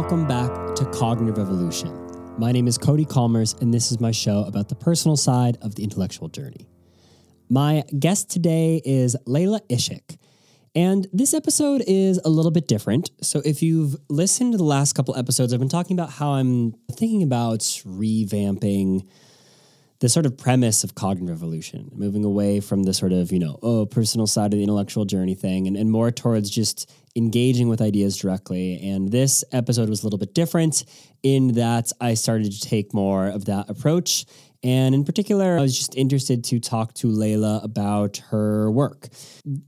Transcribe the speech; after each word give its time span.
welcome 0.00 0.26
back 0.26 0.74
to 0.74 0.86
Cognitive 0.94 1.36
Revolution. 1.36 1.94
My 2.38 2.52
name 2.52 2.66
is 2.66 2.78
Cody 2.78 3.04
Kommers, 3.04 3.54
and 3.60 3.72
this 3.72 3.92
is 3.92 4.00
my 4.00 4.12
show 4.12 4.44
about 4.44 4.70
the 4.70 4.74
personal 4.74 5.14
side 5.14 5.58
of 5.60 5.74
the 5.74 5.84
intellectual 5.84 6.28
journey. 6.28 6.66
My 7.50 7.84
guest 7.98 8.30
today 8.30 8.80
is 8.82 9.14
Leyla 9.26 9.60
Isik. 9.68 10.16
And 10.74 11.06
this 11.12 11.34
episode 11.34 11.82
is 11.86 12.18
a 12.24 12.30
little 12.30 12.50
bit 12.50 12.66
different. 12.66 13.10
So, 13.20 13.42
if 13.44 13.62
you've 13.62 13.94
listened 14.08 14.52
to 14.52 14.56
the 14.56 14.64
last 14.64 14.94
couple 14.94 15.14
episodes, 15.18 15.52
I've 15.52 15.60
been 15.60 15.68
talking 15.68 15.98
about 15.98 16.12
how 16.12 16.30
I'm 16.30 16.72
thinking 16.90 17.22
about 17.22 17.60
revamping 17.60 19.06
the 20.00 20.08
sort 20.08 20.24
of 20.26 20.36
premise 20.36 20.82
of 20.82 20.94
cognitive 20.94 21.36
evolution, 21.36 21.90
moving 21.94 22.24
away 22.24 22.58
from 22.60 22.84
the 22.84 22.94
sort 22.94 23.12
of, 23.12 23.30
you 23.30 23.38
know, 23.38 23.58
oh, 23.62 23.84
personal 23.84 24.26
side 24.26 24.46
of 24.46 24.58
the 24.58 24.62
intellectual 24.62 25.04
journey 25.04 25.34
thing 25.34 25.66
and, 25.66 25.76
and 25.76 25.90
more 25.90 26.10
towards 26.10 26.48
just 26.48 26.90
engaging 27.16 27.68
with 27.68 27.82
ideas 27.82 28.16
directly. 28.16 28.80
And 28.88 29.10
this 29.10 29.44
episode 29.52 29.90
was 29.90 30.02
a 30.02 30.06
little 30.06 30.18
bit 30.18 30.34
different 30.34 30.84
in 31.22 31.48
that 31.54 31.92
I 32.00 32.14
started 32.14 32.50
to 32.52 32.60
take 32.60 32.94
more 32.94 33.26
of 33.26 33.44
that 33.44 33.68
approach 33.68 34.24
and 34.62 34.94
in 34.94 35.04
particular, 35.04 35.58
I 35.58 35.62
was 35.62 35.76
just 35.76 35.96
interested 35.96 36.44
to 36.44 36.60
talk 36.60 36.92
to 36.94 37.06
Leyla 37.06 37.64
about 37.64 38.18
her 38.28 38.70
work. 38.70 39.08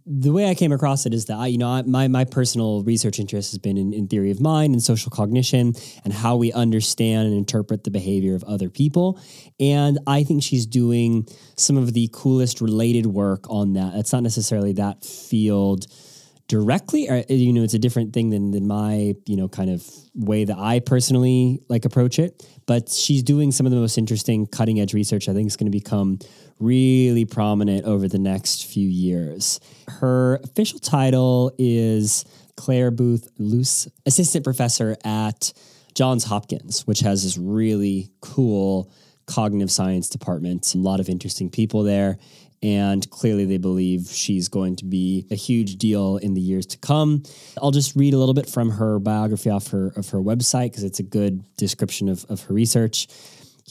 The 0.05 0.33
way 0.33 0.51
I 0.51 0.55
came 0.55 0.71
across 0.71 1.07
it 1.07 1.15
is 1.15 1.27
that 1.27 1.39
I, 1.39 1.47
you 1.47 1.57
know, 1.57 1.69
I, 1.69 1.83
my 1.83 2.09
my 2.09 2.25
personal 2.25 2.83
research 2.83 3.19
interest 3.19 3.53
has 3.53 3.59
been 3.59 3.79
in, 3.79 3.95
in 3.95 4.07
theory 4.07 4.31
of 4.31 4.41
mind 4.41 4.75
and 4.75 4.83
social 4.83 5.11
cognition 5.11 5.73
and 6.05 6.13
how 6.13 6.37
we 6.37 6.53
understand 6.53 7.29
and 7.29 7.37
interpret 7.37 7.85
the 7.85 7.91
behavior 7.91 8.35
of 8.35 8.45
other 8.45 8.69
people. 8.69 9.19
And 9.59 9.99
I 10.07 10.25
think 10.25 10.43
she's 10.43 10.67
doing 10.67 11.27
some 11.57 11.79
of 11.79 11.95
the 11.95 12.11
coolest 12.13 12.61
related 12.61 13.07
work 13.07 13.49
on 13.49 13.73
that. 13.73 13.95
It's 13.95 14.13
not 14.13 14.23
necessarily 14.23 14.75
that 14.75 15.05
field 15.05 15.87
directly 16.49 17.09
or 17.09 17.17
uh, 17.19 17.33
you 17.33 17.53
know 17.53 17.63
it's 17.63 17.75
a 17.75 17.79
different 17.79 18.13
thing 18.13 18.31
than 18.31 18.51
than 18.51 18.67
my 18.67 19.15
you 19.27 19.37
know 19.37 19.49
kind 19.49 19.71
of 19.71 19.87
way 20.15 20.45
that 20.45 20.59
I 20.59 20.81
personally 20.81 21.61
like 21.69 21.85
approach 21.85 22.19
it. 22.19 22.47
But 22.67 22.89
she's 22.91 23.23
doing 23.23 23.53
some 23.53 23.67
of 23.67 23.73
the 23.73 23.79
most 23.79 23.99
interesting 23.99 24.47
cutting 24.47 24.81
edge 24.81 24.95
research 24.95 25.29
I 25.29 25.33
think 25.33 25.47
is 25.47 25.57
going 25.57 25.71
to 25.71 25.77
become 25.77 26.19
really 26.59 27.25
prominent 27.25 27.85
over 27.85 28.07
the 28.07 28.19
next 28.19 28.67
few 28.67 28.89
years. 28.89 29.61
Her 29.89 30.37
official 30.45 30.79
title 30.79 31.53
is 31.59 32.25
Clare 32.57 32.91
Boothe 32.91 33.27
Luce 33.39 33.89
assistant 34.07 34.45
professor 34.45 34.97
at 35.05 35.53
Johns 35.95 36.25
Hopkins 36.25 36.87
which 36.87 37.01
has 37.01 37.25
this 37.25 37.39
really 37.39 38.11
cool 38.21 38.91
cognitive 39.27 39.71
science 39.71 40.09
department 40.09 40.75
a 40.75 40.79
lot 40.79 41.01
of 41.01 41.09
interesting 41.09 41.49
people 41.49 41.83
there 41.83 42.19
and 42.63 43.09
clearly 43.11 43.45
they 43.45 43.59
believe 43.59 44.09
she's 44.11 44.49
going 44.49 44.77
to 44.77 44.85
be 44.85 45.27
a 45.31 45.35
huge 45.35 45.77
deal 45.77 46.17
in 46.19 46.35
the 46.35 46.41
years 46.41 46.67
to 46.67 46.79
come. 46.79 47.23
I'll 47.61 47.71
just 47.71 47.97
read 47.97 48.15
a 48.15 48.19
little 48.19 48.35
bit 48.35 48.49
from 48.49 48.71
her 48.71 48.99
biography 48.99 49.51
off 49.51 49.69
her 49.69 49.93
of 49.97 50.09
her 50.11 50.19
website 50.19 50.71
because 50.71 50.85
it's 50.85 51.01
a 51.01 51.05
good 51.05 51.45
description 51.57 52.09
of, 52.09 52.25
of 52.29 52.43
her 52.45 52.55
research. 52.55 53.09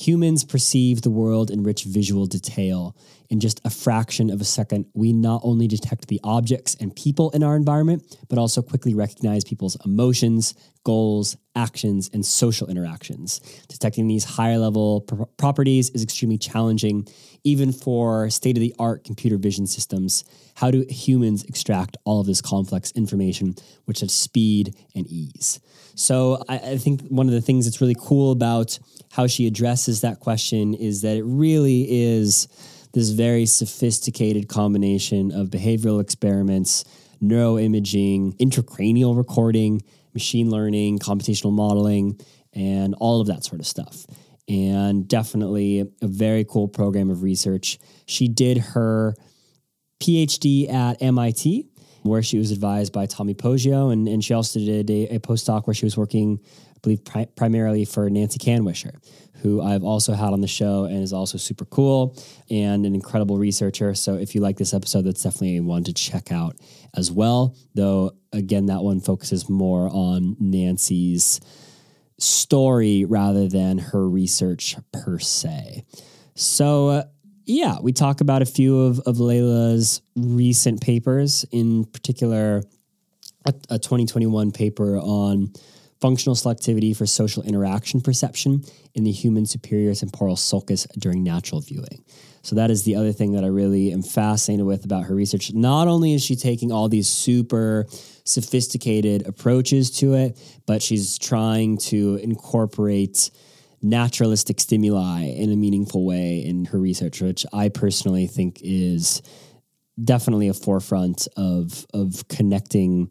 Humans 0.02 0.46
perceive 0.46 1.04
the 1.04 1.12
world 1.12 1.52
in 1.52 1.62
rich 1.62 1.84
visual 1.84 2.26
detail. 2.26 2.96
In 3.30 3.40
just 3.40 3.62
a 3.64 3.70
fraction 3.70 4.32
of 4.32 4.42
a 4.42 4.44
second, 4.44 4.88
we 4.96 5.14
not 5.14 5.42
only 5.44 5.68
detect 5.68 6.08
the 6.08 6.20
objects 6.24 6.76
and 6.80 6.96
people 6.96 7.30
in 7.32 7.44
our 7.44 7.56
environment, 7.56 8.18
but 8.28 8.40
also 8.40 8.64
quickly 8.64 8.96
recognize 8.96 9.44
people's 9.44 9.78
emotions, 9.86 10.56
goals, 10.84 11.38
actions, 11.56 12.10
and 12.14 12.26
social 12.26 12.68
interactions. 12.68 13.42
Detecting 13.68 14.08
these 14.08 14.24
higher 14.24 14.58
level 14.58 15.02
pr- 15.02 15.26
properties 15.38 15.92
is 15.92 16.02
extremely 16.02 16.40
challenging, 16.40 17.08
even 17.44 17.72
for 17.72 18.28
state 18.32 18.58
of 18.58 18.62
the 18.62 18.74
art 18.80 19.04
computer 19.04 19.38
vision 19.38 19.68
systems. 19.68 20.24
How 20.56 20.72
do 20.72 20.84
humans 20.90 21.44
extract 21.44 21.96
all 22.06 22.22
of 22.22 22.26
this 22.26 22.42
complex 22.42 22.92
information 22.94 23.54
with 23.86 24.00
such 24.00 24.10
speed 24.10 24.76
and 24.96 25.06
ease? 25.06 25.60
So, 25.96 26.44
I, 26.48 26.58
I 26.58 26.78
think 26.78 27.02
one 27.08 27.28
of 27.28 27.34
the 27.34 27.42
things 27.42 27.66
that's 27.66 27.82
really 27.82 27.98
cool 28.00 28.32
about 28.32 28.80
how 29.12 29.28
she 29.28 29.48
addresses 29.48 30.02
that 30.02 30.20
question 30.20 30.74
is 30.74 31.02
that 31.02 31.18
it 31.18 31.24
really 31.24 31.86
is 31.90 32.48
this 32.94 33.10
very 33.10 33.46
sophisticated 33.46 34.48
combination 34.48 35.32
of 35.32 35.48
behavioral 35.48 36.02
experiments, 36.02 36.84
neuroimaging, 37.22 38.38
intracranial 38.38 39.16
recording, 39.16 39.82
machine 40.14 40.50
learning, 40.50 41.00
computational 41.00 41.52
modeling, 41.52 42.20
and 42.54 42.96
all 43.00 43.22
of 43.22 43.28
that 43.28 43.44
sort 43.44 43.60
of 43.62 43.68
stuff. 43.68 44.06
And 44.50 45.08
definitely 45.08 45.80
a 46.02 46.08
very 46.08 46.44
cool 46.44 46.68
program 46.68 47.10
of 47.10 47.24
research. 47.24 47.80
She 48.06 48.28
did 48.28 48.58
her 48.58 49.16
PhD 50.02 50.70
at 50.70 51.02
MIT, 51.02 51.68
where 52.04 52.24
she 52.24 52.38
was 52.38 52.52
advised 52.52 52.94
by 52.94 53.06
Tommy 53.06 53.34
Poggio, 53.34 53.92
and, 53.92 54.08
and 54.08 54.24
she 54.24 54.34
also 54.34 54.60
did 54.60 54.90
a, 54.90 55.16
a 55.16 55.20
postdoc 55.20 55.68
where 55.68 55.74
she 55.74 55.86
was 55.86 55.98
working, 55.98 56.40
I 56.44 56.80
believe, 56.82 57.06
pri- 57.06 57.28
primarily 57.36 57.86
for 57.86 58.10
Nancy 58.10 58.40
Kanwisher, 58.40 58.96
who 59.42 59.62
I've 59.62 59.84
also 59.84 60.14
had 60.14 60.34
on 60.34 60.42
the 60.42 60.48
show 60.48 60.86
and 60.86 61.02
is 61.02 61.14
also 61.14 61.38
super 61.38 61.66
cool 61.66 62.18
and 62.50 62.86
an 62.86 62.96
incredible 62.96 63.38
researcher. 63.38 63.94
So 63.96 64.16
if 64.16 64.36
you 64.36 64.42
like 64.42 64.58
this 64.58 64.74
episode, 64.74 65.04
that's 65.04 65.24
definitely 65.24 65.60
one 65.60 65.84
to 65.86 65.94
check 65.94 66.32
out 66.32 66.56
as 66.96 67.12
well. 67.12 67.56
Though, 67.76 68.12
again, 68.34 68.68
that 68.68 68.82
one 68.82 69.00
focuses 69.00 69.50
more 69.50 69.90
on 69.92 70.36
Nancy's 70.40 71.40
story 72.20 73.06
rather 73.06 73.48
than 73.48 73.80
her 73.80 74.08
research 74.08 74.76
per 74.92 75.18
se. 75.18 75.86
So, 76.36 76.88
uh, 76.90 77.04
yeah, 77.52 77.78
we 77.82 77.92
talk 77.92 78.22
about 78.22 78.42
a 78.42 78.46
few 78.46 78.80
of, 78.80 79.00
of 79.02 79.20
Leyla's 79.20 80.02
recent 80.16 80.82
papers, 80.82 81.46
in 81.52 81.86
particular, 81.86 82.64
a, 83.46 83.54
a 83.70 83.80
2021 83.80 84.52
paper 84.52 84.98
on 84.98 85.52
functional 86.00 86.36
selectivity 86.36 86.96
for 86.96 87.06
social 87.06 87.44
interaction 87.44 88.02
perception 88.02 88.64
in 88.96 89.04
the 89.04 89.12
human 89.12 89.46
superior 89.46 89.94
temporal 89.94 90.36
sulcus 90.36 90.88
during 90.98 91.24
natural 91.24 91.62
viewing. 91.62 92.04
So 92.42 92.56
that 92.56 92.72
is 92.72 92.84
the 92.84 92.96
other 92.96 93.12
thing 93.12 93.34
that 93.34 93.44
I 93.44 93.48
really 93.48 93.92
am 93.92 94.02
fascinated 94.02 94.66
with 94.66 94.84
about 94.84 95.04
her 95.04 95.14
research. 95.14 95.54
Not 95.54 95.88
only 95.88 96.14
is 96.14 96.24
she 96.24 96.36
taking 96.36 96.72
all 96.72 96.90
these 96.90 97.08
super 97.08 97.86
sophisticated 98.24 99.28
approaches 99.28 99.92
to 100.00 100.16
it, 100.16 100.40
but 100.66 100.82
she's 100.82 101.20
trying 101.20 101.78
to 101.78 102.16
incorporate 102.16 103.30
naturalistic 103.82 104.60
stimuli 104.60 105.24
in 105.24 105.52
a 105.52 105.56
meaningful 105.56 106.06
way 106.06 106.44
in 106.46 106.66
her 106.66 106.80
research, 106.80 107.22
which 107.22 107.46
I 107.54 107.70
personally 107.70 108.28
think 108.28 108.60
is 108.62 109.22
definitely 110.02 110.48
a 110.48 110.54
forefront 110.54 111.28
of 111.36 111.86
of 111.94 112.28
connecting 112.28 113.10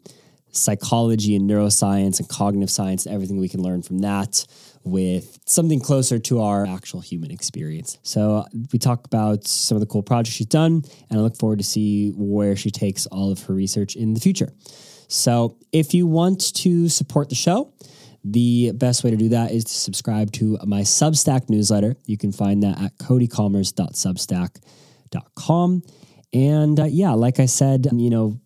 psychology 0.51 1.35
and 1.35 1.49
neuroscience 1.49 2.19
and 2.19 2.27
cognitive 2.27 2.69
science 2.69 3.05
and 3.05 3.15
everything 3.15 3.37
we 3.37 3.47
can 3.47 3.61
learn 3.61 3.81
from 3.81 3.99
that 3.99 4.45
with 4.83 5.39
something 5.45 5.79
closer 5.79 6.19
to 6.19 6.41
our 6.41 6.65
actual 6.65 6.99
human 6.99 7.31
experience. 7.31 7.97
So 8.03 8.45
we 8.73 8.79
talk 8.79 9.05
about 9.05 9.47
some 9.47 9.75
of 9.75 9.79
the 9.79 9.87
cool 9.87 10.03
projects 10.03 10.35
she's 10.35 10.47
done, 10.47 10.83
and 11.09 11.19
I 11.19 11.21
look 11.21 11.37
forward 11.37 11.59
to 11.59 11.63
see 11.65 12.09
where 12.09 12.55
she 12.55 12.71
takes 12.71 13.05
all 13.07 13.31
of 13.31 13.43
her 13.43 13.53
research 13.53 13.95
in 13.95 14.13
the 14.13 14.19
future. 14.19 14.51
So 15.07 15.57
if 15.71 15.93
you 15.93 16.07
want 16.07 16.53
to 16.55 16.89
support 16.89 17.29
the 17.29 17.35
show, 17.35 17.73
the 18.23 18.71
best 18.75 19.03
way 19.03 19.09
to 19.11 19.17
do 19.17 19.29
that 19.29 19.51
is 19.51 19.63
to 19.65 19.73
subscribe 19.73 20.31
to 20.33 20.59
my 20.65 20.81
Substack 20.81 21.49
newsletter. 21.49 21.95
You 22.05 22.17
can 22.17 22.31
find 22.31 22.63
that 22.63 22.81
at 22.81 22.97
codykommers.substack.com. 22.97 25.81
And 26.33 26.79
uh, 26.79 26.85
yeah, 26.85 27.11
like 27.11 27.39
I 27.39 27.47
said, 27.47 27.87
you 27.91 28.09
know, 28.09 28.39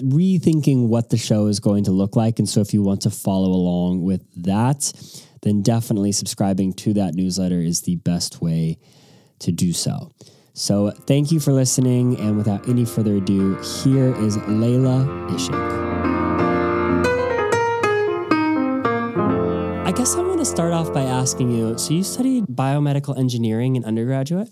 rethinking 0.00 0.88
what 0.88 1.10
the 1.10 1.16
show 1.16 1.46
is 1.46 1.60
going 1.60 1.84
to 1.84 1.92
look 1.92 2.16
like. 2.16 2.38
And 2.38 2.48
so 2.48 2.60
if 2.60 2.74
you 2.74 2.82
want 2.82 3.02
to 3.02 3.10
follow 3.10 3.50
along 3.50 4.02
with 4.02 4.22
that, 4.44 4.92
then 5.42 5.62
definitely 5.62 6.12
subscribing 6.12 6.72
to 6.72 6.94
that 6.94 7.14
newsletter 7.14 7.60
is 7.60 7.82
the 7.82 7.96
best 7.96 8.40
way 8.40 8.78
to 9.40 9.52
do 9.52 9.72
so. 9.72 10.10
So 10.54 10.90
thank 10.90 11.30
you 11.30 11.40
for 11.40 11.52
listening. 11.52 12.18
And 12.18 12.36
without 12.36 12.68
any 12.68 12.84
further 12.84 13.16
ado, 13.16 13.56
here 13.82 14.14
is 14.16 14.36
Leyla 14.38 15.06
Isik. 15.30 15.83
Guess 20.04 20.16
I 20.16 20.20
want 20.20 20.38
to 20.40 20.44
start 20.44 20.74
off 20.74 20.92
by 20.92 21.00
asking 21.00 21.50
you 21.50 21.78
so 21.78 21.94
you 21.94 22.04
studied 22.04 22.44
biomedical 22.44 23.18
engineering 23.18 23.76
in 23.76 23.86
undergraduate. 23.86 24.50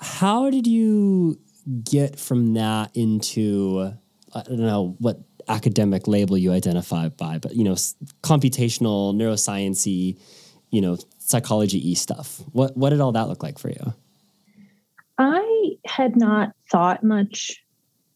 How 0.00 0.48
did 0.48 0.66
you 0.66 1.38
get 1.84 2.18
from 2.18 2.54
that 2.54 2.90
into 2.96 3.92
I 4.34 4.42
don't 4.42 4.60
know 4.60 4.96
what 5.00 5.20
academic 5.48 6.08
label 6.08 6.38
you 6.38 6.50
identify 6.50 7.10
by, 7.10 7.36
but 7.36 7.54
you 7.54 7.62
know, 7.62 7.74
computational 8.22 9.14
neurosciency, 9.14 10.18
you 10.70 10.80
know, 10.80 10.96
psychology 11.18 11.90
e 11.90 11.94
stuff. 11.94 12.40
What 12.52 12.74
what 12.74 12.88
did 12.88 13.02
all 13.02 13.12
that 13.12 13.28
look 13.28 13.42
like 13.42 13.58
for 13.58 13.68
you? 13.68 13.92
I 15.18 15.72
had 15.84 16.16
not 16.16 16.52
thought 16.72 17.04
much 17.04 17.62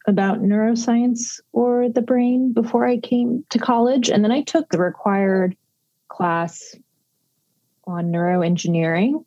about 0.06 0.40
neuroscience 0.40 1.40
or 1.52 1.90
the 1.90 2.00
brain 2.00 2.54
before 2.54 2.86
I 2.86 2.96
came 3.00 3.44
to 3.50 3.58
college, 3.58 4.08
and 4.08 4.24
then 4.24 4.32
I 4.32 4.40
took 4.40 4.70
the 4.70 4.78
required 4.78 5.54
class 6.18 6.74
on 7.86 8.12
neuroengineering 8.12 9.24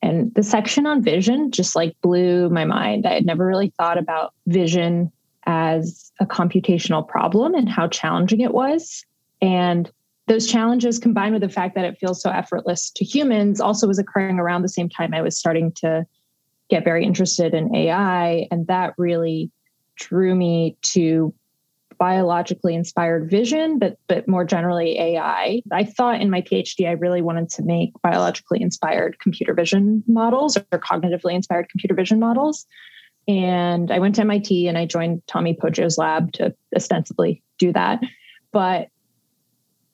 and 0.00 0.34
the 0.34 0.42
section 0.42 0.86
on 0.86 1.02
vision 1.02 1.50
just 1.50 1.76
like 1.76 1.94
blew 2.02 2.48
my 2.48 2.64
mind. 2.64 3.06
I 3.06 3.12
had 3.12 3.26
never 3.26 3.46
really 3.46 3.72
thought 3.76 3.98
about 3.98 4.32
vision 4.46 5.12
as 5.44 6.10
a 6.20 6.26
computational 6.26 7.06
problem 7.06 7.54
and 7.54 7.68
how 7.68 7.86
challenging 7.86 8.40
it 8.40 8.54
was. 8.54 9.04
And 9.42 9.90
those 10.26 10.46
challenges 10.46 10.98
combined 10.98 11.34
with 11.34 11.42
the 11.42 11.48
fact 11.48 11.74
that 11.74 11.84
it 11.84 11.98
feels 12.00 12.22
so 12.22 12.30
effortless 12.30 12.90
to 12.92 13.04
humans 13.04 13.60
also 13.60 13.86
was 13.86 13.98
occurring 13.98 14.38
around 14.38 14.62
the 14.62 14.68
same 14.68 14.88
time 14.88 15.12
I 15.12 15.20
was 15.20 15.38
starting 15.38 15.70
to 15.76 16.06
get 16.70 16.84
very 16.84 17.04
interested 17.04 17.52
in 17.52 17.74
AI. 17.74 18.48
And 18.50 18.66
that 18.68 18.94
really 18.96 19.50
drew 19.96 20.34
me 20.34 20.76
to 20.82 21.34
biologically 22.02 22.74
inspired 22.74 23.30
vision, 23.30 23.78
but 23.78 23.96
but 24.08 24.26
more 24.26 24.44
generally 24.44 24.98
AI. 24.98 25.62
I 25.70 25.84
thought 25.84 26.20
in 26.20 26.30
my 26.30 26.40
PhD 26.40 26.88
I 26.88 26.94
really 26.94 27.22
wanted 27.22 27.48
to 27.50 27.62
make 27.62 27.92
biologically 28.02 28.60
inspired 28.60 29.20
computer 29.20 29.54
vision 29.54 30.02
models 30.08 30.56
or 30.56 30.80
cognitively 30.80 31.32
inspired 31.32 31.68
computer 31.68 31.94
vision 31.94 32.18
models. 32.18 32.66
And 33.28 33.92
I 33.92 34.00
went 34.00 34.16
to 34.16 34.22
MIT 34.22 34.66
and 34.66 34.76
I 34.76 34.84
joined 34.84 35.22
Tommy 35.28 35.54
Poggio's 35.54 35.96
lab 35.96 36.32
to 36.32 36.52
ostensibly 36.74 37.40
do 37.60 37.72
that. 37.72 38.00
But 38.50 38.88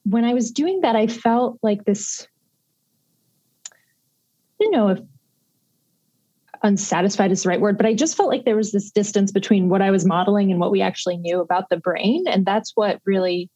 when 0.04 0.24
I 0.24 0.32
was 0.32 0.50
doing 0.50 0.80
that, 0.80 0.96
I 0.96 1.08
felt 1.08 1.58
like 1.62 1.84
this, 1.84 2.26
you 4.58 4.70
know, 4.70 4.88
if 4.88 5.00
unsatisfied 6.62 7.32
is 7.32 7.42
the 7.42 7.48
right 7.48 7.60
word, 7.60 7.76
but 7.76 7.86
I 7.86 7.94
just 7.94 8.16
felt 8.16 8.28
like 8.28 8.44
there 8.44 8.56
was 8.56 8.72
this 8.72 8.90
distance 8.90 9.32
between 9.32 9.68
what 9.68 9.82
I 9.82 9.90
was 9.90 10.04
modeling 10.04 10.50
and 10.50 10.60
what 10.60 10.70
we 10.70 10.82
actually 10.82 11.16
knew 11.16 11.40
about 11.40 11.68
the 11.68 11.76
brain. 11.76 12.24
And 12.26 12.44
that's 12.44 12.72
what 12.74 13.00
really 13.04 13.50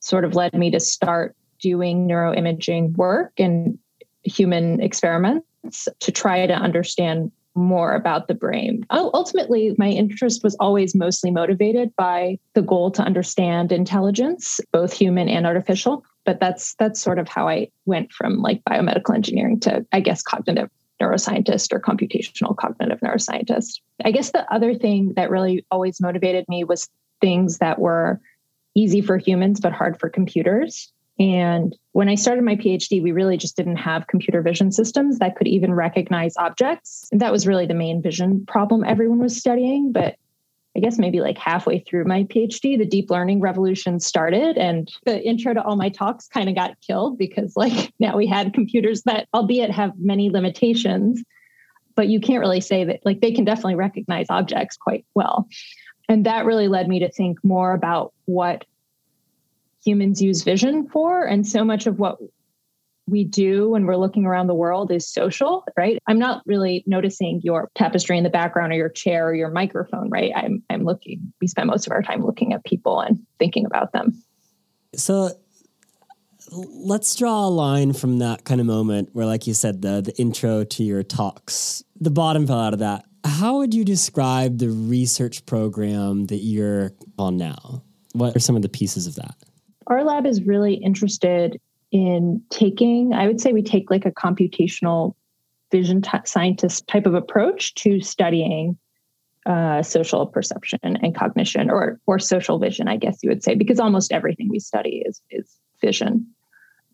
sort 0.00 0.24
of 0.24 0.34
led 0.34 0.54
me 0.54 0.70
to 0.70 0.80
start 0.80 1.34
doing 1.60 2.06
neuroimaging 2.06 2.96
work 2.96 3.32
and 3.38 3.78
human 4.22 4.80
experiments 4.80 5.88
to 6.00 6.12
try 6.12 6.46
to 6.46 6.54
understand 6.54 7.32
more 7.54 7.94
about 7.94 8.28
the 8.28 8.34
brain. 8.34 8.84
Ultimately, 8.90 9.74
my 9.78 9.88
interest 9.88 10.44
was 10.44 10.54
always 10.60 10.94
mostly 10.94 11.30
motivated 11.30 11.94
by 11.96 12.38
the 12.52 12.60
goal 12.60 12.90
to 12.90 13.02
understand 13.02 13.72
intelligence, 13.72 14.60
both 14.72 14.92
human 14.92 15.28
and 15.28 15.46
artificial. 15.46 16.04
But 16.26 16.38
that's 16.38 16.74
that's 16.74 17.00
sort 17.00 17.18
of 17.18 17.28
how 17.28 17.48
I 17.48 17.68
went 17.86 18.12
from 18.12 18.42
like 18.42 18.62
biomedical 18.68 19.14
engineering 19.14 19.58
to 19.60 19.86
I 19.92 20.00
guess 20.00 20.22
cognitive 20.22 20.68
neuroscientist 21.00 21.72
or 21.72 21.80
computational 21.80 22.56
cognitive 22.56 23.00
neuroscientist. 23.00 23.80
I 24.04 24.10
guess 24.10 24.30
the 24.30 24.50
other 24.52 24.74
thing 24.74 25.12
that 25.16 25.30
really 25.30 25.64
always 25.70 26.00
motivated 26.00 26.44
me 26.48 26.64
was 26.64 26.88
things 27.20 27.58
that 27.58 27.78
were 27.78 28.20
easy 28.74 29.00
for 29.00 29.16
humans 29.16 29.60
but 29.60 29.72
hard 29.72 29.98
for 29.98 30.08
computers. 30.08 30.92
And 31.18 31.74
when 31.92 32.08
I 32.10 32.14
started 32.14 32.44
my 32.44 32.56
PhD, 32.56 33.02
we 33.02 33.12
really 33.12 33.38
just 33.38 33.56
didn't 33.56 33.76
have 33.76 34.06
computer 34.06 34.42
vision 34.42 34.70
systems 34.70 35.18
that 35.18 35.36
could 35.36 35.46
even 35.46 35.72
recognize 35.72 36.36
objects. 36.36 37.08
And 37.10 37.20
that 37.22 37.32
was 37.32 37.46
really 37.46 37.66
the 37.66 37.74
main 37.74 38.02
vision 38.02 38.44
problem 38.46 38.84
everyone 38.84 39.20
was 39.20 39.36
studying. 39.36 39.92
But 39.92 40.16
I 40.76 40.78
guess 40.78 40.98
maybe 40.98 41.20
like 41.20 41.38
halfway 41.38 41.78
through 41.78 42.04
my 42.04 42.24
PhD, 42.24 42.76
the 42.76 42.84
deep 42.84 43.10
learning 43.10 43.40
revolution 43.40 43.98
started, 43.98 44.58
and 44.58 44.92
the 45.06 45.22
intro 45.22 45.54
to 45.54 45.62
all 45.62 45.74
my 45.74 45.88
talks 45.88 46.28
kind 46.28 46.50
of 46.50 46.54
got 46.54 46.76
killed 46.86 47.16
because, 47.16 47.56
like, 47.56 47.94
now 47.98 48.16
we 48.16 48.26
had 48.26 48.52
computers 48.52 49.02
that, 49.02 49.26
albeit 49.32 49.70
have 49.70 49.92
many 49.98 50.28
limitations, 50.28 51.22
but 51.94 52.08
you 52.08 52.20
can't 52.20 52.40
really 52.40 52.60
say 52.60 52.84
that, 52.84 53.00
like, 53.06 53.22
they 53.22 53.32
can 53.32 53.46
definitely 53.46 53.76
recognize 53.76 54.26
objects 54.28 54.76
quite 54.76 55.06
well. 55.14 55.48
And 56.10 56.26
that 56.26 56.44
really 56.44 56.68
led 56.68 56.88
me 56.88 56.98
to 56.98 57.10
think 57.10 57.42
more 57.42 57.72
about 57.72 58.12
what 58.26 58.66
humans 59.82 60.20
use 60.20 60.42
vision 60.42 60.86
for. 60.88 61.24
And 61.24 61.46
so 61.46 61.64
much 61.64 61.86
of 61.86 61.98
what 61.98 62.18
we 63.08 63.24
do 63.24 63.70
when 63.70 63.86
we're 63.86 63.96
looking 63.96 64.26
around 64.26 64.48
the 64.48 64.54
world 64.54 64.90
is 64.90 65.08
social, 65.08 65.64
right? 65.76 65.98
I'm 66.06 66.18
not 66.18 66.42
really 66.44 66.82
noticing 66.86 67.40
your 67.42 67.70
tapestry 67.74 68.18
in 68.18 68.24
the 68.24 68.30
background 68.30 68.72
or 68.72 68.76
your 68.76 68.88
chair 68.88 69.28
or 69.28 69.34
your 69.34 69.50
microphone, 69.50 70.10
right? 70.10 70.32
I'm 70.34 70.62
I'm 70.70 70.84
looking. 70.84 71.32
We 71.40 71.46
spend 71.46 71.68
most 71.68 71.86
of 71.86 71.92
our 71.92 72.02
time 72.02 72.24
looking 72.24 72.52
at 72.52 72.64
people 72.64 73.00
and 73.00 73.18
thinking 73.38 73.64
about 73.64 73.92
them. 73.92 74.20
So 74.94 75.30
let's 76.50 77.14
draw 77.14 77.46
a 77.46 77.50
line 77.50 77.92
from 77.92 78.18
that 78.18 78.44
kind 78.44 78.60
of 78.60 78.66
moment 78.66 79.10
where 79.12 79.26
like 79.26 79.46
you 79.46 79.54
said 79.54 79.82
the 79.82 80.00
the 80.00 80.16
intro 80.18 80.64
to 80.64 80.82
your 80.82 81.02
talks. 81.02 81.84
The 82.00 82.10
bottom 82.10 82.46
fell 82.46 82.60
out 82.60 82.72
of 82.72 82.80
that. 82.80 83.04
How 83.24 83.58
would 83.58 83.74
you 83.74 83.84
describe 83.84 84.58
the 84.58 84.70
research 84.70 85.46
program 85.46 86.26
that 86.26 86.38
you're 86.38 86.92
on 87.18 87.36
now? 87.36 87.82
What 88.12 88.36
are 88.36 88.40
some 88.40 88.56
of 88.56 88.62
the 88.62 88.68
pieces 88.68 89.06
of 89.06 89.16
that? 89.16 89.34
Our 89.88 90.02
lab 90.04 90.26
is 90.26 90.42
really 90.42 90.74
interested 90.74 91.60
in 91.92 92.42
taking, 92.50 93.12
I 93.12 93.26
would 93.26 93.40
say 93.40 93.52
we 93.52 93.62
take 93.62 93.90
like 93.90 94.06
a 94.06 94.10
computational 94.10 95.14
vision 95.70 96.02
t- 96.02 96.18
scientist 96.24 96.86
type 96.86 97.06
of 97.06 97.14
approach 97.14 97.74
to 97.74 98.00
studying 98.00 98.78
uh, 99.46 99.82
social 99.82 100.26
perception 100.26 100.78
and 100.82 101.14
cognition, 101.14 101.70
or 101.70 102.00
or 102.06 102.18
social 102.18 102.58
vision, 102.58 102.88
I 102.88 102.96
guess 102.96 103.18
you 103.22 103.28
would 103.30 103.44
say, 103.44 103.54
because 103.54 103.78
almost 103.78 104.12
everything 104.12 104.48
we 104.48 104.58
study 104.58 105.04
is 105.06 105.22
is 105.30 105.56
vision. 105.80 106.26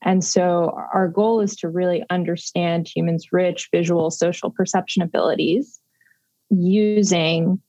And 0.03 0.23
so 0.25 0.77
our 0.93 1.09
goal 1.09 1.41
is 1.41 1.57
to 1.57 1.69
really 1.69 2.05
understand 2.11 2.89
humans' 2.89 3.29
rich 3.33 3.69
visual 3.73 4.11
social 4.11 4.51
perception 4.51 5.03
abilities 5.03 5.81
using 6.51 7.61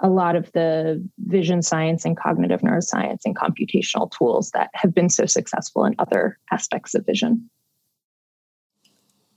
a 0.00 0.08
lot 0.08 0.36
of 0.36 0.50
the 0.52 1.06
vision 1.26 1.62
science 1.62 2.04
and 2.04 2.16
cognitive 2.16 2.60
neuroscience 2.60 3.20
and 3.24 3.36
computational 3.36 4.10
tools 4.16 4.50
that 4.52 4.70
have 4.74 4.94
been 4.94 5.08
so 5.08 5.26
successful 5.26 5.84
in 5.84 5.94
other 5.98 6.38
aspects 6.52 6.94
of 6.94 7.04
vision. 7.04 7.50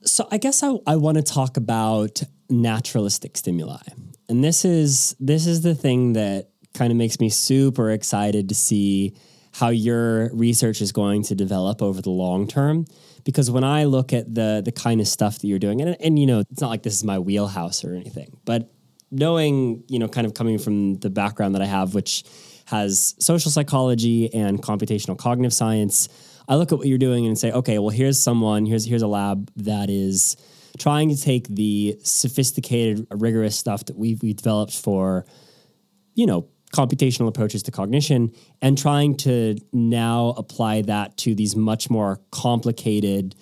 So 0.04 0.28
I 0.32 0.38
guess 0.38 0.64
I, 0.64 0.78
I 0.88 0.96
want 0.96 1.18
to 1.18 1.24
talk 1.24 1.58
about 1.58 2.24
naturalistic 2.50 3.38
stimuli. 3.38 3.82
And 4.30 4.44
this 4.44 4.66
is 4.66 5.16
this 5.20 5.46
is 5.46 5.62
the 5.62 5.76
thing 5.76 6.14
that 6.14 6.50
kind 6.74 6.92
of 6.92 6.98
makes 6.98 7.20
me 7.20 7.30
super 7.30 7.92
excited 7.92 8.50
to 8.50 8.56
see 8.56 9.16
how 9.54 9.70
your 9.70 10.34
research 10.34 10.82
is 10.82 10.92
going 10.92 11.24
to 11.24 11.36
develop 11.36 11.82
over 11.82 12.02
the 12.02 12.10
long 12.10 12.48
term 12.48 12.86
because 13.24 13.52
when 13.52 13.64
I 13.64 13.84
look 13.84 14.14
at 14.14 14.34
the 14.34 14.62
the 14.64 14.72
kind 14.72 15.02
of 15.02 15.08
stuff 15.08 15.40
that 15.40 15.48
you're 15.48 15.60
doing 15.60 15.82
and 15.82 15.98
and 16.00 16.18
you 16.18 16.26
know 16.26 16.40
it's 16.40 16.62
not 16.62 16.70
like 16.70 16.84
this 16.84 16.96
is 16.96 17.04
my 17.04 17.20
wheelhouse 17.20 17.84
or 17.84 17.94
anything 17.94 18.38
but 18.46 18.72
knowing, 19.12 19.84
you 19.88 20.00
know, 20.00 20.08
kind 20.08 20.26
of 20.26 20.34
coming 20.34 20.58
from 20.58 20.96
the 20.96 21.10
background 21.10 21.56
that 21.56 21.62
I 21.62 21.66
have, 21.66 21.94
which 21.94 22.24
has 22.66 23.16
social 23.20 23.52
psychology 23.52 24.34
and 24.34 24.62
computational 24.62 25.18
cognitive 25.18 25.54
science, 25.54 26.08
I 26.48 26.56
look 26.56 26.72
at 26.72 26.78
what 26.78 26.88
you're 26.88 26.98
doing 26.98 27.26
and 27.28 27.38
say, 27.38 27.52
okay, 27.52 27.80
well, 27.80 27.90
here's 27.90 28.22
someone, 28.22 28.66
here's 28.66 28.86
here's 28.86 29.02
a 29.02 29.08
lab 29.08 29.52
that 29.58 29.90
is 29.90 30.38
trying 30.78 31.10
to 31.10 31.22
take 31.22 31.48
the 31.48 31.98
sophisticated, 32.04 33.06
rigorous 33.12 33.58
stuff 33.58 33.86
that 33.86 33.98
we've 33.98 34.22
we 34.22 34.34
developed 34.34 34.74
for, 34.74 35.26
you 36.16 36.26
know, 36.26 36.48
computational 36.74 37.28
approaches 37.28 37.64
to 37.64 37.72
cognition 37.72 38.32
and 38.62 38.78
trying 38.78 39.16
to 39.18 39.58
now 39.74 40.30
apply 40.38 40.82
that 40.84 41.18
to 41.18 41.36
these 41.36 41.56
much 41.56 41.90
more 41.90 42.22
complicated 42.32 43.36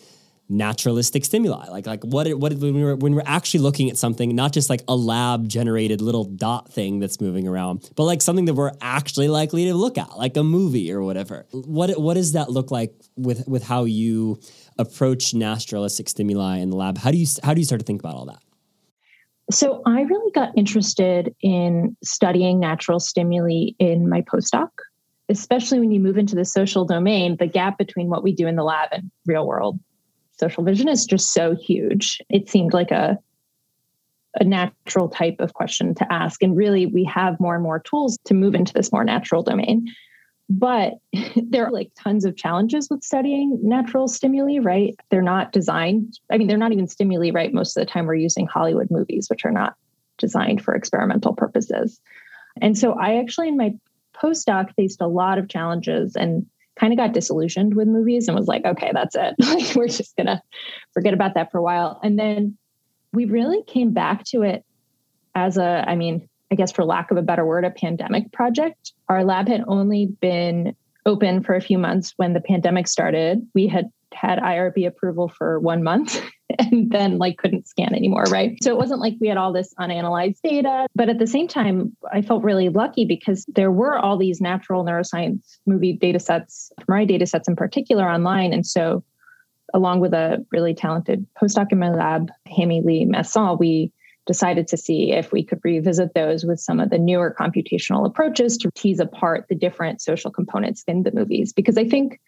naturalistic 0.50 1.24
stimuli. 1.24 1.70
Like 1.70 1.86
like 1.86 2.04
what 2.04 2.28
what 2.34 2.54
when 2.56 2.74
we're 2.82 2.96
when 2.96 3.14
we're 3.14 3.22
actually 3.26 3.62
looking 3.62 3.90
at 3.90 3.98
something 3.98 4.36
not 4.36 4.52
just 4.52 4.70
like 4.70 4.82
a 4.88 4.96
lab 4.96 5.48
generated 5.48 6.02
little 6.02 6.24
dot 6.24 6.74
thing 6.74 7.00
that's 7.00 7.22
moving 7.22 7.48
around 7.48 7.88
but 7.96 8.04
like 8.04 8.22
something 8.22 8.46
that 8.46 8.56
we're 8.56 8.72
actually 8.82 9.28
likely 9.28 9.66
to 9.66 9.76
look 9.76 9.98
at 9.98 10.18
like 10.18 10.36
a 10.36 10.44
movie 10.44 10.92
or 10.92 11.04
whatever. 11.04 11.46
What 11.52 12.00
what 12.02 12.16
does 12.16 12.34
that 12.34 12.50
look 12.50 12.72
like 12.72 12.94
with 13.16 13.48
with 13.48 13.64
how 13.64 13.84
you 13.84 14.40
approach 14.80 15.34
naturalistic 15.34 16.10
stimuli 16.10 16.58
in 16.58 16.72
the 16.72 16.76
lab? 16.76 16.98
How 16.98 17.12
do 17.12 17.18
you 17.18 17.28
how 17.44 17.54
do 17.54 17.62
you 17.62 17.66
start 17.66 17.80
to 17.80 17.86
think 17.86 18.02
about 18.02 18.16
all 18.16 18.26
that? 18.26 18.42
So 19.52 19.82
i 19.86 20.02
really 20.02 20.32
got 20.32 20.58
interested 20.58 21.36
in 21.42 21.96
studying 22.04 22.60
natural 22.60 23.00
stimuli 23.00 23.70
in 23.78 24.10
my 24.10 24.22
postdoc 24.22 24.70
especially 25.30 25.80
when 25.80 25.92
you 25.92 26.00
move 26.00 26.18
into 26.18 26.36
the 26.36 26.46
social 26.46 26.86
domain 26.86 27.38
the 27.38 27.48
gap 27.48 27.78
between 27.78 28.10
what 28.10 28.24
we 28.24 28.32
do 28.34 28.48
in 28.48 28.56
the 28.56 28.64
lab 28.64 28.90
and 28.92 29.12
real 29.26 29.46
world 29.46 29.80
social 30.40 30.64
vision 30.64 30.88
is 30.88 31.06
just 31.06 31.34
so 31.34 31.56
huge. 31.56 32.22
It 32.30 32.50
seemed 32.50 32.74
like 32.74 32.92
a 32.92 33.18
a 34.36 34.44
natural 34.44 35.10
type 35.10 35.38
of 35.40 35.54
question 35.54 35.96
to 35.96 36.14
ask. 36.14 36.44
And 36.44 36.56
really, 36.56 36.86
we 36.86 37.04
have 37.06 37.40
more 37.40 37.56
and 37.56 37.64
more 37.64 37.80
tools 37.80 38.18
to 38.26 38.34
move 38.34 38.54
into 38.54 38.74
this 38.74 38.92
more 38.92 39.04
natural 39.04 39.42
domain. 39.42 39.88
But 40.50 40.94
there 41.36 41.66
are 41.66 41.72
like 41.72 41.92
tons 41.98 42.26
of 42.26 42.36
challenges 42.36 42.90
with 42.90 43.04
studying 43.04 43.60
natural 43.62 44.08
stimuli, 44.08 44.60
right? 44.60 44.96
They're 45.10 45.22
not 45.22 45.52
designed, 45.52 46.20
I 46.32 46.38
mean, 46.38 46.48
they're 46.48 46.58
not 46.58 46.72
even 46.72 46.88
stimuli, 46.88 47.32
right? 47.32 47.54
Most 47.54 47.76
of 47.76 47.82
the 47.82 47.92
time, 47.92 48.06
we're 48.06 48.16
using 48.16 48.48
Hollywood 48.48 48.92
movies, 48.92 49.30
which 49.30 49.46
are 49.46 49.52
not 49.52 49.76
designed 50.18 50.64
for 50.64 50.76
experimental 50.76 51.34
purposes. 51.34 52.00
And 52.62 52.78
so 52.78 52.94
I 52.94 53.18
actually, 53.18 53.48
in 53.48 53.58
my 53.58 53.74
postdoc, 54.16 54.74
faced 54.76 55.02
a 55.02 55.08
lot 55.08 55.38
of 55.38 55.50
challenges 55.50 56.16
and 56.16 56.46
kind 56.80 56.94
of 56.94 56.98
got 56.98 57.14
disillusioned 57.14 57.76
with 57.76 57.88
movies 57.88 58.28
and 58.28 58.38
was 58.38 58.48
like, 58.48 58.66
okay, 58.66 58.92
that's 58.94 59.16
it. 59.16 59.36
like 59.40 59.76
we're 59.76 59.88
just 59.88 60.16
gonna 60.16 60.42
forget 60.94 61.14
about 61.14 61.34
that 61.36 61.52
for 61.52 61.58
a 61.58 61.64
while. 61.64 62.00
And 62.04 62.18
then 62.18 62.58
we 63.14 63.26
really 63.26 63.64
came 63.64 63.92
back 63.92 64.24
to 64.26 64.44
it 64.44 64.64
as 65.36 65.58
a, 65.58 65.84
I 65.88 65.96
mean, 65.96 66.30
I 66.52 66.56
guess 66.56 66.72
for 66.72 66.84
lack 66.84 67.12
of 67.12 67.18
a 67.18 67.22
better 67.22 67.46
word, 67.46 67.66
a 67.66 67.70
pandemic 67.70 68.32
project. 68.32 68.94
Our 69.08 69.24
lab 69.24 69.48
had 69.48 69.64
only 69.68 70.08
been 70.08 70.76
open 71.06 71.44
for 71.44 71.56
a 71.56 71.62
few 71.62 71.78
months 71.78 72.14
when 72.18 72.34
the 72.34 72.42
pandemic 72.42 72.88
started. 72.88 73.48
We 73.54 73.68
had 73.68 73.92
had 74.14 74.40
IRB 74.40 74.88
approval 74.88 75.30
for 75.30 75.60
one 75.60 75.84
month 75.84 76.22
and 76.60 76.92
then 76.92 77.18
like 77.18 77.38
couldn't 77.38 77.68
scan 77.68 77.94
anymore, 77.94 78.24
right? 78.30 78.58
So 78.64 78.72
it 78.72 78.78
wasn't 78.78 79.00
like 79.00 79.16
we 79.20 79.28
had 79.28 79.38
all 79.38 79.54
this 79.54 79.74
unanalyzed 79.80 80.42
data. 80.44 80.88
But 80.96 81.10
at 81.10 81.20
the 81.20 81.28
same 81.28 81.48
time, 81.48 81.96
I 82.12 82.22
felt 82.22 82.44
really 82.44 82.70
lucky 82.70 83.06
because 83.06 83.46
there 83.48 83.72
were 83.72 83.98
all 83.98 84.18
these 84.18 84.42
natural 84.42 84.84
neuroscience 84.84 85.58
movie 85.66 85.94
data 85.94 86.20
sets, 86.20 86.72
MRI 86.82 87.08
data 87.08 87.26
sets 87.26 87.48
in 87.48 87.56
particular 87.56 88.10
online. 88.10 88.54
And 88.54 88.66
so 88.66 89.04
along 89.74 90.00
with 90.00 90.14
a 90.14 90.46
really 90.52 90.74
talented 90.74 91.26
postdoc 91.42 91.72
in 91.72 91.80
my 91.80 91.92
lab, 91.92 92.32
Haemy 92.48 92.84
Lee 92.84 93.06
Masson, 93.06 93.58
we 93.60 93.92
decided 94.26 94.68
to 94.68 94.78
see 94.78 95.12
if 95.12 95.32
we 95.32 95.44
could 95.44 95.60
revisit 95.64 96.14
those 96.14 96.46
with 96.46 96.60
some 96.60 96.80
of 96.80 96.92
the 96.92 97.00
newer 97.00 97.36
computational 97.40 98.06
approaches 98.06 98.58
to 98.58 98.70
tease 98.76 99.00
apart 99.00 99.46
the 99.50 99.56
different 99.56 100.02
social 100.02 100.30
components 100.30 100.84
in 100.88 101.04
the 101.04 101.12
movies. 101.12 101.52
Because 101.52 101.78
I 101.78 101.84
think 101.88 102.20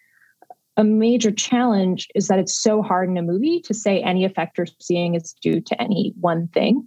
a 0.76 0.84
major 0.84 1.30
challenge 1.30 2.08
is 2.14 2.28
that 2.28 2.38
it's 2.38 2.54
so 2.54 2.82
hard 2.82 3.08
in 3.08 3.18
a 3.18 3.22
movie 3.22 3.60
to 3.60 3.74
say 3.74 4.00
any 4.02 4.24
effect 4.24 4.56
you're 4.56 4.66
seeing 4.80 5.14
is 5.14 5.34
due 5.42 5.60
to 5.60 5.80
any 5.80 6.14
one 6.20 6.48
thing. 6.48 6.86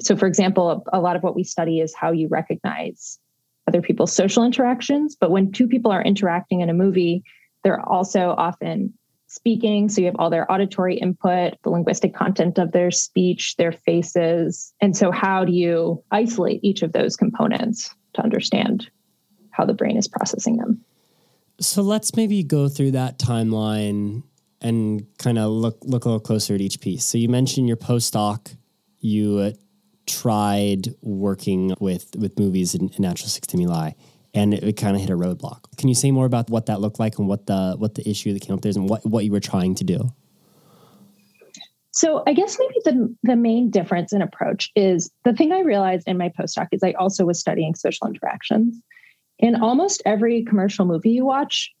So, 0.00 0.16
for 0.16 0.26
example, 0.26 0.84
a, 0.92 1.00
lot 1.00 1.16
of 1.16 1.22
what 1.22 1.34
we 1.34 1.42
study 1.42 1.80
is 1.80 1.94
how 1.94 2.12
you 2.12 2.28
recognize 2.28 3.18
other 3.66 3.82
people's 3.82 4.12
social 4.12 4.44
interactions. 4.44 5.16
But 5.18 5.30
when 5.30 5.50
two 5.50 5.66
people 5.66 5.90
are 5.90 6.02
interacting 6.02 6.60
in 6.60 6.70
a 6.70 6.74
movie, 6.74 7.24
they're 7.64 7.80
also 7.80 8.34
often 8.36 8.92
speaking. 9.26 9.88
So 9.88 10.00
you 10.00 10.06
have 10.06 10.16
all 10.18 10.30
their 10.30 10.50
auditory 10.50 10.98
input, 10.98 11.54
the 11.62 11.70
linguistic 11.70 12.14
content 12.14 12.58
of 12.58 12.72
their 12.72 12.90
speech, 12.90 13.56
their 13.56 13.72
faces. 13.72 14.72
And 14.80 14.96
so, 14.96 15.10
how 15.10 15.44
do 15.44 15.52
you 15.52 16.02
isolate 16.10 16.60
each 16.62 16.82
of 16.82 16.92
those 16.92 17.16
components 17.16 17.94
to 18.14 18.22
understand 18.22 18.90
how 19.50 19.64
the 19.64 19.74
brain 19.74 19.96
is 19.96 20.06
processing 20.06 20.56
them? 20.56 20.84
So 21.60 21.82
let's 21.82 22.14
maybe 22.14 22.42
go 22.42 22.68
through 22.68 22.92
that 22.92 23.18
timeline 23.18 24.22
and 24.60 25.06
kind 25.18 25.38
of 25.38 25.50
look 25.50 25.78
look 25.82 26.04
a 26.04 26.08
little 26.08 26.20
closer 26.20 26.54
at 26.54 26.60
each 26.60 26.80
piece. 26.80 27.04
So 27.04 27.18
you 27.18 27.28
mentioned 27.28 27.68
your 27.68 27.76
postdoc. 27.76 28.56
You 29.00 29.38
uh, 29.38 29.52
tried 30.06 30.94
working 31.02 31.74
with 31.80 32.14
with 32.16 32.38
movies 32.38 32.74
and 32.74 32.96
naturalistic 32.98 33.44
stimuli 33.44 33.92
and 34.34 34.54
it, 34.54 34.62
it 34.62 34.76
kind 34.76 34.94
of 34.94 35.00
hit 35.00 35.10
a 35.10 35.16
roadblock. 35.16 35.64
Can 35.76 35.88
you 35.88 35.94
say 35.94 36.10
more 36.10 36.26
about 36.26 36.50
what 36.50 36.66
that 36.66 36.80
looked 36.80 36.98
like 36.98 37.18
and 37.18 37.28
what 37.28 37.46
the 37.46 37.74
what 37.78 37.94
the 37.94 38.08
issue 38.08 38.32
that 38.32 38.42
came 38.42 38.54
up 38.54 38.62
there 38.62 38.70
is 38.70 38.76
and 38.76 38.88
what, 38.88 39.04
what 39.04 39.24
you 39.24 39.32
were 39.32 39.40
trying 39.40 39.74
to 39.76 39.84
do? 39.84 40.12
So 41.90 42.22
I 42.26 42.32
guess 42.32 42.56
maybe 42.58 42.74
the 42.84 43.16
the 43.24 43.36
main 43.36 43.70
difference 43.70 44.12
in 44.12 44.22
approach 44.22 44.70
is 44.76 45.10
the 45.24 45.32
thing 45.32 45.52
I 45.52 45.60
realized 45.60 46.06
in 46.06 46.18
my 46.18 46.28
postdoc 46.28 46.68
is 46.72 46.82
I 46.82 46.92
also 46.92 47.24
was 47.24 47.40
studying 47.40 47.74
social 47.74 48.06
interactions. 48.06 48.80
In 49.38 49.56
almost 49.56 50.02
every 50.04 50.44
commercial 50.44 50.84
movie 50.84 51.10
you 51.10 51.24
watch, 51.24 51.72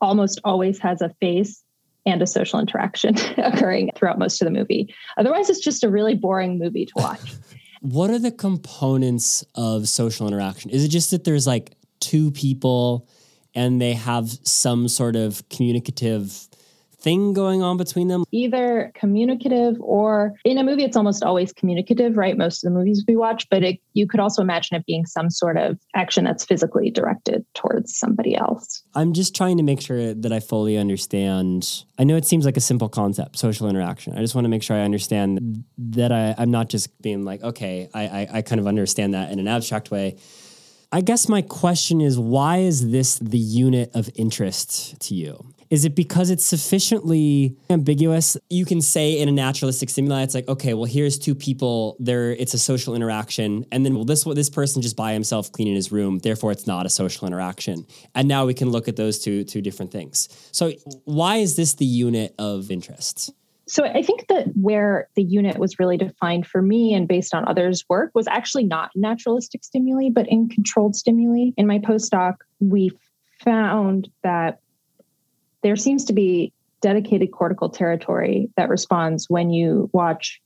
almost 0.00 0.40
always 0.44 0.78
has 0.80 1.00
a 1.00 1.10
face 1.20 1.62
and 2.04 2.22
a 2.22 2.26
social 2.26 2.60
interaction 2.60 3.16
occurring 3.38 3.90
throughout 3.96 4.18
most 4.18 4.40
of 4.40 4.46
the 4.46 4.52
movie. 4.52 4.94
Otherwise, 5.16 5.50
it's 5.50 5.60
just 5.60 5.82
a 5.82 5.88
really 5.88 6.14
boring 6.14 6.58
movie 6.58 6.86
to 6.86 6.92
watch. 6.96 7.34
What 7.82 8.10
are 8.10 8.18
the 8.18 8.32
components 8.32 9.44
of 9.54 9.86
social 9.86 10.26
interaction? 10.26 10.70
Is 10.70 10.82
it 10.82 10.88
just 10.88 11.10
that 11.12 11.22
there's 11.24 11.46
like 11.46 11.76
two 12.00 12.32
people 12.32 13.06
and 13.54 13.80
they 13.80 13.92
have 13.92 14.28
some 14.42 14.88
sort 14.88 15.14
of 15.14 15.46
communicative 15.50 16.48
thing 17.06 17.32
going 17.32 17.62
on 17.62 17.76
between 17.76 18.08
them? 18.08 18.24
Either 18.32 18.90
communicative 18.96 19.76
or 19.80 20.34
in 20.44 20.58
a 20.58 20.64
movie, 20.64 20.82
it's 20.82 20.96
almost 20.96 21.22
always 21.22 21.52
communicative, 21.52 22.16
right? 22.16 22.36
Most 22.36 22.64
of 22.64 22.72
the 22.72 22.76
movies 22.76 23.04
we 23.06 23.16
watch, 23.16 23.48
but 23.48 23.62
it, 23.62 23.78
you 23.94 24.08
could 24.08 24.18
also 24.18 24.42
imagine 24.42 24.76
it 24.76 24.84
being 24.86 25.06
some 25.06 25.30
sort 25.30 25.56
of 25.56 25.78
action 25.94 26.24
that's 26.24 26.44
physically 26.44 26.90
directed 26.90 27.46
towards 27.54 27.96
somebody 27.96 28.34
else. 28.34 28.82
I'm 28.96 29.12
just 29.12 29.36
trying 29.36 29.56
to 29.58 29.62
make 29.62 29.80
sure 29.80 30.14
that 30.14 30.32
I 30.32 30.40
fully 30.40 30.76
understand. 30.76 31.84
I 31.96 32.02
know 32.02 32.16
it 32.16 32.26
seems 32.26 32.44
like 32.44 32.56
a 32.56 32.60
simple 32.60 32.88
concept, 32.88 33.38
social 33.38 33.68
interaction. 33.68 34.18
I 34.18 34.20
just 34.20 34.34
want 34.34 34.44
to 34.44 34.48
make 34.48 34.64
sure 34.64 34.76
I 34.76 34.80
understand 34.80 35.64
that 35.78 36.10
I, 36.10 36.34
am 36.42 36.50
not 36.50 36.68
just 36.68 37.00
being 37.00 37.24
like, 37.24 37.40
okay, 37.44 37.88
I, 37.94 38.02
I, 38.02 38.28
I 38.32 38.42
kind 38.42 38.60
of 38.60 38.66
understand 38.66 39.14
that 39.14 39.30
in 39.30 39.38
an 39.38 39.46
abstract 39.46 39.92
way. 39.92 40.16
I 40.90 41.02
guess 41.02 41.28
my 41.28 41.42
question 41.42 42.00
is 42.00 42.18
why 42.18 42.58
is 42.58 42.90
this 42.90 43.20
the 43.20 43.38
unit 43.38 43.92
of 43.94 44.10
interest 44.16 44.98
to 45.02 45.14
you? 45.14 45.52
Is 45.70 45.84
it 45.84 45.94
because 45.94 46.30
it's 46.30 46.44
sufficiently 46.44 47.56
ambiguous? 47.70 48.36
You 48.50 48.64
can 48.64 48.80
say 48.80 49.18
in 49.18 49.28
a 49.28 49.32
naturalistic 49.32 49.90
stimuli, 49.90 50.22
it's 50.22 50.34
like, 50.34 50.48
okay, 50.48 50.74
well, 50.74 50.84
here's 50.84 51.18
two 51.18 51.34
people. 51.34 51.96
There, 51.98 52.32
it's 52.32 52.54
a 52.54 52.58
social 52.58 52.94
interaction, 52.94 53.66
and 53.72 53.84
then 53.84 53.94
well, 53.94 54.04
this 54.04 54.24
this 54.24 54.50
person 54.50 54.82
just 54.82 54.96
by 54.96 55.12
himself 55.12 55.50
cleaning 55.52 55.74
his 55.74 55.90
room. 55.90 56.18
Therefore, 56.18 56.52
it's 56.52 56.66
not 56.66 56.86
a 56.86 56.90
social 56.90 57.26
interaction. 57.26 57.86
And 58.14 58.28
now 58.28 58.46
we 58.46 58.54
can 58.54 58.70
look 58.70 58.88
at 58.88 58.96
those 58.96 59.18
two 59.18 59.44
two 59.44 59.60
different 59.60 59.92
things. 59.92 60.28
So, 60.52 60.72
why 61.04 61.36
is 61.36 61.56
this 61.56 61.74
the 61.74 61.86
unit 61.86 62.34
of 62.38 62.70
interest? 62.70 63.32
So 63.68 63.84
I 63.84 64.02
think 64.02 64.28
that 64.28 64.46
where 64.54 65.08
the 65.16 65.24
unit 65.24 65.58
was 65.58 65.80
really 65.80 65.96
defined 65.96 66.46
for 66.46 66.62
me 66.62 66.94
and 66.94 67.08
based 67.08 67.34
on 67.34 67.48
others' 67.48 67.84
work 67.88 68.12
was 68.14 68.28
actually 68.28 68.64
not 68.64 68.90
naturalistic 68.94 69.64
stimuli, 69.64 70.08
but 70.08 70.28
in 70.28 70.48
controlled 70.48 70.94
stimuli. 70.94 71.50
In 71.56 71.66
my 71.66 71.80
postdoc, 71.80 72.36
we 72.60 72.92
found 73.42 74.08
that 74.22 74.60
there 75.62 75.76
seems 75.76 76.04
to 76.06 76.12
be 76.12 76.52
dedicated 76.82 77.32
cortical 77.32 77.68
territory 77.68 78.50
that 78.56 78.68
responds 78.68 79.26
when 79.28 79.50
you 79.50 79.90
watch 79.92 80.40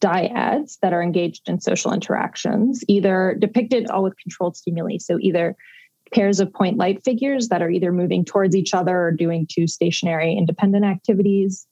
dyads 0.00 0.78
that 0.82 0.92
are 0.92 1.02
engaged 1.02 1.48
in 1.48 1.60
social 1.60 1.92
interactions, 1.92 2.82
either 2.88 3.36
depicted 3.38 3.88
all 3.88 4.02
with 4.02 4.16
controlled 4.18 4.56
stimuli. 4.56 4.98
So 4.98 5.18
either 5.20 5.56
pairs 6.12 6.38
of 6.40 6.52
point 6.52 6.76
light 6.76 7.02
figures 7.04 7.48
that 7.48 7.62
are 7.62 7.70
either 7.70 7.92
moving 7.92 8.24
towards 8.24 8.54
each 8.54 8.74
other 8.74 8.96
or 8.96 9.10
doing 9.10 9.46
two 9.50 9.66
stationary 9.66 10.36
independent 10.36 10.84
activities, 10.84 11.66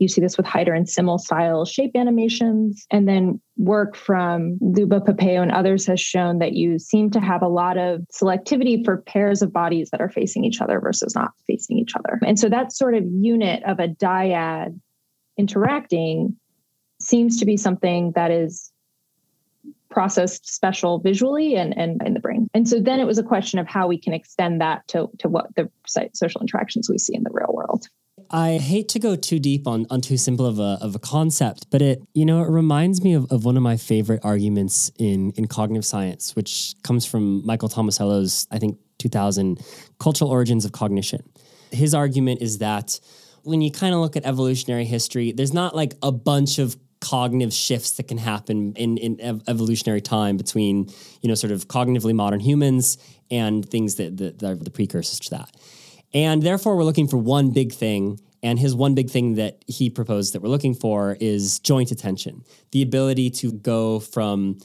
you 0.00 0.08
see 0.08 0.20
this 0.20 0.36
with 0.36 0.46
Heider 0.46 0.76
and 0.76 0.88
Simmel 0.88 1.18
style 1.18 1.64
shape 1.64 1.92
animations. 1.94 2.86
And 2.90 3.08
then 3.08 3.40
work 3.56 3.96
from 3.96 4.58
Liuba 4.60 5.00
Papeo 5.00 5.42
and 5.42 5.50
others 5.50 5.86
has 5.86 6.00
shown 6.00 6.38
that 6.38 6.52
you 6.52 6.78
seem 6.78 7.10
to 7.10 7.20
have 7.20 7.42
a 7.42 7.48
lot 7.48 7.76
of 7.76 8.02
selectivity 8.12 8.84
for 8.84 8.98
pairs 9.02 9.42
of 9.42 9.52
bodies 9.52 9.90
that 9.90 10.00
are 10.00 10.10
facing 10.10 10.44
each 10.44 10.60
other 10.60 10.80
versus 10.80 11.14
not 11.14 11.32
facing 11.46 11.78
each 11.78 11.94
other. 11.96 12.18
And 12.26 12.38
so 12.38 12.48
that 12.48 12.72
sort 12.72 12.94
of 12.94 13.04
unit 13.04 13.62
of 13.64 13.80
a 13.80 13.88
dyad 13.88 14.78
interacting 15.36 16.36
seems 17.00 17.38
to 17.38 17.46
be 17.46 17.56
something 17.56 18.12
that 18.12 18.30
is 18.30 18.72
processed 19.90 20.52
special 20.52 20.98
visually 20.98 21.56
and, 21.56 21.76
and 21.76 22.02
in 22.04 22.14
the 22.14 22.20
brain. 22.20 22.48
And 22.54 22.68
so 22.68 22.80
then 22.80 23.00
it 23.00 23.06
was 23.06 23.18
a 23.18 23.22
question 23.22 23.58
of 23.58 23.66
how 23.66 23.86
we 23.86 23.98
can 23.98 24.12
extend 24.12 24.60
that 24.60 24.86
to, 24.88 25.08
to 25.18 25.28
what 25.28 25.46
the 25.56 25.70
social 26.14 26.40
interactions 26.40 26.88
we 26.90 26.98
see 26.98 27.14
in 27.14 27.22
the 27.22 27.30
real 27.32 27.52
world. 27.52 27.86
I 28.30 28.58
hate 28.58 28.88
to 28.90 28.98
go 28.98 29.16
too 29.16 29.38
deep 29.38 29.66
on, 29.66 29.86
on 29.88 30.02
too 30.02 30.18
simple 30.18 30.44
of 30.44 30.58
a, 30.58 30.78
of 30.82 30.94
a 30.94 30.98
concept, 30.98 31.66
but 31.70 31.80
it, 31.80 32.02
you 32.12 32.26
know, 32.26 32.42
it 32.42 32.48
reminds 32.48 33.02
me 33.02 33.14
of, 33.14 33.30
of 33.32 33.44
one 33.44 33.56
of 33.56 33.62
my 33.62 33.76
favorite 33.78 34.20
arguments 34.22 34.92
in, 34.98 35.32
in 35.32 35.46
cognitive 35.46 35.84
science, 35.84 36.36
which 36.36 36.74
comes 36.82 37.06
from 37.06 37.44
Michael 37.46 37.70
Tomasello's, 37.70 38.46
I 38.50 38.58
think, 38.58 38.78
2000 38.98 39.60
Cultural 39.98 40.30
Origins 40.30 40.64
of 40.66 40.72
Cognition. 40.72 41.22
His 41.70 41.94
argument 41.94 42.42
is 42.42 42.58
that 42.58 43.00
when 43.44 43.62
you 43.62 43.70
kind 43.70 43.94
of 43.94 44.00
look 44.00 44.16
at 44.16 44.26
evolutionary 44.26 44.84
history, 44.84 45.32
there's 45.32 45.54
not 45.54 45.74
like 45.74 45.94
a 46.02 46.12
bunch 46.12 46.58
of 46.58 46.76
cognitive 47.00 47.52
shifts 47.52 47.92
that 47.92 48.08
can 48.08 48.18
happen 48.18 48.74
in, 48.74 48.98
in 48.98 49.20
ev- 49.20 49.42
evolutionary 49.48 50.00
time 50.00 50.36
between, 50.36 50.90
you 51.22 51.28
know, 51.28 51.34
sort 51.34 51.52
of 51.52 51.68
cognitively 51.68 52.14
modern 52.14 52.40
humans 52.40 52.98
and 53.30 53.68
things 53.68 53.94
that, 53.94 54.16
that, 54.16 54.38
that 54.40 54.50
are 54.50 54.56
the 54.56 54.70
precursors 54.70 55.20
to 55.20 55.30
that. 55.30 55.50
And 56.14 56.42
therefore, 56.42 56.76
we're 56.76 56.84
looking 56.84 57.08
for 57.08 57.18
one 57.18 57.50
big 57.50 57.72
thing. 57.72 58.20
And 58.42 58.58
his 58.58 58.74
one 58.74 58.94
big 58.94 59.10
thing 59.10 59.34
that 59.34 59.64
he 59.66 59.90
proposed 59.90 60.32
that 60.32 60.42
we're 60.42 60.48
looking 60.48 60.74
for 60.74 61.16
is 61.20 61.58
joint 61.58 61.90
attention, 61.90 62.44
the 62.70 62.82
ability 62.82 63.30
to 63.30 63.50
go 63.50 63.98
from 63.98 64.58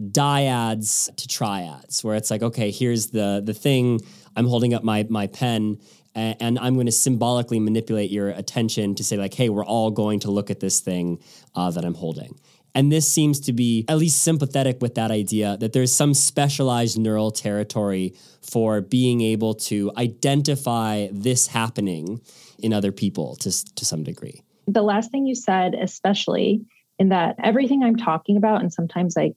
dyads 0.00 1.14
to 1.16 1.26
triads, 1.26 2.04
where 2.04 2.14
it's 2.14 2.30
like, 2.30 2.42
okay, 2.42 2.70
here's 2.70 3.08
the 3.08 3.42
the 3.44 3.54
thing. 3.54 4.00
I'm 4.36 4.46
holding 4.46 4.74
up 4.74 4.84
my 4.84 5.06
my 5.08 5.28
pen, 5.28 5.78
and, 6.14 6.58
I'm 6.58 6.74
going 6.74 6.86
to 6.86 6.92
symbolically 6.92 7.60
manipulate 7.60 8.10
your 8.10 8.28
attention 8.28 8.94
to 8.96 9.04
say 9.04 9.16
like, 9.16 9.34
hey, 9.34 9.48
we're 9.48 9.64
all 9.64 9.90
going 9.90 10.20
to 10.20 10.30
look 10.30 10.50
at 10.50 10.60
this 10.60 10.80
thing 10.80 11.18
uh, 11.54 11.70
that 11.70 11.84
I'm 11.84 11.94
holding. 11.94 12.38
And 12.76 12.92
this 12.92 13.10
seems 13.10 13.40
to 13.40 13.54
be 13.54 13.86
at 13.88 13.96
least 13.96 14.20
sympathetic 14.20 14.82
with 14.82 14.96
that 14.96 15.10
idea 15.10 15.56
that 15.60 15.72
there's 15.72 15.94
some 15.94 16.12
specialized 16.12 16.98
neural 16.98 17.30
territory 17.30 18.14
for 18.42 18.82
being 18.82 19.22
able 19.22 19.54
to 19.54 19.90
identify 19.96 21.08
this 21.10 21.46
happening 21.46 22.20
in 22.58 22.74
other 22.74 22.92
people 22.92 23.34
to, 23.36 23.74
to 23.76 23.84
some 23.86 24.04
degree. 24.04 24.42
The 24.66 24.82
last 24.82 25.10
thing 25.10 25.26
you 25.26 25.34
said, 25.34 25.74
especially 25.74 26.66
in 26.98 27.08
that 27.08 27.36
everything 27.42 27.82
I'm 27.82 27.96
talking 27.96 28.36
about, 28.36 28.60
and 28.60 28.70
sometimes 28.70 29.16
I 29.16 29.32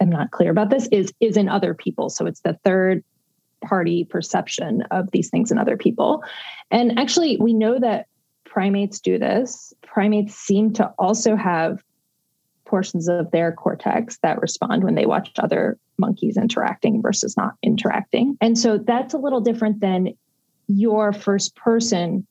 am 0.00 0.08
not 0.08 0.30
clear 0.30 0.52
about 0.52 0.70
this, 0.70 0.88
is 0.92 1.12
is 1.18 1.36
in 1.36 1.48
other 1.48 1.74
people. 1.74 2.10
So 2.10 2.26
it's 2.26 2.42
the 2.42 2.56
third 2.64 3.02
party 3.64 4.04
perception 4.04 4.82
of 4.92 5.10
these 5.10 5.30
things 5.30 5.50
in 5.50 5.58
other 5.58 5.76
people. 5.76 6.22
And 6.70 6.96
actually, 6.96 7.38
we 7.38 7.54
know 7.54 7.80
that 7.80 8.06
primates 8.44 9.00
do 9.00 9.18
this. 9.18 9.74
Primates 9.82 10.36
seem 10.36 10.72
to 10.74 10.86
also 10.96 11.34
have 11.34 11.82
portions 12.72 13.06
of 13.06 13.30
their 13.32 13.52
cortex 13.52 14.18
that 14.22 14.40
respond 14.40 14.82
when 14.82 14.94
they 14.94 15.04
watch 15.04 15.30
other 15.38 15.78
monkeys 15.98 16.38
interacting 16.38 17.02
versus 17.02 17.36
not 17.36 17.52
interacting. 17.62 18.34
And 18.40 18.58
so 18.58 18.78
that's 18.78 19.12
a 19.12 19.18
little 19.18 19.42
different 19.42 19.80
than 19.80 20.14
your 20.68 21.12
first 21.12 21.54
person 21.54 22.26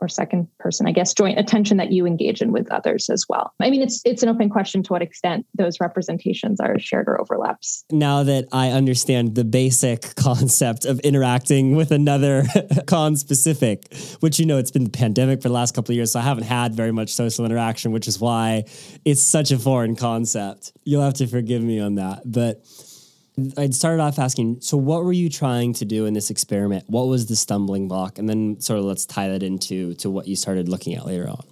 or 0.00 0.08
second 0.08 0.48
person, 0.58 0.86
I 0.86 0.92
guess, 0.92 1.14
joint 1.14 1.38
attention 1.38 1.76
that 1.78 1.92
you 1.92 2.06
engage 2.06 2.42
in 2.42 2.52
with 2.52 2.70
others 2.70 3.08
as 3.08 3.24
well. 3.28 3.52
I 3.60 3.70
mean, 3.70 3.82
it's 3.82 4.02
it's 4.04 4.22
an 4.22 4.28
open 4.28 4.50
question 4.50 4.82
to 4.84 4.92
what 4.92 5.02
extent 5.02 5.46
those 5.56 5.80
representations 5.80 6.60
are 6.60 6.78
shared 6.78 7.08
or 7.08 7.20
overlaps. 7.20 7.84
Now 7.90 8.22
that 8.22 8.46
I 8.52 8.70
understand 8.70 9.34
the 9.34 9.44
basic 9.44 10.14
concept 10.16 10.84
of 10.84 11.00
interacting 11.00 11.76
with 11.76 11.90
another 11.90 12.42
conspecific, 12.86 14.20
which 14.20 14.38
you 14.38 14.46
know 14.46 14.58
it's 14.58 14.70
been 14.70 14.84
the 14.84 14.90
pandemic 14.90 15.42
for 15.42 15.48
the 15.48 15.54
last 15.54 15.74
couple 15.74 15.92
of 15.92 15.96
years, 15.96 16.12
so 16.12 16.20
I 16.20 16.22
haven't 16.22 16.44
had 16.44 16.74
very 16.74 16.92
much 16.92 17.14
social 17.14 17.44
interaction, 17.44 17.92
which 17.92 18.08
is 18.08 18.20
why 18.20 18.64
it's 19.04 19.22
such 19.22 19.50
a 19.50 19.58
foreign 19.58 19.96
concept. 19.96 20.72
You'll 20.84 21.02
have 21.02 21.14
to 21.14 21.26
forgive 21.26 21.62
me 21.62 21.80
on 21.80 21.96
that, 21.96 22.22
but 22.24 22.64
I'd 23.58 23.74
started 23.74 24.02
off 24.02 24.18
asking, 24.18 24.62
so 24.62 24.78
what 24.78 25.04
were 25.04 25.12
you 25.12 25.28
trying 25.28 25.74
to 25.74 25.84
do 25.84 26.06
in 26.06 26.14
this 26.14 26.30
experiment? 26.30 26.84
What 26.86 27.06
was 27.06 27.26
the 27.26 27.36
stumbling 27.36 27.86
block? 27.86 28.18
And 28.18 28.28
then 28.28 28.60
sort 28.60 28.78
of 28.78 28.86
let's 28.86 29.04
tie 29.04 29.28
that 29.28 29.42
into 29.42 29.94
to 29.94 30.08
what 30.08 30.26
you 30.26 30.36
started 30.36 30.68
looking 30.68 30.94
at 30.94 31.04
later 31.04 31.28
on. 31.28 31.44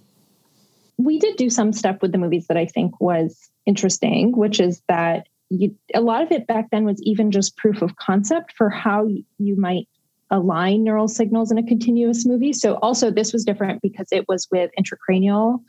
We 0.97 1.19
did 1.19 1.35
do 1.35 1.49
some 1.49 1.73
stuff 1.73 1.97
with 2.01 2.11
the 2.11 2.17
movies 2.17 2.47
that 2.47 2.57
I 2.57 2.65
think 2.65 2.99
was 2.99 3.51
interesting, 3.67 4.35
which 4.35 4.59
is 4.59 4.81
that 4.87 5.27
you, 5.49 5.75
a 5.93 6.01
lot 6.01 6.23
of 6.23 6.31
it 6.31 6.47
back 6.47 6.71
then 6.71 6.85
was 6.85 6.99
even 7.03 7.29
just 7.29 7.55
proof 7.55 7.83
of 7.83 7.95
concept 7.97 8.53
for 8.57 8.69
how 8.69 9.07
you 9.37 9.55
might 9.55 9.87
align 10.31 10.83
neural 10.83 11.07
signals 11.07 11.51
in 11.51 11.59
a 11.59 11.63
continuous 11.63 12.25
movie. 12.25 12.53
So 12.53 12.75
also 12.75 13.11
this 13.11 13.31
was 13.31 13.45
different 13.45 13.83
because 13.83 14.07
it 14.11 14.27
was 14.27 14.47
with 14.51 14.71
intracranial, 14.79 15.61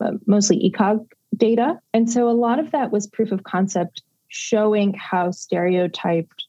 uh, 0.00 0.12
mostly 0.26 0.70
ECOG 0.70 1.06
data. 1.36 1.80
And 1.92 2.08
so 2.08 2.28
a 2.28 2.32
lot 2.32 2.60
of 2.60 2.70
that 2.70 2.92
was 2.92 3.08
proof 3.08 3.32
of 3.32 3.42
concept 3.42 4.02
showing 4.34 4.92
how 4.94 5.30
stereotyped 5.30 6.46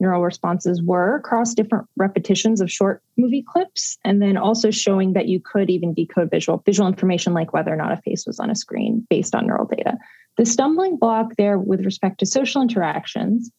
neural 0.00 0.22
responses 0.22 0.82
were 0.82 1.16
across 1.16 1.54
different 1.54 1.86
repetitions 1.96 2.62
of 2.62 2.70
short 2.70 3.02
movie 3.18 3.44
clips 3.46 3.98
and 4.04 4.22
then 4.22 4.38
also 4.38 4.70
showing 4.70 5.12
that 5.12 5.28
you 5.28 5.38
could 5.40 5.68
even 5.68 5.92
decode 5.92 6.30
visual 6.30 6.62
visual 6.64 6.88
information 6.88 7.34
like 7.34 7.52
whether 7.52 7.72
or 7.72 7.76
not 7.76 7.92
a 7.92 7.96
face 7.98 8.26
was 8.26 8.40
on 8.40 8.50
a 8.50 8.54
screen 8.54 9.06
based 9.10 9.34
on 9.34 9.46
neural 9.46 9.66
data. 9.66 9.98
The 10.38 10.46
stumbling 10.46 10.96
block 10.96 11.36
there 11.36 11.58
with 11.58 11.84
respect 11.84 12.20
to 12.20 12.26
social 12.26 12.62
interactions 12.62 13.50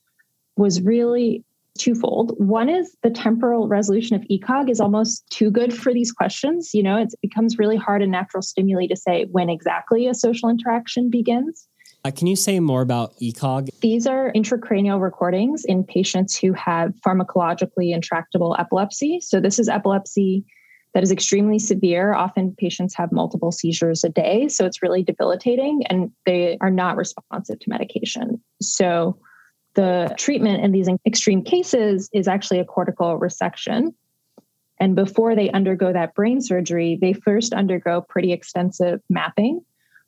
was 0.57 0.81
really 0.81 1.43
twofold. 1.77 2.33
One 2.37 2.69
is 2.69 2.95
the 3.03 3.11
temporal 3.11 3.67
resolution 3.67 4.15
of 4.15 4.23
ecog 4.23 4.71
is 4.71 4.79
almost 4.79 5.23
too 5.29 5.51
good 5.51 5.71
for 5.71 5.93
these 5.93 6.11
questions. 6.11 6.71
You 6.73 6.81
know 6.81 6.97
it 6.97 7.13
becomes 7.21 7.59
really 7.59 7.77
hard 7.77 8.01
in 8.01 8.09
natural 8.09 8.41
stimuli 8.41 8.87
to 8.87 8.95
say 8.95 9.25
when 9.31 9.49
exactly 9.49 10.07
a 10.07 10.15
social 10.15 10.49
interaction 10.49 11.11
begins 11.11 11.66
uh, 12.05 12.11
can 12.11 12.27
you 12.27 12.35
say 12.35 12.59
more 12.59 12.81
about 12.81 13.15
ECOG? 13.17 13.69
These 13.81 14.07
are 14.07 14.31
intracranial 14.33 15.01
recordings 15.01 15.65
in 15.65 15.83
patients 15.83 16.37
who 16.37 16.53
have 16.53 16.93
pharmacologically 17.05 17.93
intractable 17.93 18.55
epilepsy. 18.57 19.19
So, 19.21 19.39
this 19.39 19.59
is 19.59 19.67
epilepsy 19.67 20.45
that 20.93 21.03
is 21.03 21.11
extremely 21.11 21.59
severe. 21.59 22.13
Often 22.13 22.55
patients 22.57 22.95
have 22.95 23.11
multiple 23.11 23.51
seizures 23.51 24.03
a 24.03 24.09
day. 24.09 24.47
So, 24.47 24.65
it's 24.65 24.81
really 24.81 25.03
debilitating 25.03 25.83
and 25.89 26.11
they 26.25 26.57
are 26.61 26.71
not 26.71 26.97
responsive 26.97 27.59
to 27.59 27.69
medication. 27.69 28.41
So, 28.61 29.17
the 29.73 30.13
treatment 30.17 30.63
in 30.63 30.71
these 30.71 30.89
extreme 31.05 31.43
cases 31.43 32.09
is 32.13 32.27
actually 32.27 32.59
a 32.59 32.65
cortical 32.65 33.19
resection. 33.19 33.93
And 34.79 34.95
before 34.95 35.35
they 35.35 35.49
undergo 35.51 35.91
that 35.91 36.13
brain 36.13 36.41
surgery, 36.41 36.97
they 36.99 37.13
first 37.13 37.53
undergo 37.53 38.01
pretty 38.01 38.31
extensive 38.31 39.01
mapping 39.09 39.61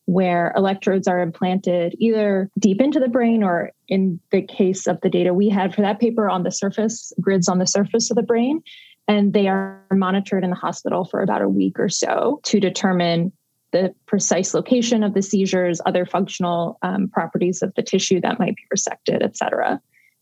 where 0.09 0.51
electrodes 0.55 1.07
are 1.07 1.19
implanted 1.19 1.95
either 1.99 2.49
deep 2.57 2.81
into 2.81 2.99
the 2.99 3.07
brain 3.07 3.43
or 3.43 3.69
in 3.87 4.19
the 4.31 4.41
case 4.41 4.87
of 4.87 4.99
the 5.01 5.09
data 5.09 5.35
we 5.35 5.47
had 5.47 5.73
for 5.73 5.81
that 5.81 5.99
paper 5.99 6.27
on 6.27 6.41
the 6.41 6.51
surface 6.51 7.13
grids 7.21 7.47
on 7.47 7.59
the 7.59 7.67
surface 7.67 8.09
of 8.09 8.15
the 8.15 8.23
brain 8.23 8.59
and 9.07 9.33
they 9.33 9.47
are 9.47 9.85
monitored 9.91 10.43
in 10.43 10.49
the 10.49 10.55
hospital 10.55 11.05
for 11.05 11.21
about 11.21 11.43
a 11.43 11.47
week 11.47 11.79
or 11.79 11.89
so 11.89 12.39
to 12.43 12.59
determine 12.59 13.31
the 13.71 13.93
precise 14.07 14.55
location 14.55 15.03
of 15.03 15.13
the 15.13 15.21
seizures 15.21 15.79
other 15.85 16.07
functional 16.07 16.79
um, 16.81 17.07
properties 17.09 17.61
of 17.61 17.71
the 17.75 17.83
tissue 17.83 18.19
that 18.19 18.39
might 18.39 18.55
be 18.55 18.63
resected 18.75 19.21
et 19.21 19.37
cetera 19.37 19.79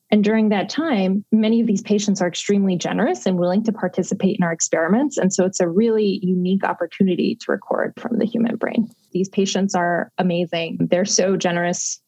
and 0.10 0.24
during 0.24 0.50
that 0.50 0.70
time, 0.70 1.25
many 1.34 1.60
of 1.60 1.67
these 1.67 1.82
patients 1.82 2.22
are 2.22 2.27
extremely 2.27 2.77
generous 2.77 3.25
and 3.25 3.38
willing 3.38 3.63
to 3.63 3.74
participate 3.74 4.38
in 4.38 4.43
our 4.43 4.54
experiments. 4.54 5.17
And 5.17 5.34
so 5.34 5.43
it's 5.43 5.60
a 5.60 5.67
really 5.67 6.19
unique 6.23 6.63
opportunity 6.63 7.38
to 7.41 7.52
record 7.52 7.93
from 7.97 8.17
the 8.17 8.26
human 8.26 8.56
brain. 8.56 8.89
These 9.12 9.30
patients 9.30 9.76
are 9.76 10.12
amazing. 10.17 10.78
They're 10.89 11.06
so 11.06 11.38
generous 11.38 12.02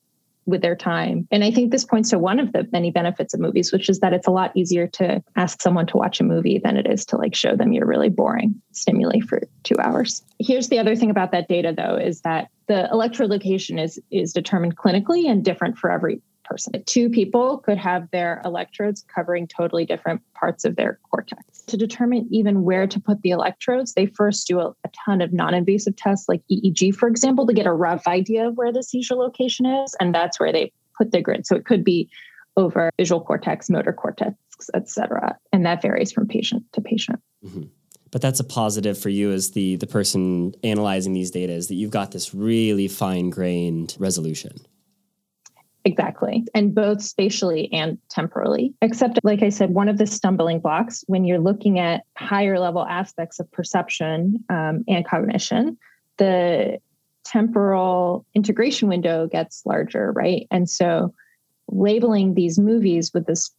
with 0.49 0.61
their 0.61 0.75
time. 0.75 1.27
And 1.31 1.43
I 1.43 1.51
think 1.51 1.71
this 1.71 1.85
points 1.85 2.09
to 2.09 2.19
one 2.19 2.39
of 2.39 2.51
the 2.51 2.67
many 2.71 2.91
benefits 2.91 3.33
of 3.33 3.39
movies, 3.39 3.71
which 3.71 3.87
is 3.87 3.99
that 3.99 4.13
it's 4.13 4.27
a 4.27 4.31
lot 4.31 4.51
easier 4.55 4.87
to 4.87 5.23
ask 5.35 5.61
someone 5.61 5.85
to 5.87 5.97
watch 5.97 6.19
a 6.19 6.23
movie 6.23 6.59
than 6.59 6.75
it 6.75 6.87
is 6.87 7.05
to 7.05 7.17
like 7.17 7.35
show 7.35 7.55
them 7.55 7.71
your 7.71 7.85
really 7.85 8.09
boring 8.09 8.59
stimuli 8.71 9.19
for 9.19 9.41
two 9.63 9.75
hours. 9.79 10.23
Here's 10.39 10.69
the 10.69 10.79
other 10.79 10.95
thing 10.95 11.11
about 11.11 11.31
that 11.31 11.47
data 11.47 11.73
though, 11.75 11.95
is 11.95 12.21
that 12.21 12.49
the 12.67 12.89
electrode 12.91 13.29
location 13.29 13.79
is 13.79 13.99
is 14.11 14.33
determined 14.33 14.75
clinically 14.75 15.29
and 15.29 15.45
different 15.45 15.77
for 15.77 15.91
every 15.91 16.21
person. 16.43 16.73
Two 16.85 17.09
people 17.09 17.59
could 17.59 17.77
have 17.77 18.09
their 18.11 18.41
electrodes 18.43 19.05
covering 19.13 19.47
totally 19.47 19.85
different 19.85 20.21
parts 20.33 20.65
of 20.65 20.75
their 20.75 20.99
cortex. 21.09 21.58
To 21.69 21.77
determine 21.77 22.27
even 22.31 22.63
where 22.63 22.87
to 22.87 22.99
put 22.99 23.21
the 23.21 23.29
electrodes, 23.29 23.93
they 23.93 24.07
first 24.07 24.47
do 24.47 24.59
a, 24.59 24.69
a 24.69 24.89
ton 25.05 25.21
of 25.21 25.31
non 25.31 25.53
invasive 25.53 25.95
tests, 25.95 26.27
like 26.27 26.41
EEG, 26.51 26.95
for 26.95 27.07
example, 27.07 27.45
to 27.47 27.53
get 27.53 27.67
a 27.67 27.73
rough 27.73 28.07
idea 28.07 28.47
of 28.47 28.57
where 28.57 28.73
the 28.73 28.83
seizure 28.83 29.15
location 29.15 29.65
is. 29.65 29.95
And 29.99 30.13
that's 30.13 30.39
where 30.39 30.51
they 30.51 30.71
put 30.97 31.11
the 31.11 31.21
grid. 31.21 31.45
So 31.45 31.55
it 31.55 31.65
could 31.65 31.83
be 31.83 32.09
over 32.57 32.89
visual 32.97 33.21
cortex, 33.21 33.69
motor 33.69 33.93
cortex, 33.93 34.35
et 34.73 34.89
cetera. 34.89 35.37
And 35.53 35.65
that 35.65 35.81
varies 35.81 36.11
from 36.11 36.27
patient 36.27 36.63
to 36.73 36.81
patient. 36.81 37.21
Mm-hmm 37.45 37.63
but 38.11 38.21
that's 38.21 38.39
a 38.39 38.43
positive 38.43 38.97
for 38.97 39.09
you 39.09 39.31
as 39.31 39.51
the 39.51 39.75
the 39.75 39.87
person 39.87 40.53
analyzing 40.63 41.13
these 41.13 41.31
data 41.31 41.53
is 41.53 41.67
that 41.67 41.75
you've 41.75 41.91
got 41.91 42.11
this 42.11 42.33
really 42.33 42.87
fine 42.87 43.29
grained 43.29 43.95
resolution 43.99 44.59
Exactly. 45.85 46.45
And 46.53 46.75
both 46.75 47.01
spatially 47.01 47.71
and 47.71 47.97
temporally. 48.09 48.73
Except, 48.81 49.19
like 49.23 49.41
I 49.41 49.49
said, 49.49 49.73
one 49.73 49.87
of 49.87 49.97
the 49.97 50.05
stumbling 50.05 50.59
blocks 50.59 51.03
when 51.07 51.23
you're 51.23 51.39
looking 51.39 51.79
at 51.79 52.03
higher 52.17 52.59
level 52.59 52.85
aspects 52.85 53.39
of 53.39 53.49
perception 53.51 54.43
um, 54.49 54.83
and 54.87 55.07
cognition, 55.07 55.77
the 56.17 56.79
temporal 57.23 58.25
integration 58.33 58.89
window 58.89 59.27
gets 59.27 59.65
larger, 59.65 60.11
right? 60.11 60.47
And 60.51 60.69
so 60.69 61.13
labeling 61.69 62.33
these 62.33 62.59
movies 62.59 63.11
with 63.13 63.25
this, 63.25 63.51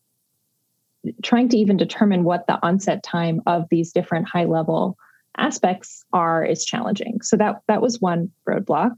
trying 1.23 1.49
to 1.49 1.57
even 1.57 1.77
determine 1.77 2.25
what 2.25 2.47
the 2.47 2.59
onset 2.65 3.03
time 3.03 3.41
of 3.47 3.67
these 3.71 3.93
different 3.93 4.29
high 4.29 4.45
level 4.45 4.99
aspects 5.37 6.05
are 6.13 6.45
is 6.45 6.65
challenging. 6.65 7.23
So 7.23 7.37
that 7.37 7.63
that 7.67 7.81
was 7.81 8.01
one 8.01 8.31
roadblock. 8.47 8.93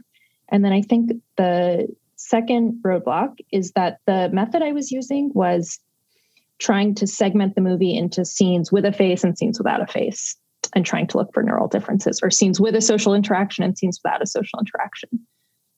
And 0.49 0.65
then 0.65 0.73
I 0.73 0.83
think 0.83 1.13
the 1.37 1.89
second 2.29 2.81
roadblock 2.85 3.39
is 3.51 3.73
that 3.73 3.99
the 4.07 4.29
method 4.33 4.63
I 4.63 4.73
was 4.73 4.91
using 4.91 5.31
was 5.35 5.79
trying 6.59 6.95
to 6.95 7.07
segment 7.07 7.55
the 7.55 7.61
movie 7.61 7.97
into 7.97 8.25
scenes 8.25 8.71
with 8.71 8.85
a 8.85 8.93
face 8.93 9.25
and 9.25 9.37
scenes 9.37 9.59
without 9.59 9.83
a 9.83 9.87
face 9.87 10.37
and 10.75 10.87
trying 10.87 11.09
to 11.09 11.19
look 11.19 11.33
for 11.35 11.43
neural 11.43 11.69
differences 11.69 12.21
or 12.23 12.31
scenes 12.31 12.61
with 12.61 12.75
a 12.77 12.81
social 12.81 13.15
interaction 13.15 13.65
and 13.65 13.77
scenes 13.77 14.01
without 14.03 14.23
a 14.23 14.27
social 14.27 14.61
interaction. 14.61 15.09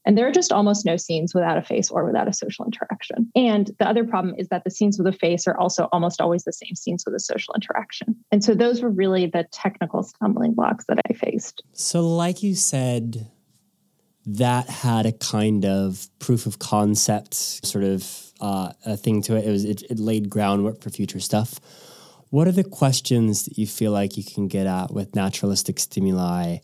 And 0.06 0.18
there 0.18 0.28
are 0.28 0.32
just 0.32 0.52
almost 0.52 0.84
no 0.84 0.98
scenes 0.98 1.34
without 1.34 1.56
a 1.56 1.62
face 1.62 1.90
or 1.90 2.04
without 2.04 2.28
a 2.28 2.32
social 2.34 2.66
interaction. 2.66 3.30
And 3.34 3.70
the 3.78 3.88
other 3.88 4.04
problem 4.04 4.34
is 4.36 4.48
that 4.48 4.64
the 4.64 4.70
scenes 4.70 4.98
with 4.98 5.06
a 5.06 5.16
face 5.16 5.48
are 5.48 5.58
also 5.58 5.88
almost 5.92 6.20
always 6.20 6.44
the 6.44 6.52
same 6.52 6.74
scenes 6.74 7.04
with 7.06 7.14
a 7.14 7.20
social 7.20 7.54
interaction. 7.54 8.14
And 8.30 8.44
so 8.44 8.54
those 8.54 8.82
were 8.82 8.90
really 8.90 9.26
the 9.26 9.46
technical 9.50 10.02
stumbling 10.02 10.52
blocks 10.52 10.84
that 10.88 10.98
I 11.08 11.14
faced. 11.14 11.62
So, 11.72 12.06
like 12.06 12.42
you 12.42 12.54
said, 12.54 13.30
that 14.26 14.68
had 14.68 15.06
a 15.06 15.12
kind 15.12 15.64
of 15.64 16.08
proof 16.18 16.46
of 16.46 16.58
concept 16.58 17.34
sort 17.34 17.84
of 17.84 18.32
uh, 18.40 18.72
a 18.84 18.96
thing 18.96 19.22
to 19.22 19.36
it. 19.36 19.46
It 19.46 19.50
was 19.50 19.64
it, 19.64 19.82
it, 19.90 19.98
laid 19.98 20.28
groundwork 20.30 20.80
for 20.80 20.90
future 20.90 21.20
stuff. 21.20 21.60
What 22.30 22.48
are 22.48 22.52
the 22.52 22.64
questions 22.64 23.44
that 23.44 23.58
you 23.58 23.66
feel 23.66 23.92
like 23.92 24.16
you 24.16 24.24
can 24.24 24.48
get 24.48 24.66
at 24.66 24.92
with 24.92 25.14
naturalistic 25.14 25.78
stimuli? 25.78 26.58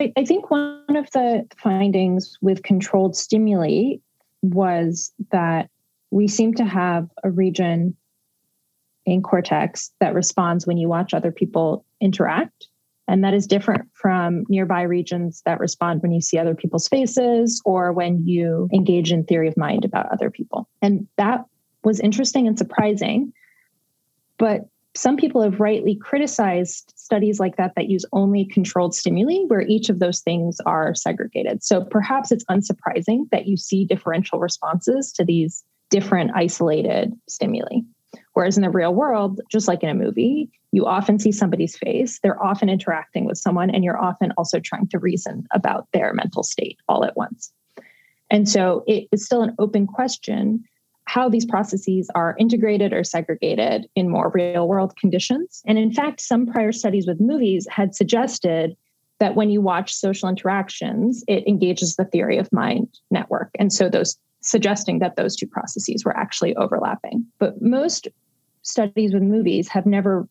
I 0.00 0.24
think 0.24 0.50
one 0.50 0.96
of 0.96 1.10
the 1.10 1.46
findings 1.62 2.38
with 2.40 2.62
controlled 2.62 3.16
stimuli 3.16 3.96
was 4.42 5.12
that 5.32 5.70
we 6.10 6.28
seem 6.28 6.54
to 6.54 6.64
have 6.64 7.10
a 7.22 7.30
region 7.30 7.96
in 9.04 9.22
cortex 9.22 9.92
that 10.00 10.14
responds 10.14 10.66
when 10.66 10.78
you 10.78 10.88
watch 10.88 11.14
other 11.14 11.30
people 11.30 11.84
interact 12.00 12.68
and 13.08 13.22
that 13.22 13.34
is 13.34 13.46
different 13.46 13.88
from 13.92 14.44
nearby 14.48 14.82
regions 14.82 15.42
that 15.44 15.60
respond 15.60 16.02
when 16.02 16.12
you 16.12 16.20
see 16.20 16.38
other 16.38 16.54
people's 16.54 16.88
faces 16.88 17.62
or 17.64 17.92
when 17.92 18.26
you 18.26 18.68
engage 18.72 19.12
in 19.12 19.24
theory 19.24 19.48
of 19.48 19.56
mind 19.56 19.84
about 19.84 20.10
other 20.12 20.30
people. 20.30 20.68
And 20.82 21.06
that 21.16 21.44
was 21.84 22.00
interesting 22.00 22.46
and 22.46 22.58
surprising. 22.58 23.32
But 24.38 24.62
some 24.96 25.16
people 25.16 25.42
have 25.42 25.60
rightly 25.60 25.94
criticized 25.94 26.92
studies 26.96 27.38
like 27.38 27.56
that 27.56 27.74
that 27.76 27.90
use 27.90 28.04
only 28.12 28.46
controlled 28.46 28.94
stimuli 28.94 29.44
where 29.46 29.60
each 29.60 29.88
of 29.90 29.98
those 29.98 30.20
things 30.20 30.58
are 30.64 30.94
segregated. 30.94 31.62
So 31.62 31.84
perhaps 31.84 32.32
it's 32.32 32.44
unsurprising 32.46 33.28
that 33.30 33.46
you 33.46 33.56
see 33.56 33.84
differential 33.84 34.40
responses 34.40 35.12
to 35.12 35.24
these 35.24 35.64
different 35.90 36.32
isolated 36.34 37.12
stimuli. 37.28 37.80
Whereas 38.32 38.56
in 38.56 38.62
the 38.62 38.70
real 38.70 38.94
world, 38.94 39.40
just 39.50 39.68
like 39.68 39.82
in 39.82 39.90
a 39.90 39.94
movie, 39.94 40.50
you 40.76 40.84
often 40.84 41.18
see 41.18 41.32
somebody's 41.32 41.74
face, 41.74 42.20
they're 42.22 42.42
often 42.42 42.68
interacting 42.68 43.24
with 43.24 43.38
someone, 43.38 43.70
and 43.70 43.82
you're 43.82 43.98
often 43.98 44.30
also 44.36 44.60
trying 44.60 44.86
to 44.88 44.98
reason 44.98 45.46
about 45.52 45.88
their 45.94 46.12
mental 46.12 46.42
state 46.42 46.78
all 46.86 47.02
at 47.02 47.16
once. 47.16 47.50
And 48.30 48.46
so 48.46 48.84
it 48.86 49.08
is 49.10 49.24
still 49.24 49.42
an 49.42 49.54
open 49.58 49.86
question 49.86 50.62
how 51.04 51.30
these 51.30 51.46
processes 51.46 52.10
are 52.14 52.36
integrated 52.38 52.92
or 52.92 53.04
segregated 53.04 53.86
in 53.94 54.10
more 54.10 54.30
real 54.34 54.68
world 54.68 54.94
conditions. 54.98 55.62
And 55.64 55.78
in 55.78 55.92
fact, 55.92 56.20
some 56.20 56.46
prior 56.46 56.72
studies 56.72 57.06
with 57.06 57.20
movies 57.20 57.66
had 57.70 57.94
suggested 57.94 58.76
that 59.18 59.34
when 59.34 59.48
you 59.48 59.62
watch 59.62 59.94
social 59.94 60.28
interactions, 60.28 61.24
it 61.26 61.46
engages 61.48 61.96
the 61.96 62.04
theory 62.04 62.36
of 62.36 62.52
mind 62.52 62.88
network. 63.10 63.50
And 63.58 63.72
so 63.72 63.88
those 63.88 64.18
suggesting 64.42 64.98
that 64.98 65.16
those 65.16 65.36
two 65.36 65.46
processes 65.46 66.04
were 66.04 66.14
actually 66.14 66.54
overlapping. 66.56 67.24
But 67.38 67.62
most 67.62 68.08
studies 68.60 69.14
with 69.14 69.22
movies 69.22 69.68
have 69.68 69.86
never 69.86 70.28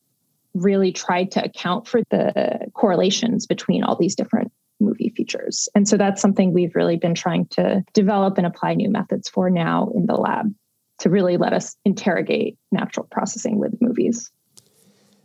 really 0.56 0.92
tried 0.92 1.32
to 1.32 1.44
account 1.44 1.88
for 1.88 2.02
the 2.10 2.68
correlations 2.74 3.46
between 3.46 3.84
all 3.84 3.96
these 3.96 4.16
different 4.16 4.52
movie 4.80 5.14
features. 5.16 5.70
And 5.76 5.88
so 5.88 5.98
that's 5.98 6.22
something 6.22 6.54
we've 6.54 6.76
really 6.76 6.98
been 6.98 7.16
trying 7.16 7.48
to 7.52 7.84
develop 7.94 8.38
and 8.38 8.48
apply 8.48 8.74
new 8.74 8.90
methods 8.90 9.30
for 9.30 9.50
now 9.50 9.92
in 9.96 10.06
the 10.06 10.16
lab 10.16 10.54
to 11.00 11.10
really 11.10 11.38
let 11.38 11.54
us 11.54 11.76
interrogate 11.86 12.58
natural 12.72 13.08
processing 13.12 13.60
with 13.60 13.74
movies. 13.82 14.32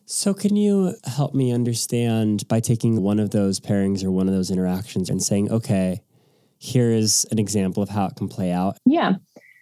So, 0.06 0.34
can 0.34 0.56
you 0.56 0.96
help 1.04 1.34
me 1.34 1.52
understand 1.52 2.48
by 2.48 2.58
taking 2.58 3.00
one 3.00 3.20
of 3.20 3.30
those 3.30 3.60
pairings 3.60 4.02
or 4.02 4.10
one 4.10 4.26
of 4.26 4.34
those 4.34 4.50
interactions 4.50 5.08
and 5.08 5.22
saying, 5.22 5.52
okay, 5.52 6.02
here 6.58 6.90
is 6.90 7.26
an 7.30 7.38
example 7.38 7.80
of 7.80 7.90
how 7.90 8.06
it 8.06 8.16
can 8.16 8.26
play 8.26 8.50
out? 8.50 8.76
Yeah. 8.84 9.14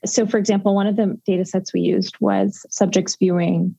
So, 0.07 0.27
for 0.27 0.39
example, 0.39 0.75
one 0.75 0.87
of 0.87 0.97
the 0.97 1.21
data 1.27 1.45
sets 1.45 1.75
we 1.75 1.83
used 1.83 2.17
was 2.19 2.65
subjects 2.71 3.15
viewing 3.17 3.77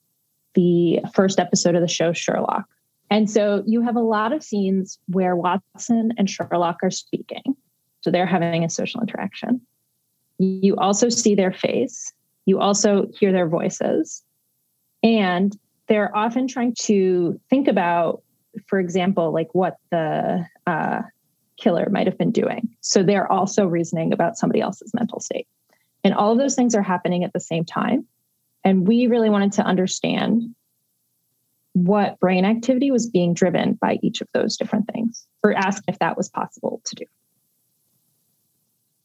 the 0.60 1.00
first 1.14 1.40
episode 1.40 1.76
of 1.76 1.82
the 1.82 1.88
show 1.88 2.12
Sherlock. 2.12 2.66
And 3.10 3.30
so 3.30 3.64
you 3.66 3.82
have 3.82 3.96
a 3.96 4.02
lot 4.02 4.34
of 4.34 4.44
scenes 4.44 5.00
where 5.08 5.36
Watson 5.36 6.12
and 6.18 6.30
Sherlock 6.30 6.80
are 6.84 6.92
speaking. 6.92 7.56
So 8.02 8.12
they're 8.12 8.26
having 8.26 8.66
a 8.66 8.70
social 8.70 9.00
interaction. 9.00 9.62
You 10.38 10.76
also 10.76 11.08
see 11.08 11.34
their 11.34 11.54
face. 11.54 12.14
You 12.46 12.60
also 12.60 13.08
hear 13.18 13.32
their 13.32 13.48
voices. 13.48 14.24
And 15.02 15.58
they're 15.88 16.16
often 16.16 16.48
trying 16.48 16.76
to 16.82 17.40
think 17.50 17.68
about, 17.70 18.22
for 18.68 18.80
example, 18.80 19.34
like 19.34 19.50
what 19.54 19.78
the 19.92 20.46
uh, 20.68 21.02
killer 21.58 21.88
might 21.90 22.06
have 22.06 22.18
been 22.18 22.32
doing. 22.32 22.68
So 22.82 23.02
they're 23.02 23.32
also 23.32 23.66
reasoning 23.66 24.12
about 24.12 24.38
somebody 24.38 24.60
else's 24.60 24.94
mental 24.94 25.22
state. 25.22 25.48
And 26.04 26.14
all 26.14 26.34
of 26.34 26.38
those 26.38 26.56
things 26.56 26.76
are 26.76 26.82
happening 26.82 27.24
at 27.24 27.32
the 27.32 27.40
same 27.40 27.64
time. 27.64 28.06
And 28.70 28.88
we 28.88 29.08
really 29.08 29.32
wanted 29.32 29.54
to 29.54 29.64
understand 29.64 30.44
what 31.74 32.20
brain 32.20 32.46
activity 32.46 32.92
was 32.92 33.10
being 33.10 33.34
driven 33.34 33.74
by 33.82 33.98
each 34.04 34.22
of 34.22 34.28
those 34.32 34.58
different 34.58 34.86
things, 34.94 35.26
or 35.42 35.56
ask 35.56 35.84
if 35.88 35.98
that 35.98 36.16
was 36.16 36.30
possible 36.30 36.80
to 36.86 36.96
do. 36.96 37.06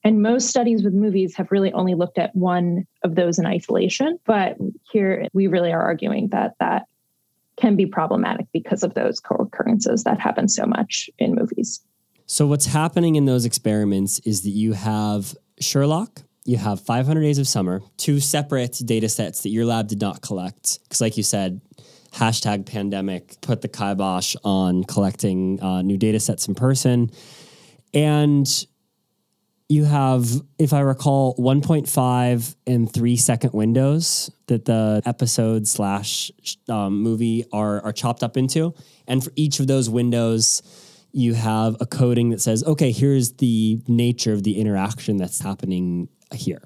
And 0.02 0.20
most 0.20 0.48
studies 0.48 0.84
with 0.84 0.92
movies 0.92 1.34
have 1.36 1.50
really 1.50 1.72
only 1.72 1.94
looked 1.94 2.18
at 2.18 2.36
one 2.36 2.86
of 3.02 3.14
those 3.14 3.38
in 3.38 3.46
isolation. 3.46 4.18
But 4.26 4.58
here 4.92 5.28
we 5.32 5.46
really 5.46 5.72
are 5.72 5.80
arguing 5.80 6.28
that 6.28 6.56
that 6.60 6.82
can 7.56 7.74
be 7.74 7.86
problematic 7.86 8.44
because 8.52 8.82
of 8.82 8.92
those 8.92 9.18
co 9.18 9.36
occurrences 9.36 10.04
that 10.04 10.20
happen 10.20 10.46
so 10.46 10.66
much 10.66 11.08
in 11.18 11.34
movies. 11.34 11.80
So, 12.26 12.46
what's 12.46 12.66
happening 12.66 13.16
in 13.16 13.24
those 13.24 13.46
experiments 13.46 14.18
is 14.26 14.42
that 14.42 14.50
you 14.50 14.74
have 14.74 15.34
Sherlock, 15.58 16.22
you 16.44 16.58
have 16.58 16.80
500 16.80 17.20
Days 17.20 17.38
of 17.38 17.48
Summer, 17.48 17.80
two 17.96 18.20
separate 18.20 18.78
data 18.84 19.08
sets 19.08 19.42
that 19.42 19.48
your 19.48 19.64
lab 19.64 19.88
did 19.88 20.00
not 20.00 20.20
collect. 20.20 20.78
Because, 20.82 21.00
like 21.00 21.16
you 21.16 21.22
said, 21.22 21.60
hashtag 22.12 22.66
pandemic 22.66 23.40
put 23.40 23.62
the 23.62 23.68
kibosh 23.68 24.36
on 24.44 24.84
collecting 24.84 25.60
uh, 25.62 25.82
new 25.82 25.96
data 25.96 26.20
sets 26.20 26.46
in 26.46 26.54
person. 26.54 27.10
And 27.94 28.46
you 29.68 29.84
have, 29.84 30.28
if 30.58 30.74
I 30.74 30.80
recall, 30.80 31.34
1.5 31.36 32.56
and 32.66 32.92
three 32.92 33.16
second 33.16 33.54
windows 33.54 34.30
that 34.46 34.66
the 34.66 35.00
episode 35.06 35.66
slash 35.66 36.30
um, 36.68 37.00
movie 37.00 37.46
are, 37.52 37.80
are 37.82 37.92
chopped 37.92 38.22
up 38.22 38.36
into. 38.36 38.74
And 39.08 39.24
for 39.24 39.32
each 39.36 39.60
of 39.60 39.66
those 39.66 39.88
windows, 39.88 40.62
you 41.12 41.32
have 41.32 41.76
a 41.80 41.86
coding 41.86 42.30
that 42.30 42.42
says, 42.42 42.62
okay, 42.64 42.92
here's 42.92 43.32
the 43.34 43.80
nature 43.88 44.34
of 44.34 44.42
the 44.42 44.60
interaction 44.60 45.16
that's 45.16 45.40
happening 45.40 46.08
here. 46.34 46.62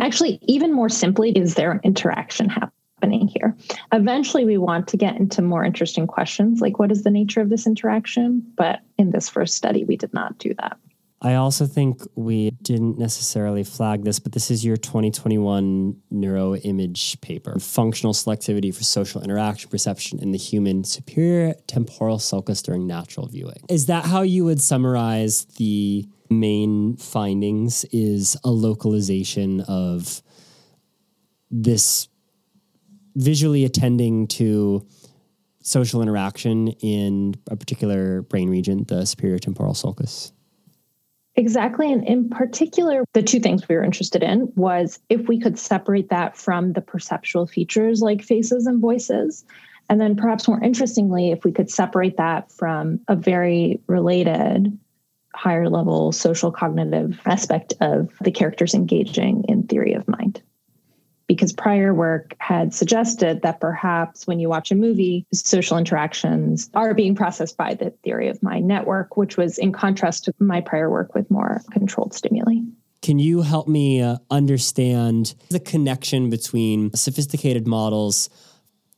Actually, 0.00 0.38
even 0.42 0.72
more 0.72 0.88
simply, 0.88 1.30
is 1.32 1.54
there 1.54 1.72
an 1.72 1.80
interaction 1.84 2.48
happening 2.48 3.28
here? 3.28 3.56
Eventually, 3.92 4.44
we 4.44 4.56
want 4.56 4.88
to 4.88 4.96
get 4.96 5.16
into 5.16 5.42
more 5.42 5.64
interesting 5.64 6.06
questions 6.06 6.60
like 6.60 6.78
what 6.78 6.90
is 6.90 7.02
the 7.02 7.10
nature 7.10 7.40
of 7.40 7.50
this 7.50 7.66
interaction? 7.66 8.44
But 8.56 8.80
in 8.98 9.10
this 9.10 9.28
first 9.28 9.54
study, 9.54 9.84
we 9.84 9.96
did 9.96 10.12
not 10.14 10.38
do 10.38 10.54
that. 10.54 10.78
I 11.22 11.34
also 11.34 11.66
think 11.66 12.00
we 12.14 12.50
didn't 12.62 12.98
necessarily 12.98 13.62
flag 13.62 14.04
this, 14.04 14.18
but 14.18 14.32
this 14.32 14.50
is 14.50 14.64
your 14.64 14.78
2021 14.78 15.94
neuroimage 16.10 17.20
paper 17.20 17.58
Functional 17.58 18.14
Selectivity 18.14 18.74
for 18.74 18.84
Social 18.84 19.22
Interaction 19.22 19.68
Perception 19.68 20.18
in 20.18 20.32
the 20.32 20.38
Human 20.38 20.82
Superior 20.82 21.54
Temporal 21.66 22.18
Sulcus 22.18 22.62
During 22.62 22.86
Natural 22.86 23.26
Viewing. 23.26 23.62
Is 23.68 23.84
that 23.86 24.06
how 24.06 24.22
you 24.22 24.46
would 24.46 24.62
summarize 24.62 25.44
the 25.58 26.08
main 26.30 26.96
findings? 26.96 27.84
Is 27.92 28.36
a 28.44 28.50
localization 28.50 29.60
of 29.62 30.22
this 31.50 32.08
visually 33.16 33.64
attending 33.64 34.26
to 34.28 34.86
social 35.62 36.00
interaction 36.00 36.68
in 36.80 37.34
a 37.50 37.56
particular 37.56 38.22
brain 38.22 38.48
region, 38.48 38.84
the 38.88 39.04
superior 39.04 39.38
temporal 39.38 39.74
sulcus? 39.74 40.32
Exactly. 41.36 41.92
And 41.92 42.06
in 42.06 42.28
particular, 42.28 43.04
the 43.12 43.22
two 43.22 43.40
things 43.40 43.68
we 43.68 43.76
were 43.76 43.84
interested 43.84 44.22
in 44.22 44.52
was 44.56 44.98
if 45.08 45.28
we 45.28 45.38
could 45.38 45.58
separate 45.58 46.10
that 46.10 46.36
from 46.36 46.72
the 46.72 46.80
perceptual 46.80 47.46
features 47.46 48.02
like 48.02 48.22
faces 48.22 48.66
and 48.66 48.80
voices. 48.80 49.44
And 49.88 50.00
then 50.00 50.16
perhaps 50.16 50.48
more 50.48 50.62
interestingly, 50.62 51.30
if 51.30 51.44
we 51.44 51.52
could 51.52 51.70
separate 51.70 52.16
that 52.16 52.50
from 52.52 53.00
a 53.08 53.16
very 53.16 53.80
related 53.86 54.76
higher 55.34 55.68
level 55.68 56.12
social 56.12 56.50
cognitive 56.50 57.20
aspect 57.24 57.74
of 57.80 58.10
the 58.20 58.30
characters 58.30 58.74
engaging 58.74 59.44
in 59.48 59.62
theory 59.64 59.92
of 59.92 60.06
mind 60.08 60.42
because 61.30 61.52
prior 61.52 61.94
work 61.94 62.34
had 62.38 62.74
suggested 62.74 63.42
that 63.42 63.60
perhaps 63.60 64.26
when 64.26 64.40
you 64.40 64.48
watch 64.48 64.72
a 64.72 64.74
movie, 64.74 65.24
social 65.32 65.78
interactions 65.78 66.68
are 66.74 66.92
being 66.92 67.14
processed 67.14 67.56
by 67.56 67.72
the 67.72 67.90
theory 68.02 68.26
of 68.26 68.42
mind 68.42 68.66
network, 68.66 69.16
which 69.16 69.36
was 69.36 69.56
in 69.56 69.70
contrast 69.70 70.24
to 70.24 70.34
my 70.40 70.60
prior 70.60 70.90
work 70.90 71.14
with 71.14 71.30
more 71.30 71.62
controlled 71.70 72.12
stimuli. 72.12 72.56
Can 73.00 73.20
you 73.20 73.42
help 73.42 73.68
me 73.68 74.02
uh, 74.02 74.16
understand 74.28 75.36
the 75.50 75.60
connection 75.60 76.30
between 76.30 76.92
sophisticated 76.96 77.64
models, 77.64 78.28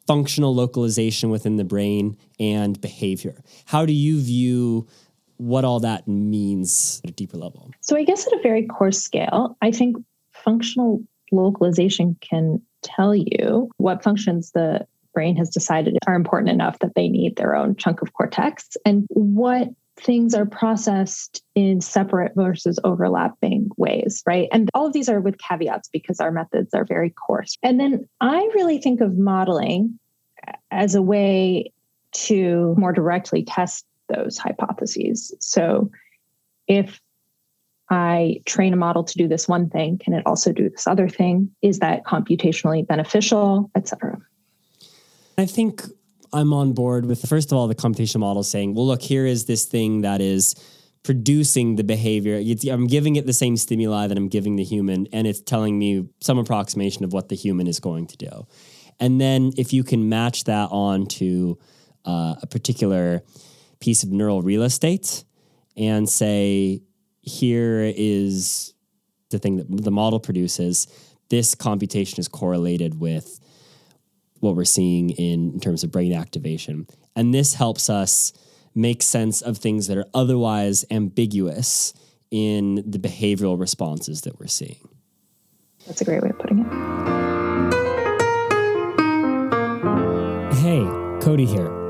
functional 0.07 0.55
localization 0.55 1.29
within 1.29 1.57
the 1.57 1.64
brain, 1.64 2.16
and 2.40 2.81
behavior? 2.81 3.45
How 3.66 3.85
do 3.85 3.92
you 3.92 4.18
view 4.18 4.88
what 5.37 5.64
all 5.64 5.81
that 5.81 6.07
means 6.07 7.01
at 7.05 7.11
a 7.11 7.12
deeper 7.12 7.37
level? 7.37 7.71
So, 7.81 7.97
I 7.97 8.05
guess 8.05 8.27
at 8.27 8.33
a 8.33 8.42
very 8.42 8.66
coarse 8.66 8.99
scale, 8.99 9.57
I 9.62 9.71
think 9.71 9.97
functional 10.33 11.03
localization 11.31 12.16
can 12.21 12.61
tell 12.83 13.14
you 13.14 13.71
what 13.79 14.03
functions 14.03 14.53
the 14.53 14.87
brain 15.14 15.37
has 15.37 15.51
decided 15.51 15.97
are 16.07 16.14
important 16.14 16.51
enough 16.51 16.79
that 16.81 16.95
they 16.95 17.09
need 17.09 17.37
their 17.37 17.55
own 17.55 17.77
chunk 17.77 18.03
of 18.03 18.12
cortex 18.14 18.77
and 18.85 19.07
what 19.11 19.68
things 19.97 20.35
are 20.35 20.47
processed 20.47 21.42
in 21.55 21.81
separate 21.81 22.33
versus 22.35 22.79
overlapping 22.83 23.68
ways, 23.77 24.23
right? 24.27 24.49
And 24.51 24.71
all 24.75 24.87
of 24.87 24.92
these 24.92 25.09
are 25.09 25.21
with 25.21 25.38
caveats 25.38 25.88
because 25.92 26.18
our 26.18 26.31
methods 26.31 26.73
are 26.75 26.85
very 26.85 27.11
coarse. 27.11 27.59
And 27.62 27.79
then 27.79 28.09
I 28.21 28.38
really 28.55 28.79
think 28.79 29.01
of 29.01 29.18
modeling 29.18 29.99
as 30.71 30.95
a 30.95 31.03
way 31.03 31.73
to 32.12 32.75
more 32.79 32.92
directly 32.92 33.45
test 33.45 33.85
those 34.14 34.37
hypotheses. 34.38 35.35
So 35.40 35.90
if 36.68 37.01
I 37.90 38.40
train 38.46 38.72
a 38.72 38.77
model 38.77 39.05
to 39.05 39.18
do 39.18 39.29
this 39.29 39.48
one 39.48 39.68
thing, 39.68 39.98
can 39.98 40.14
it 40.14 40.22
also 40.27 40.53
do 40.53 40.70
this 40.70 40.87
other 40.87 41.09
thing? 41.09 41.51
Is 41.61 41.79
that 41.81 42.05
computationally 42.05 42.87
beneficial, 42.87 43.70
et 43.75 43.88
cetera? 43.88 44.16
I 45.37 45.46
think 45.46 45.83
I'm 46.33 46.53
on 46.53 46.72
board 46.72 47.07
with, 47.07 47.29
first 47.29 47.53
of 47.53 47.59
all, 47.59 47.68
the 47.68 47.75
computational 47.75 48.20
model 48.20 48.42
saying, 48.42 48.75
well, 48.75 48.87
look, 48.87 49.03
here 49.03 49.27
is 49.27 49.44
this 49.44 49.66
thing 49.66 50.03
that 50.03 50.20
is 50.20 50.55
producing 51.03 51.77
the 51.77 51.85
behavior. 51.85 52.40
I'm 52.70 52.87
giving 52.87 53.16
it 53.16 53.27
the 53.27 53.33
same 53.33 53.57
stimuli 53.57 54.07
that 54.07 54.16
I'm 54.16 54.29
giving 54.29 54.57
the 54.57 54.64
human, 54.64 55.09
and 55.12 55.27
it's 55.27 55.42
telling 55.42 55.79
me 55.79 56.09
some 56.20 56.38
approximation 56.38 57.05
of 57.05 57.12
what 57.12 57.29
the 57.29 57.37
human 57.37 57.66
is 57.66 57.81
going 57.81 58.07
to 58.07 58.16
do. 58.16 58.46
And 59.01 59.20
then 59.20 59.51
if 59.59 59.72
you 59.72 59.85
can 59.85 60.09
match 60.09 60.44
that 60.44 60.68
on 60.70 61.07
to 61.18 61.59
uh, 62.07 62.37
a 62.40 62.46
particular 62.46 63.22
piece 63.83 64.05
of 64.05 64.11
neural 64.11 64.42
real 64.42 64.62
estate 64.62 65.25
and 65.77 66.09
say, 66.09 66.81
here 67.21 67.92
is 67.97 68.73
the 69.31 69.38
thing 69.38 69.57
that 69.57 69.66
the 69.68 69.90
model 69.90 70.21
produces. 70.21 70.87
this 71.33 71.55
computation 71.55 72.21
is 72.21 72.29
correlated 72.29 73.01
with 73.01 73.40
what 74.40 74.55
we're 74.55 74.66
seeing 74.66 75.09
in, 75.11 75.53
in 75.55 75.61
terms 75.61 75.83
of 75.83 75.90
brain 75.90 76.12
activation. 76.12 76.87
And 77.16 77.33
this 77.33 77.55
helps 77.55 77.88
us 77.88 78.35
make 78.75 79.03
sense 79.03 79.40
of 79.40 79.57
things 79.57 79.87
that 79.87 79.97
are 79.97 80.05
otherwise 80.12 80.85
ambiguous 80.90 81.95
in 82.31 82.83
the 82.87 82.99
behavioral 82.99 83.59
responses 83.59 84.21
that 84.23 84.38
we're 84.38 84.47
seeing. 84.47 84.90
That's 85.87 86.03
a 86.03 86.05
great 86.05 86.23
way 86.23 86.29
of 86.29 86.38
putting 86.38 86.59
it. 86.59 86.66
Hey, 90.57 90.85
Cody 91.25 91.47
here. 91.47 91.82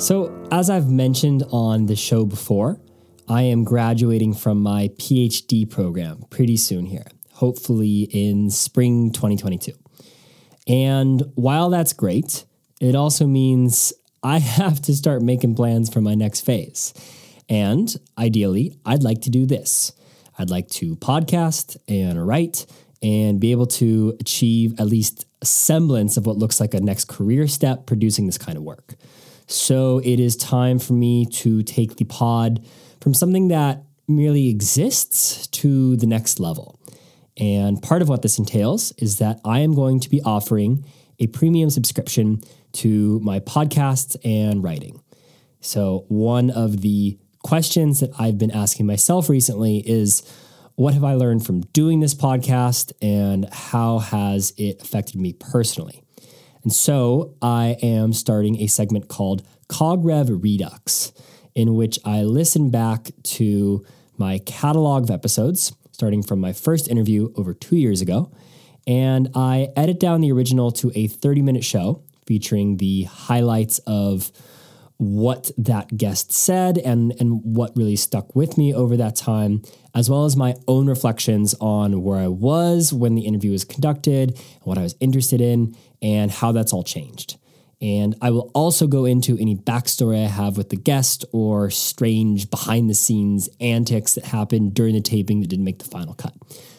So, 0.00 0.48
as 0.50 0.70
I've 0.70 0.90
mentioned 0.90 1.44
on 1.52 1.84
the 1.84 1.94
show 1.94 2.24
before, 2.24 2.80
I 3.28 3.42
am 3.42 3.64
graduating 3.64 4.32
from 4.32 4.62
my 4.62 4.88
PhD 4.96 5.68
program 5.68 6.24
pretty 6.30 6.56
soon 6.56 6.86
here, 6.86 7.04
hopefully 7.32 8.04
in 8.10 8.48
spring 8.48 9.12
2022. 9.12 9.72
And 10.66 11.22
while 11.34 11.68
that's 11.68 11.92
great, 11.92 12.46
it 12.80 12.94
also 12.94 13.26
means 13.26 13.92
I 14.22 14.38
have 14.38 14.80
to 14.82 14.94
start 14.94 15.20
making 15.20 15.54
plans 15.54 15.92
for 15.92 16.00
my 16.00 16.14
next 16.14 16.46
phase. 16.46 16.94
And 17.50 17.94
ideally, 18.16 18.78
I'd 18.86 19.02
like 19.02 19.20
to 19.22 19.30
do 19.30 19.44
this. 19.44 19.92
I'd 20.38 20.48
like 20.48 20.68
to 20.70 20.96
podcast 20.96 21.76
and 21.86 22.26
write 22.26 22.64
and 23.02 23.38
be 23.38 23.52
able 23.52 23.66
to 23.66 24.16
achieve 24.18 24.80
at 24.80 24.86
least 24.86 25.26
a 25.42 25.46
semblance 25.46 26.16
of 26.16 26.24
what 26.24 26.38
looks 26.38 26.58
like 26.58 26.72
a 26.72 26.80
next 26.80 27.06
career 27.08 27.46
step 27.46 27.84
producing 27.84 28.24
this 28.24 28.38
kind 28.38 28.56
of 28.56 28.64
work. 28.64 28.94
So 29.50 29.98
it 30.04 30.20
is 30.20 30.36
time 30.36 30.78
for 30.78 30.92
me 30.92 31.26
to 31.26 31.64
take 31.64 31.96
the 31.96 32.04
pod 32.04 32.64
from 33.00 33.14
something 33.14 33.48
that 33.48 33.82
merely 34.06 34.48
exists 34.48 35.48
to 35.48 35.96
the 35.96 36.06
next 36.06 36.38
level. 36.38 36.78
And 37.36 37.82
part 37.82 38.00
of 38.00 38.08
what 38.08 38.22
this 38.22 38.38
entails 38.38 38.92
is 38.98 39.18
that 39.18 39.40
I 39.44 39.60
am 39.60 39.74
going 39.74 39.98
to 40.00 40.08
be 40.08 40.22
offering 40.22 40.84
a 41.18 41.26
premium 41.26 41.68
subscription 41.68 42.42
to 42.74 43.18
my 43.20 43.40
podcasts 43.40 44.16
and 44.24 44.62
writing. 44.62 45.02
So, 45.60 46.04
one 46.08 46.50
of 46.50 46.80
the 46.80 47.18
questions 47.42 48.00
that 48.00 48.10
I've 48.18 48.38
been 48.38 48.52
asking 48.52 48.86
myself 48.86 49.28
recently 49.28 49.78
is 49.78 50.22
what 50.76 50.94
have 50.94 51.04
I 51.04 51.14
learned 51.14 51.44
from 51.44 51.62
doing 51.72 51.98
this 51.98 52.14
podcast 52.14 52.92
and 53.02 53.52
how 53.52 53.98
has 53.98 54.52
it 54.56 54.80
affected 54.80 55.20
me 55.20 55.32
personally? 55.32 56.04
And 56.62 56.72
so, 56.72 57.34
I 57.40 57.76
am 57.82 58.12
starting 58.12 58.60
a 58.60 58.66
segment 58.66 59.08
called 59.08 59.42
CogRev 59.68 60.42
Redux, 60.42 61.12
in 61.54 61.74
which 61.74 61.98
I 62.04 62.22
listen 62.22 62.70
back 62.70 63.10
to 63.22 63.84
my 64.18 64.38
catalog 64.38 65.04
of 65.04 65.10
episodes 65.10 65.72
starting 66.00 66.22
from 66.22 66.40
my 66.40 66.50
first 66.50 66.88
interview 66.88 67.30
over 67.36 67.52
two 67.52 67.76
years 67.76 68.00
ago. 68.00 68.32
And 68.86 69.28
I 69.34 69.68
edit 69.76 70.00
down 70.00 70.22
the 70.22 70.32
original 70.32 70.70
to 70.72 70.90
a 70.94 71.08
30 71.08 71.42
minute 71.42 71.62
show 71.62 72.02
featuring 72.24 72.78
the 72.78 73.02
highlights 73.02 73.80
of 73.80 74.32
what 74.96 75.50
that 75.58 75.94
guest 75.98 76.32
said 76.32 76.78
and, 76.78 77.14
and 77.20 77.42
what 77.44 77.76
really 77.76 77.96
stuck 77.96 78.34
with 78.34 78.56
me 78.56 78.72
over 78.72 78.96
that 78.96 79.14
time, 79.14 79.60
as 79.94 80.08
well 80.08 80.24
as 80.24 80.36
my 80.36 80.54
own 80.66 80.86
reflections 80.86 81.54
on 81.60 82.02
where 82.02 82.18
I 82.18 82.28
was 82.28 82.94
when 82.94 83.14
the 83.14 83.26
interview 83.26 83.50
was 83.50 83.64
conducted, 83.64 84.38
what 84.62 84.78
I 84.78 84.82
was 84.82 84.94
interested 85.00 85.42
in, 85.42 85.76
and 86.02 86.30
how 86.30 86.52
that's 86.52 86.72
all 86.72 86.84
changed. 86.84 87.36
And 87.82 88.14
I 88.20 88.30
will 88.30 88.50
also 88.54 88.86
go 88.86 89.06
into 89.06 89.38
any 89.38 89.56
backstory 89.56 90.22
I 90.22 90.28
have 90.28 90.58
with 90.58 90.68
the 90.68 90.76
guest 90.76 91.24
or 91.32 91.70
strange 91.70 92.50
behind 92.50 92.90
the 92.90 92.94
scenes 92.94 93.48
antics 93.58 94.14
that 94.14 94.26
happened 94.26 94.74
during 94.74 94.94
the 94.94 95.00
taping 95.00 95.40
that 95.40 95.48
didn't 95.48 95.64
make 95.64 95.78
the 95.78 95.86
final 95.86 96.14
cut. 96.14 96.34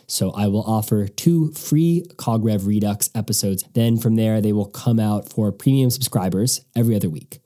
So 0.05 0.31
I 0.31 0.47
will 0.47 0.63
offer 0.63 1.07
two 1.07 1.51
free 1.53 2.05
CogRev 2.17 2.67
Redux 2.67 3.10
episodes. 3.15 3.63
Then 3.73 3.97
from 3.97 4.15
there, 4.15 4.41
they 4.41 4.53
will 4.53 4.65
come 4.65 4.99
out 4.99 5.29
for 5.29 5.51
premium 5.51 5.89
subscribers 5.89 6.62
every 6.75 6.95
other 6.95 7.10
week. 7.10 7.39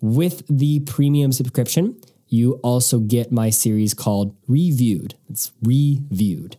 With 0.00 0.42
the 0.48 0.80
premium 0.80 1.30
subscription, 1.30 2.00
you 2.26 2.54
also 2.64 2.98
get 2.98 3.30
my 3.30 3.50
series 3.50 3.94
called 3.94 4.34
Reviewed. 4.48 5.14
It's 5.28 5.52
Reviewed 5.62 6.56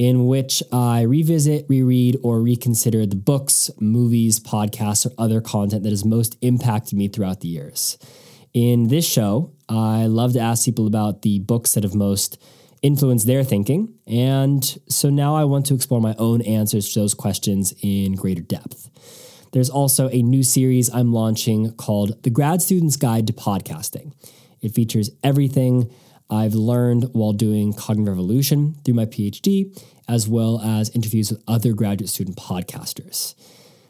in 0.00 0.26
which 0.26 0.62
I 0.72 1.02
revisit, 1.02 1.66
reread, 1.68 2.16
or 2.22 2.40
reconsider 2.40 3.04
the 3.04 3.16
books, 3.16 3.70
movies, 3.78 4.40
podcasts, 4.40 5.04
or 5.04 5.12
other 5.18 5.42
content 5.42 5.82
that 5.82 5.90
has 5.90 6.06
most 6.06 6.38
impacted 6.40 6.96
me 6.96 7.08
throughout 7.08 7.40
the 7.40 7.48
years. 7.48 7.98
In 8.54 8.88
this 8.88 9.06
show, 9.06 9.52
I 9.68 10.06
love 10.06 10.32
to 10.32 10.40
ask 10.40 10.64
people 10.64 10.86
about 10.86 11.20
the 11.20 11.40
books 11.40 11.74
that 11.74 11.84
have 11.84 11.94
most 11.94 12.40
influenced 12.80 13.26
their 13.26 13.44
thinking. 13.44 13.92
And 14.06 14.64
so 14.88 15.10
now 15.10 15.36
I 15.36 15.44
want 15.44 15.66
to 15.66 15.74
explore 15.74 16.00
my 16.00 16.14
own 16.16 16.40
answers 16.40 16.94
to 16.94 17.00
those 17.00 17.12
questions 17.12 17.74
in 17.82 18.14
greater 18.14 18.40
depth. 18.40 18.88
There's 19.52 19.68
also 19.68 20.08
a 20.08 20.22
new 20.22 20.42
series 20.42 20.88
I'm 20.88 21.12
launching 21.12 21.74
called 21.74 22.22
The 22.22 22.30
Grad 22.30 22.62
Student's 22.62 22.96
Guide 22.96 23.26
to 23.26 23.34
Podcasting. 23.34 24.14
It 24.62 24.74
features 24.74 25.10
everything 25.22 25.92
I've 26.30 26.54
learned 26.54 27.08
while 27.12 27.32
doing 27.32 27.72
Cognitive 27.72 28.14
Revolution 28.14 28.76
through 28.84 28.94
my 28.94 29.06
PhD, 29.06 29.76
as 30.08 30.28
well 30.28 30.60
as 30.60 30.90
interviews 30.90 31.30
with 31.30 31.42
other 31.48 31.72
graduate 31.72 32.10
student 32.10 32.36
podcasters. 32.36 33.34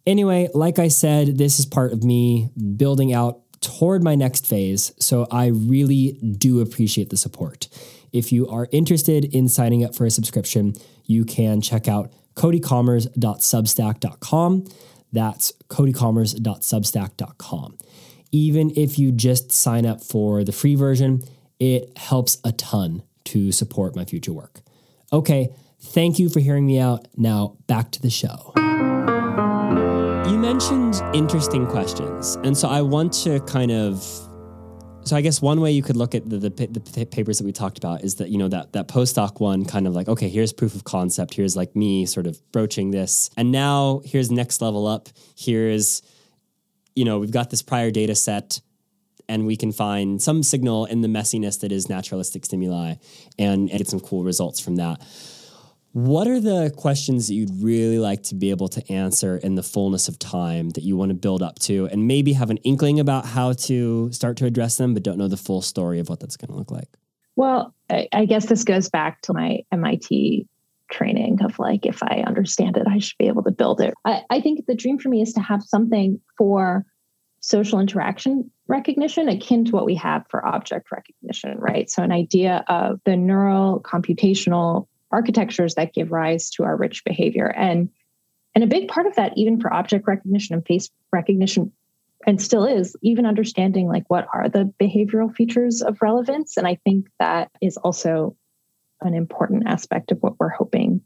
Anyway, 0.07 0.49
like 0.55 0.79
I 0.79 0.89
said, 0.89 1.39
this 1.39 1.59
is 1.59 1.67
part 1.67 1.93
of 1.93 2.03
me 2.03 2.51
building 2.77 3.13
out 3.13 3.41
toward 3.61 4.03
my 4.03 4.15
next 4.15 4.47
phase, 4.47 4.93
so 4.99 5.27
I 5.31 5.49
really 5.49 6.19
do 6.39 6.61
appreciate 6.61 7.11
the 7.11 7.17
support. 7.17 7.69
If 8.13 8.33
you 8.33 8.49
are 8.49 8.67
interested 8.73 9.25
in 9.25 9.49
signing 9.49 9.85
up 9.85 9.95
for 9.95 10.05
a 10.07 10.11
subscription, 10.11 10.75
you 11.05 11.25
can 11.25 11.61
check 11.61 11.87
out 11.87 12.11
codykommers.substack.com. 12.35 14.65
That's 15.13 15.53
codykommers.substack.com. 15.69 17.79
Even 18.33 18.71
if 18.77 18.97
you 18.99 19.13
just 19.13 19.53
sign 19.53 19.85
up 19.85 20.03
for 20.03 20.45
the 20.45 20.53
free 20.53 20.77
version, 20.77 21.23
it 21.61 21.97
helps 21.97 22.39
a 22.43 22.53
ton 22.53 23.03
to 23.27 23.53
support 23.53 23.95
my 23.95 24.05
future 24.05 24.33
work. 24.33 24.63
Okay, 25.13 25.55
thank 25.79 26.19
you 26.19 26.29
for 26.29 26.41
hearing 26.41 26.67
me 26.67 26.81
out. 26.81 27.07
Now, 27.17 27.57
back 27.67 27.93
to 27.93 28.03
the 28.03 28.11
show. 28.11 28.53
You 30.29 30.39
mentioned 30.39 31.01
interesting 31.15 31.67
questions. 31.67 32.37
And 32.43 32.57
so 32.57 32.69
I 32.69 32.83
want 32.83 33.13
to 33.25 33.41
kind 33.41 33.71
of 33.71 34.05
so 35.03 35.17
I 35.17 35.23
guess 35.23 35.41
one 35.41 35.61
way 35.61 35.73
you 35.73 35.83
could 35.83 35.97
look 35.97 36.15
at 36.15 36.29
the, 36.29 36.39
the, 36.39 36.51
the, 36.51 37.07
papers 37.07 37.39
that 37.39 37.45
we 37.45 37.53
talked 37.53 37.79
about 37.79 38.05
is 38.05 38.17
that 38.17 38.29
you 38.29 38.39
know 38.39 38.49
that 38.49 38.75
that 38.75 38.87
postdoc 38.87 39.41
one 39.41 39.65
kind 39.65 39.87
of 39.87 39.95
like 39.95 40.09
okay 40.09 40.29
here's 40.29 40.53
proof 40.53 40.75
of 40.75 40.85
concept 40.85 41.35
here's 41.35 41.57
like 41.57 41.75
me 41.75 42.05
sort 42.05 42.27
of 42.27 42.41
broaching 42.53 42.91
this 42.91 43.31
and 43.37 43.51
now 43.51 44.03
here's 44.05 44.31
next 44.31 44.61
level 44.61 44.87
up 44.87 45.09
here's 45.37 46.03
you 46.95 47.05
know 47.05 47.19
we've 47.19 47.31
got 47.31 47.51
this 47.51 47.63
prior 47.63 47.91
data 47.91 48.15
set 48.15 48.61
and 49.31 49.47
we 49.47 49.57
can 49.57 49.71
find 49.71 50.21
some 50.21 50.43
signal 50.43 50.87
in 50.87 51.03
the 51.03 51.09
messiness 51.09 51.61
that 51.61 51.71
is 51.71 51.89
naturalistic 51.89 52.45
stimuli 52.45 52.95
and, 53.39 53.71
and 53.71 53.79
get 53.79 53.87
some 53.87 54.01
cool 54.01 54.25
results 54.25 54.59
from 54.59 54.77
that. 54.77 55.01
What 55.93 56.27
are 56.27 56.41
the 56.41 56.73
questions 56.77 57.29
that 57.29 57.35
you'd 57.35 57.63
really 57.63 57.99
like 57.99 58.25
to 58.25 58.35
be 58.35 58.51
able 58.51 58.69
to 58.69 58.93
answer 58.93 59.37
in 59.37 59.55
the 59.55 59.63
fullness 59.63 60.09
of 60.09 60.19
time 60.19 60.71
that 60.71 60.83
you 60.83 60.97
want 60.97 61.11
to 61.11 61.15
build 61.15 61.43
up 61.43 61.59
to 61.61 61.87
and 61.87 62.07
maybe 62.07 62.33
have 62.33 62.51
an 62.51 62.59
inkling 62.59 62.99
about 63.01 63.25
how 63.25 63.53
to 63.53 64.13
start 64.13 64.37
to 64.39 64.47
address 64.47 64.77
them, 64.77 64.95
but 64.95 65.03
don't 65.05 65.19
know 65.19 65.29
the 65.29 65.37
full 65.37 65.63
story 65.63 66.01
of 66.01 66.09
what 66.09 66.21
that's 66.21 66.37
going 66.37 66.51
to 66.51 66.57
look 66.57 66.71
like? 66.71 66.89
Well, 67.37 67.75
I, 67.89 68.09
I 68.13 68.25
guess 68.25 68.47
this 68.47 68.65
goes 68.65 68.89
back 68.89 69.23
to 69.23 69.33
my 69.33 69.61
MIT 69.73 70.47
training 70.91 71.39
of 71.43 71.59
like, 71.59 71.87
if 71.87 72.03
I 72.03 72.25
understand 72.27 72.77
it, 72.77 72.87
I 72.89 72.99
should 72.99 73.19
be 73.19 73.29
able 73.29 73.45
to 73.45 73.53
build 73.53 73.81
it. 73.81 73.95
I, 74.05 74.23
I 74.29 74.41
think 74.41 74.67
the 74.67 74.75
dream 74.75 74.99
for 74.99 75.09
me 75.09 75.23
is 75.23 75.33
to 75.35 75.41
have 75.41 75.63
something 75.63 76.21
for 76.37 76.85
social 77.41 77.81
interaction 77.81 78.51
recognition 78.69 79.29
akin 79.29 79.65
to 79.65 79.73
what 79.73 79.87
we 79.87 79.95
have 79.97 80.25
for 80.29 80.47
object 80.47 80.93
recognition, 80.93 81.59
right? 81.59 81.91
So, 81.91 82.03
an 82.03 82.13
idea 82.13 82.65
of 82.69 83.01
the 83.05 83.17
neural 83.17 83.81
computational 83.81 84.87
architectures 85.11 85.75
that 85.75 85.93
give 85.93 86.13
rise 86.13 86.51
to 86.51 86.65
our 86.65 86.77
rich 86.77 87.05
behavior. 87.05 87.47
And, 87.47 87.91
and 88.55 88.63
a 88.63 88.69
big 88.69 88.89
part 88.89 89.07
of 89.07 89.17
that, 89.17 89.33
even 89.37 89.61
for 89.61 89.73
object 89.73 90.07
recognition 90.07 90.55
and 90.55 90.65
face 90.65 90.89
recognition, 91.13 91.73
and 92.27 92.41
still 92.41 92.65
is, 92.65 92.95
even 93.03 93.27
understanding 93.27 93.89
like 93.89 94.05
what 94.09 94.29
are 94.33 94.49
the 94.49 94.73
behavioral 94.81 95.35
features 95.35 95.83
of 95.83 95.99
relevance. 96.03 96.57
And 96.57 96.67
I 96.67 96.77
think 96.85 97.09
that 97.19 97.51
is 97.61 97.77
also 97.79 98.37
an 99.01 99.15
important 99.15 99.65
aspect 99.67 100.13
of 100.13 100.19
what 100.21 100.39
we're 100.39 100.51
hoping 100.51 101.01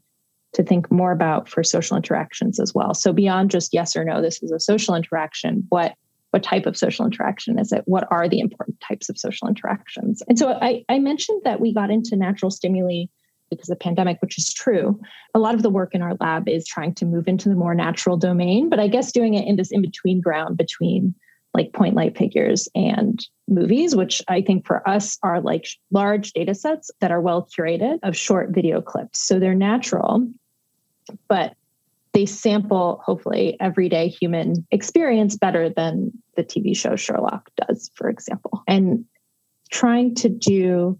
to 0.53 0.63
think 0.63 0.91
more 0.91 1.11
about 1.11 1.49
for 1.49 1.63
social 1.63 1.97
interactions 1.97 2.59
as 2.59 2.73
well. 2.73 2.93
So 2.93 3.13
beyond 3.13 3.51
just 3.51 3.73
yes 3.73 3.95
or 3.95 4.03
no, 4.03 4.21
this 4.21 4.41
is 4.43 4.51
a 4.51 4.59
social 4.59 4.95
interaction, 4.95 5.65
what 5.69 5.95
what 6.35 6.43
type 6.43 6.65
of 6.65 6.75
social 6.75 7.05
interaction 7.05 7.57
is 7.57 7.71
it? 7.71 7.83
What 7.85 8.05
are 8.11 8.27
the 8.27 8.41
important 8.41 8.77
types 8.81 9.07
of 9.07 9.17
social 9.17 9.47
interactions? 9.47 10.21
And 10.27 10.37
so 10.37 10.59
I, 10.61 10.83
I 10.89 10.99
mentioned 10.99 11.43
that 11.45 11.61
we 11.61 11.73
got 11.73 11.89
into 11.89 12.17
natural 12.17 12.51
stimuli 12.51 13.05
because 13.49 13.69
of 13.69 13.79
the 13.79 13.81
pandemic, 13.81 14.21
which 14.21 14.37
is 14.37 14.53
true. 14.53 14.99
A 15.33 15.39
lot 15.39 15.55
of 15.55 15.63
the 15.63 15.69
work 15.69 15.95
in 15.95 16.01
our 16.01 16.15
lab 16.19 16.49
is 16.49 16.67
trying 16.67 16.93
to 16.95 17.05
move 17.05 17.29
into 17.29 17.47
the 17.47 17.55
more 17.55 17.73
natural 17.73 18.17
domain, 18.17 18.69
but 18.69 18.81
I 18.81 18.89
guess 18.89 19.13
doing 19.13 19.35
it 19.35 19.47
in 19.47 19.55
this 19.55 19.71
in 19.71 19.81
between 19.81 20.19
ground 20.19 20.57
between 20.57 21.15
like 21.53 21.71
point 21.71 21.95
light 21.95 22.17
figures 22.17 22.67
and 22.75 23.25
movies, 23.47 23.95
which 23.95 24.21
I 24.27 24.41
think 24.41 24.67
for 24.67 24.85
us 24.89 25.17
are 25.23 25.39
like 25.39 25.69
large 25.89 26.33
data 26.33 26.53
sets 26.53 26.91
that 26.99 27.11
are 27.11 27.21
well 27.21 27.47
curated 27.57 27.99
of 28.03 28.17
short 28.17 28.49
video 28.49 28.81
clips. 28.81 29.25
So 29.25 29.39
they're 29.39 29.55
natural, 29.55 30.27
but 31.29 31.55
they 32.15 32.25
sample, 32.25 33.01
hopefully, 33.03 33.57
everyday 33.59 34.07
human 34.07 34.65
experience 34.71 35.35
better 35.35 35.69
than 35.69 36.13
the 36.37 36.45
TV 36.45 36.75
show 36.75 36.95
Sherlock 36.95 37.49
does, 37.57 37.91
for 37.93 38.09
example. 38.09 38.63
And 38.69 39.03
trying 39.69 40.15
to 40.15 40.29
do 40.29 40.97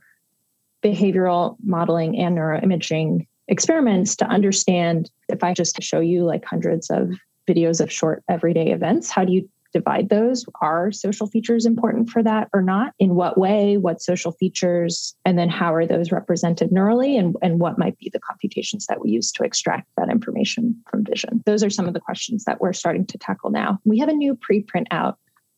behavioral 0.83 1.55
modeling 1.63 2.19
and 2.19 2.37
neuroimaging 2.37 3.27
experiments 3.47 4.17
to 4.17 4.25
understand 4.25 5.09
if 5.29 5.41
I 5.41 5.53
just 5.53 5.81
show 5.81 6.01
you 6.01 6.25
like 6.25 6.43
hundreds 6.43 6.89
of 6.89 7.11
videos 7.47 7.79
of 7.79 7.89
short 7.89 8.21
everyday 8.27 8.71
events, 8.71 9.09
how 9.09 9.23
do 9.23 9.31
you 9.31 9.49
divide 9.75 10.07
those? 10.07 10.45
Are 10.61 10.89
social 10.93 11.27
features 11.27 11.65
important 11.65 12.09
for 12.09 12.23
that 12.23 12.47
or 12.53 12.61
not? 12.61 12.93
In 12.97 13.13
what 13.13 13.37
way? 13.37 13.75
What 13.75 14.01
social 14.01 14.31
features? 14.31 15.13
And 15.25 15.37
then 15.37 15.49
how 15.49 15.73
are 15.73 15.85
those 15.85 16.13
represented 16.13 16.71
neurally? 16.71 17.19
And, 17.19 17.35
and 17.41 17.59
what 17.59 17.77
might 17.77 17.97
be 17.97 18.09
the 18.11 18.21
computations 18.21 18.85
that 18.87 19.01
we 19.01 19.11
use 19.11 19.33
to 19.33 19.43
extract 19.43 19.89
that 19.97 20.09
information 20.09 20.81
from 20.89 21.03
vision? 21.03 21.43
Those 21.45 21.61
are 21.61 21.69
some 21.69 21.89
of 21.89 21.93
the 21.93 21.99
questions 21.99 22.45
that 22.45 22.61
we're 22.61 22.71
starting 22.71 23.05
to 23.07 23.17
tackle 23.17 23.51
now. 23.51 23.79
We 23.83 23.99
have 23.99 24.07
a 24.07 24.13
new 24.13 24.37
preprint 24.37 24.85
out 24.91 25.17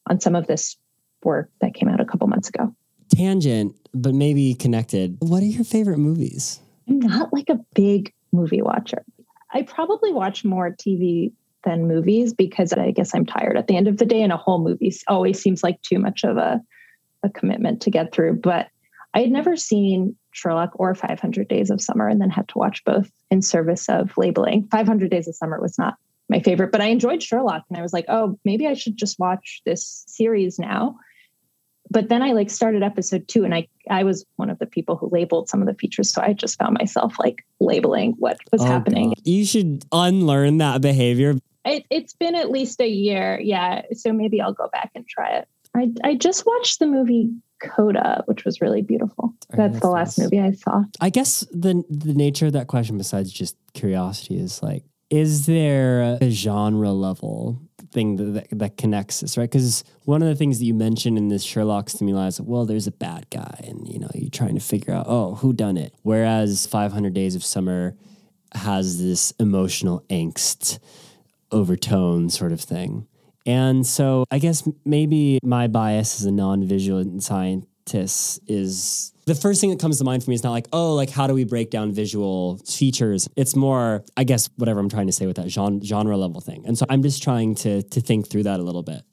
on 0.09 0.19
some 0.19 0.35
of 0.35 0.47
this 0.47 0.75
work 1.23 1.51
that 1.61 1.75
came 1.75 1.87
out 1.87 2.01
a 2.01 2.05
couple 2.05 2.25
months 2.25 2.49
ago. 2.49 2.73
Tangent, 3.15 3.75
but 3.93 4.15
maybe 4.15 4.55
connected. 4.55 5.17
What 5.19 5.43
are 5.43 5.47
your 5.47 5.63
favorite 5.63 5.99
movies? 5.99 6.59
I'm 6.89 6.99
not 6.99 7.31
like 7.31 7.49
a 7.49 7.59
big 7.75 8.13
movie 8.31 8.63
watcher. 8.63 9.05
I 9.53 9.61
probably 9.61 10.11
watch 10.11 10.43
more 10.43 10.71
TV 10.71 11.33
than 11.63 11.87
movies 11.87 12.33
because 12.33 12.73
I 12.73 12.91
guess 12.91 13.13
I'm 13.13 13.25
tired 13.25 13.57
at 13.57 13.67
the 13.67 13.75
end 13.75 13.87
of 13.87 13.97
the 13.97 14.05
day, 14.05 14.21
and 14.21 14.31
a 14.31 14.37
whole 14.37 14.59
movie 14.59 14.93
always 15.07 15.41
seems 15.41 15.63
like 15.63 15.81
too 15.81 15.99
much 15.99 16.23
of 16.23 16.37
a, 16.37 16.61
a 17.23 17.29
commitment 17.29 17.81
to 17.81 17.91
get 17.91 18.13
through. 18.13 18.39
But 18.41 18.67
I 19.13 19.21
had 19.21 19.31
never 19.31 19.55
seen 19.55 20.15
Sherlock 20.31 20.71
or 20.75 20.93
500 20.93 21.47
Days 21.47 21.69
of 21.69 21.81
Summer 21.81 22.07
and 22.07 22.21
then 22.21 22.29
had 22.29 22.47
to 22.49 22.57
watch 22.57 22.83
both 22.85 23.09
in 23.31 23.41
service 23.41 23.89
of 23.89 24.11
labeling. 24.17 24.67
500 24.71 25.09
Days 25.09 25.27
of 25.27 25.35
Summer 25.35 25.59
was 25.59 25.77
not 25.77 25.95
my 26.29 26.39
favorite, 26.39 26.71
but 26.71 26.81
I 26.81 26.87
enjoyed 26.87 27.23
Sherlock 27.23 27.63
and 27.69 27.77
I 27.77 27.81
was 27.81 27.93
like, 27.93 28.05
oh, 28.09 28.37
maybe 28.45 28.67
I 28.67 28.73
should 28.73 28.97
just 28.97 29.17
watch 29.17 29.61
this 29.65 30.03
series 30.07 30.59
now 30.59 30.97
but 31.89 32.09
then 32.09 32.21
I 32.21 32.33
like 32.33 32.49
started 32.49 32.83
episode 32.83 33.27
two 33.27 33.43
and 33.43 33.53
I 33.53 33.67
I 33.89 34.03
was 34.03 34.25
one 34.35 34.49
of 34.49 34.59
the 34.59 34.65
people 34.65 34.97
who 34.97 35.09
labeled 35.09 35.49
some 35.49 35.61
of 35.61 35.67
the 35.67 35.73
features. 35.73 36.11
So 36.11 36.21
I 36.21 36.33
just 36.33 36.57
found 36.59 36.77
myself 36.79 37.15
like 37.19 37.45
labeling 37.59 38.15
what 38.19 38.37
was 38.51 38.61
oh, 38.61 38.65
happening. 38.65 39.09
God. 39.09 39.27
You 39.27 39.45
should 39.45 39.85
unlearn 39.91 40.57
that 40.57 40.81
behavior. 40.81 41.35
It, 41.67 41.85
it's 41.89 42.13
been 42.13 42.35
at 42.35 42.49
least 42.49 42.79
a 42.81 42.87
year. 42.87 43.39
Yeah. 43.41 43.83
So 43.93 44.13
maybe 44.13 44.41
I'll 44.41 44.53
go 44.53 44.69
back 44.71 44.91
and 44.95 45.07
try 45.07 45.37
it. 45.37 45.47
I, 45.75 45.91
I 46.03 46.15
just 46.15 46.45
watched 46.45 46.79
the 46.79 46.87
movie 46.87 47.31
Coda, 47.61 48.23
which 48.25 48.45
was 48.45 48.61
really 48.61 48.81
beautiful. 48.81 49.33
That's, 49.49 49.73
that's 49.73 49.79
the 49.81 49.89
last 49.89 50.17
nice. 50.17 50.25
movie 50.25 50.39
I 50.39 50.51
saw. 50.51 50.83
I 50.99 51.09
guess 51.09 51.45
the 51.51 51.83
the 51.89 52.13
nature 52.13 52.47
of 52.47 52.53
that 52.53 52.67
question, 52.67 52.97
besides 52.97 53.31
just 53.31 53.55
curiosity, 53.73 54.39
is 54.39 54.61
like, 54.61 54.83
is 55.09 55.45
there 55.45 56.17
a 56.21 56.29
genre 56.29 56.91
level 56.91 57.61
thing 57.91 58.17
that, 58.17 58.23
that, 58.23 58.59
that 58.59 58.77
connects 58.77 59.23
us, 59.23 59.37
right? 59.37 59.49
Because 59.49 59.83
one 60.03 60.21
of 60.21 60.27
the 60.27 60.35
things 60.35 60.59
that 60.59 60.65
you 60.65 60.73
mentioned 60.73 61.17
in 61.17 61.29
this 61.29 61.43
Sherlock 61.43 61.89
stimuli 61.89 62.27
is, 62.27 62.41
well, 62.41 62.65
there's 62.65 62.87
a 62.87 62.91
bad 62.91 63.29
guy, 63.29 63.61
and 63.63 63.87
you 63.87 63.99
know, 63.99 64.09
you're 64.13 64.29
trying 64.29 64.55
to 64.55 64.61
figure 64.61 64.93
out, 64.93 65.05
oh, 65.07 65.35
who 65.35 65.53
done 65.53 65.77
it. 65.77 65.93
Whereas 66.03 66.65
500 66.67 67.13
Days 67.13 67.35
of 67.35 67.43
Summer 67.43 67.95
has 68.53 69.01
this 69.01 69.31
emotional 69.39 70.03
angst 70.09 70.79
overtone 71.51 72.29
sort 72.29 72.51
of 72.51 72.61
thing. 72.61 73.07
And 73.45 73.87
so 73.87 74.25
I 74.29 74.39
guess 74.39 74.67
maybe 74.85 75.39
my 75.41 75.67
bias 75.67 76.19
as 76.19 76.25
a 76.25 76.31
non-visual 76.31 77.21
scientist 77.21 78.41
is 78.47 79.13
the 79.25 79.35
first 79.35 79.61
thing 79.61 79.69
that 79.69 79.79
comes 79.79 79.97
to 79.99 80.03
mind 80.03 80.23
for 80.23 80.29
me 80.29 80.35
is 80.35 80.43
not 80.43 80.51
like, 80.51 80.67
oh, 80.73 80.93
like 80.95 81.09
how 81.09 81.27
do 81.27 81.33
we 81.33 81.45
break 81.45 81.69
down 81.69 81.93
visual 81.93 82.57
features? 82.59 83.29
It's 83.35 83.55
more, 83.55 84.03
I 84.17 84.25
guess, 84.25 84.49
whatever 84.57 84.79
I'm 84.79 84.89
trying 84.89 85.07
to 85.07 85.13
say 85.13 85.25
with 85.25 85.37
that 85.37 85.49
genre, 85.49 85.83
genre 85.83 86.17
level 86.17 86.41
thing. 86.41 86.65
And 86.65 86.77
so 86.77 86.85
I'm 86.89 87.01
just 87.01 87.23
trying 87.23 87.55
to 87.55 87.83
to 87.83 88.01
think 88.01 88.29
through 88.29 88.43
that 88.43 88.59
a 88.59 88.63
little 88.63 88.83
bit. 88.83 89.03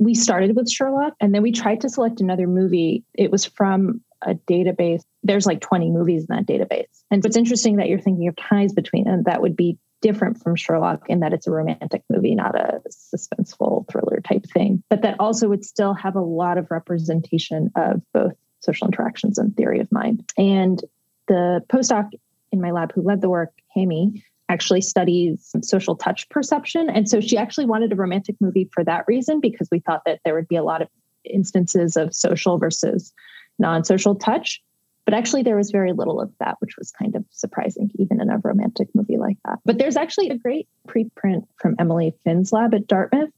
We 0.00 0.14
started 0.14 0.54
with 0.54 0.70
Sherlock, 0.70 1.14
and 1.20 1.34
then 1.34 1.42
we 1.42 1.50
tried 1.50 1.80
to 1.80 1.88
select 1.88 2.20
another 2.20 2.46
movie. 2.46 3.04
It 3.14 3.32
was 3.32 3.44
from 3.44 4.00
a 4.22 4.34
database. 4.34 5.02
There's 5.24 5.46
like 5.46 5.60
20 5.60 5.90
movies 5.90 6.26
in 6.28 6.36
that 6.36 6.46
database. 6.46 6.86
And 7.10 7.24
it's 7.24 7.36
interesting 7.36 7.76
that 7.76 7.88
you're 7.88 8.00
thinking 8.00 8.28
of 8.28 8.36
ties 8.36 8.72
between 8.72 9.04
them. 9.04 9.24
That 9.24 9.42
would 9.42 9.56
be 9.56 9.78
different 10.00 10.42
from 10.42 10.56
Sherlock 10.56 11.08
in 11.08 11.20
that 11.20 11.32
it's 11.32 11.46
a 11.46 11.50
romantic 11.50 12.02
movie, 12.08 12.34
not 12.34 12.54
a 12.54 12.80
suspenseful 12.88 13.90
thriller 13.90 14.20
type 14.20 14.46
thing, 14.46 14.82
but 14.88 15.02
that 15.02 15.16
also 15.18 15.48
would 15.48 15.64
still 15.64 15.94
have 15.94 16.14
a 16.16 16.20
lot 16.20 16.58
of 16.58 16.70
representation 16.70 17.70
of 17.76 18.02
both 18.12 18.32
social 18.60 18.86
interactions 18.86 19.38
and 19.38 19.56
theory 19.56 19.80
of 19.80 19.90
mind. 19.90 20.30
And 20.36 20.82
the 21.26 21.62
postdoc 21.68 22.10
in 22.52 22.60
my 22.60 22.70
lab 22.70 22.92
who 22.92 23.02
led 23.02 23.20
the 23.20 23.28
work, 23.28 23.52
Haemy, 23.76 24.22
actually 24.48 24.80
studies 24.80 25.54
social 25.62 25.94
touch 25.94 26.28
perception. 26.30 26.88
And 26.88 27.08
so 27.08 27.20
she 27.20 27.36
actually 27.36 27.66
wanted 27.66 27.92
a 27.92 27.96
romantic 27.96 28.36
movie 28.40 28.68
for 28.72 28.82
that 28.84 29.04
reason, 29.06 29.40
because 29.40 29.68
we 29.70 29.80
thought 29.80 30.02
that 30.06 30.20
there 30.24 30.34
would 30.34 30.48
be 30.48 30.56
a 30.56 30.62
lot 30.62 30.80
of 30.80 30.88
instances 31.24 31.96
of 31.96 32.14
social 32.14 32.56
versus 32.58 33.12
non 33.58 33.84
social 33.84 34.14
touch. 34.14 34.62
But 35.08 35.14
actually, 35.14 35.42
there 35.42 35.56
was 35.56 35.70
very 35.70 35.94
little 35.94 36.20
of 36.20 36.30
that, 36.38 36.56
which 36.58 36.76
was 36.76 36.90
kind 36.90 37.16
of 37.16 37.24
surprising, 37.30 37.90
even 37.98 38.20
in 38.20 38.28
a 38.28 38.36
romantic 38.44 38.88
movie 38.94 39.16
like 39.16 39.38
that. 39.46 39.58
But 39.64 39.78
there's 39.78 39.96
actually 39.96 40.28
a 40.28 40.36
great 40.36 40.68
preprint 40.86 41.46
from 41.56 41.76
Emily 41.78 42.12
Finn's 42.24 42.52
lab 42.52 42.74
at 42.74 42.86
Dartmouth 42.86 43.30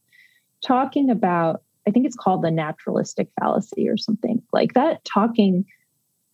talking 0.67 1.11
about 1.11 1.63
I 1.87 1.93
think 1.93 2.07
it's 2.07 2.17
called 2.17 2.43
the 2.43 2.51
naturalistic 2.51 3.29
fallacy 3.39 3.89
or 3.89 3.97
something 3.97 4.43
like 4.53 4.75
that, 4.75 5.05
talking 5.05 5.65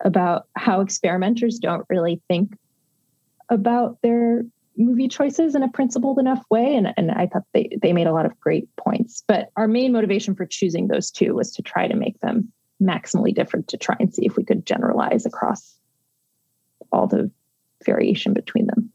about 0.02 0.46
how 0.56 0.80
experimenters 0.80 1.58
don't 1.58 1.84
really 1.90 2.22
think 2.28 2.56
about 3.50 3.98
their 4.02 4.42
movie 4.78 5.06
choices 5.06 5.54
in 5.54 5.62
a 5.62 5.68
principled 5.68 6.18
enough 6.18 6.46
way. 6.50 6.74
And, 6.74 6.94
and 6.96 7.10
I 7.10 7.26
thought 7.26 7.44
they, 7.52 7.76
they 7.82 7.92
made 7.92 8.06
a 8.06 8.14
lot 8.14 8.24
of 8.24 8.40
great 8.40 8.74
points. 8.76 9.22
But 9.28 9.50
our 9.58 9.68
main 9.68 9.92
motivation 9.92 10.34
for 10.34 10.46
choosing 10.46 10.88
those 10.88 11.10
two 11.10 11.34
was 11.34 11.52
to 11.56 11.62
try 11.62 11.88
to 11.88 11.94
make 11.94 12.18
them 12.20 12.50
maximally 12.82 13.34
different 13.34 13.68
to 13.68 13.76
try 13.76 13.96
and 13.98 14.14
see 14.14 14.26
if 14.26 14.36
we 14.36 14.44
could 14.44 14.66
generalize 14.66 15.26
across 15.26 15.76
all 16.92 17.06
the 17.06 17.30
variation 17.84 18.32
between 18.32 18.66
them. 18.66 18.92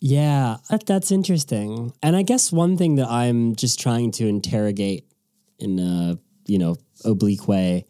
Yeah, 0.00 0.56
that, 0.68 0.86
that's 0.86 1.12
interesting. 1.12 1.92
And 2.02 2.16
I 2.16 2.22
guess 2.22 2.50
one 2.50 2.76
thing 2.76 2.96
that 2.96 3.08
I'm 3.08 3.54
just 3.54 3.78
trying 3.78 4.10
to 4.12 4.26
interrogate 4.26 5.06
in 5.58 5.78
a 5.78 6.18
you 6.46 6.58
know 6.58 6.74
oblique 7.04 7.46
way 7.46 7.86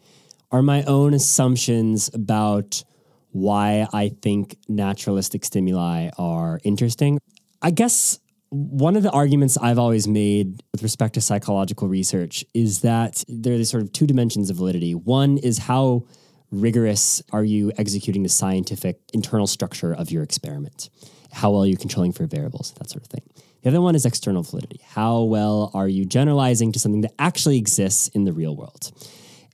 are 0.51 0.61
my 0.61 0.83
own 0.83 1.13
assumptions 1.15 2.09
about 2.13 2.83
why 3.31 3.87
I 3.91 4.09
think 4.21 4.57
naturalistic 4.69 5.43
stimuli 5.43 6.11
are 6.19 6.59
interesting. 6.63 7.19
I 7.63 7.71
guess 7.71 8.19
one 8.53 8.95
of 8.95 9.01
the 9.01 9.09
arguments 9.09 9.57
I've 9.57 9.79
always 9.79 10.07
made 10.07 10.61
with 10.71 10.83
respect 10.83 11.15
to 11.15 11.21
psychological 11.21 11.87
research 11.87 12.45
is 12.53 12.81
that 12.81 13.23
there 13.27 13.55
are 13.55 13.57
these 13.57 13.71
sort 13.71 13.81
of 13.81 13.91
two 13.91 14.05
dimensions 14.05 14.51
of 14.51 14.57
validity. 14.57 14.93
One 14.93 15.39
is 15.39 15.57
how 15.57 16.05
rigorous 16.51 17.23
are 17.31 17.43
you 17.43 17.71
executing 17.79 18.21
the 18.21 18.29
scientific 18.29 18.99
internal 19.11 19.47
structure 19.47 19.91
of 19.91 20.11
your 20.11 20.21
experiment? 20.21 20.91
How 21.31 21.49
well 21.49 21.63
are 21.63 21.67
you 21.67 21.77
controlling 21.77 22.11
for 22.11 22.27
variables, 22.27 22.73
that 22.73 22.91
sort 22.91 23.03
of 23.03 23.09
thing. 23.09 23.23
The 23.63 23.69
other 23.69 23.81
one 23.81 23.95
is 23.95 24.05
external 24.05 24.43
validity. 24.43 24.81
How 24.85 25.23
well 25.23 25.71
are 25.73 25.87
you 25.87 26.05
generalizing 26.05 26.71
to 26.73 26.79
something 26.79 27.01
that 27.01 27.13
actually 27.17 27.57
exists 27.57 28.07
in 28.09 28.25
the 28.25 28.33
real 28.33 28.55
world? 28.55 28.91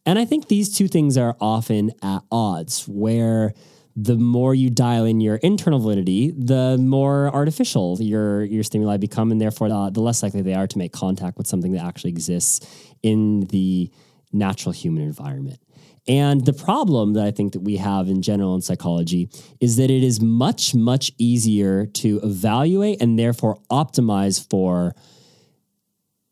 And 0.06 0.20
I 0.20 0.26
think 0.26 0.50
these 0.50 0.76
two 0.76 0.90
things 0.90 1.18
are 1.18 1.38
often 1.40 1.92
at 2.04 2.24
odds, 2.30 2.86
where 2.86 3.54
the 3.96 4.16
more 4.16 4.56
you 4.56 4.70
dial 4.70 5.06
in 5.06 5.20
your 5.20 5.38
internal 5.38 5.80
validity, 5.80 6.32
the 6.32 6.78
more 6.80 7.34
artificial 7.34 7.98
your 8.00 8.44
your 8.44 8.64
stimuli 8.64 8.98
become, 8.98 9.32
and 9.32 9.42
therefore 9.42 9.72
uh, 9.72 9.90
the 9.90 10.02
less 10.02 10.24
likely 10.24 10.42
they 10.42 10.54
are 10.54 10.68
to 10.68 10.78
make 10.78 10.94
contact 10.94 11.38
with 11.38 11.48
something 11.48 11.72
that 11.74 11.84
actually 11.84 12.12
exists 12.12 12.66
in 13.04 13.42
the 13.48 13.92
natural 14.32 14.72
human 14.72 15.04
environment. 15.04 15.60
And 16.08 16.44
the 16.44 16.54
problem 16.54 17.14
that 17.14 17.26
I 17.26 17.32
think 17.32 17.54
that 17.54 17.60
we 17.60 17.78
have 17.78 18.08
in 18.08 18.22
general 18.22 18.56
in 18.56 18.62
psychology 18.62 19.30
is 19.60 19.78
that 19.78 19.92
it 19.92 20.04
is 20.04 20.20
much, 20.20 20.74
much 20.74 21.12
easier 21.20 21.86
to 21.86 22.20
evaluate 22.24 23.02
and 23.02 23.20
therefore 23.20 23.60
optimize 23.70 24.50
for 24.50 24.96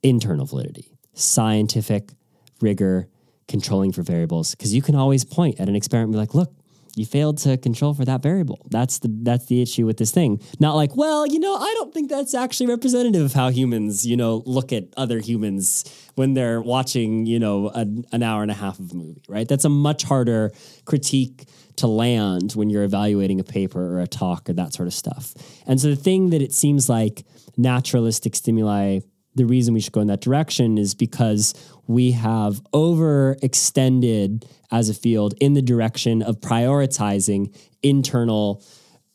internal 0.02 0.46
validity, 0.46 0.98
scientific 1.14 2.12
rigor, 2.60 3.08
controlling 3.48 3.92
for 3.92 4.02
variables. 4.02 4.56
Because 4.56 4.74
you 4.74 4.82
can 4.82 4.96
always 4.96 5.24
point 5.24 5.60
at 5.60 5.70
an 5.70 5.76
experiment 5.76 6.08
and 6.08 6.14
be 6.14 6.18
like, 6.18 6.34
look, 6.34 6.54
you 6.98 7.06
failed 7.06 7.38
to 7.40 7.58
control 7.58 7.94
for 7.94 8.06
that 8.06 8.24
variable. 8.24 8.66
That's 8.72 9.00
the 9.00 9.10
that's 9.22 9.46
the 9.46 9.62
issue 9.62 9.86
with 9.86 9.98
this 9.98 10.12
thing. 10.12 10.42
Not 10.60 10.76
like, 10.76 10.96
well, 10.96 11.28
you 11.28 11.40
know, 11.40 11.56
I 11.56 11.74
don't 11.78 11.94
think 11.94 12.10
that's 12.10 12.34
actually 12.34 12.68
representative 12.68 13.24
of 13.24 13.34
how 13.34 13.50
humans, 13.50 14.06
you 14.06 14.18
know, 14.18 14.42
look 14.46 14.74
at 14.74 14.86
other 14.98 15.20
humans 15.20 15.86
when 16.16 16.34
they're 16.34 16.62
watching, 16.62 17.26
you 17.26 17.40
know, 17.40 17.70
a, 17.70 17.86
an 18.12 18.24
hour 18.24 18.42
and 18.42 18.50
a 18.50 18.56
half 18.56 18.80
of 18.80 18.92
a 18.92 18.96
movie, 18.96 19.22
right? 19.30 19.48
That's 19.48 19.66
a 19.66 19.70
much 19.70 20.04
harder 20.04 20.52
critique 20.86 21.48
to 21.76 21.88
land 21.88 22.54
when 22.54 22.72
you're 22.72 22.84
evaluating 22.84 23.40
a 23.40 23.44
paper 23.44 23.98
or 23.98 24.02
a 24.02 24.08
talk 24.08 24.50
or 24.50 24.54
that 24.54 24.74
sort 24.74 24.88
of 24.88 24.94
stuff. 24.94 25.36
And 25.68 25.80
so 25.80 25.90
the 25.90 25.96
thing 25.96 26.32
that 26.32 26.42
it 26.42 26.52
seems 26.52 26.90
like 26.90 27.24
naturalistic 27.58 28.36
stimuli 28.36 29.00
the 29.38 29.46
reason 29.46 29.74
we 29.74 29.80
should 29.80 29.94
go 29.94 30.02
in 30.02 30.08
that 30.08 30.20
direction 30.20 30.78
is 30.78 30.96
because 30.96 31.54
we 31.88 32.12
have 32.12 32.62
overextended 32.74 34.46
as 34.72 34.90
a 34.90 34.94
field 34.94 35.34
in 35.40 35.54
the 35.54 35.62
direction 35.62 36.22
of 36.22 36.40
prioritizing 36.40 37.56
internal 37.82 38.64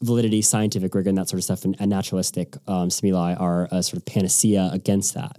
validity, 0.01 0.43
scientific 0.43 0.95
rigor, 0.95 1.09
and 1.09 1.19
that 1.19 1.29
sort 1.29 1.39
of 1.39 1.45
stuff, 1.45 1.65
and, 1.65 1.77
and 1.79 1.91
naturalistic 1.91 2.57
um, 2.67 2.91
stimuli 2.91 3.35
are 3.35 3.69
a 3.71 3.83
sort 3.83 3.99
of 3.99 4.05
panacea 4.05 4.71
against 4.73 5.15
that. 5.15 5.39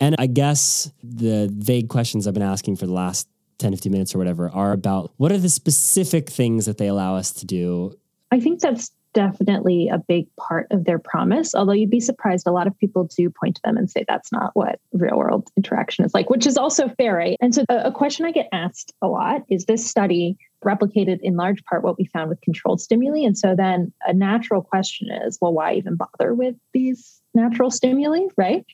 And 0.00 0.16
I 0.18 0.26
guess 0.26 0.90
the 1.02 1.48
vague 1.52 1.88
questions 1.88 2.26
I've 2.26 2.34
been 2.34 2.42
asking 2.42 2.76
for 2.76 2.86
the 2.86 2.92
last 2.92 3.28
10, 3.58 3.72
15 3.72 3.92
minutes 3.92 4.14
or 4.14 4.18
whatever 4.18 4.50
are 4.50 4.72
about 4.72 5.12
what 5.16 5.32
are 5.32 5.38
the 5.38 5.48
specific 5.48 6.28
things 6.28 6.66
that 6.66 6.78
they 6.78 6.88
allow 6.88 7.16
us 7.16 7.32
to 7.32 7.46
do? 7.46 7.96
I 8.30 8.40
think 8.40 8.60
that's 8.60 8.90
definitely 9.14 9.88
a 9.88 9.98
big 9.98 10.26
part 10.36 10.66
of 10.70 10.84
their 10.84 10.98
promise. 10.98 11.54
Although 11.54 11.72
you'd 11.72 11.90
be 11.90 12.00
surprised, 12.00 12.46
a 12.46 12.52
lot 12.52 12.66
of 12.66 12.78
people 12.78 13.04
do 13.16 13.30
point 13.30 13.56
to 13.56 13.62
them 13.64 13.76
and 13.76 13.90
say 13.90 14.04
that's 14.06 14.30
not 14.30 14.50
what 14.54 14.78
real 14.92 15.16
world 15.16 15.48
interaction 15.56 16.04
is 16.04 16.12
like, 16.12 16.28
which 16.28 16.46
is 16.46 16.58
also 16.58 16.88
fair, 16.88 17.14
right? 17.14 17.38
And 17.40 17.54
so 17.54 17.64
a, 17.68 17.84
a 17.84 17.92
question 17.92 18.26
I 18.26 18.32
get 18.32 18.48
asked 18.52 18.92
a 19.00 19.08
lot 19.08 19.42
is 19.48 19.64
this 19.64 19.86
study 19.86 20.36
replicated 20.64 21.20
in 21.22 21.36
large 21.36 21.64
part 21.64 21.82
what 21.82 21.98
we 21.98 22.06
found 22.06 22.28
with 22.28 22.40
controlled 22.40 22.80
stimuli? 22.80 23.24
And 23.24 23.38
so 23.38 23.54
then 23.54 23.92
a 24.06 24.12
natural 24.12 24.62
question 24.62 25.08
is, 25.10 25.38
well, 25.40 25.52
why 25.52 25.74
even 25.74 25.96
bother 25.96 26.34
with 26.34 26.56
these 26.72 27.22
natural 27.34 27.70
stimuli, 27.70 28.26
right? 28.36 28.66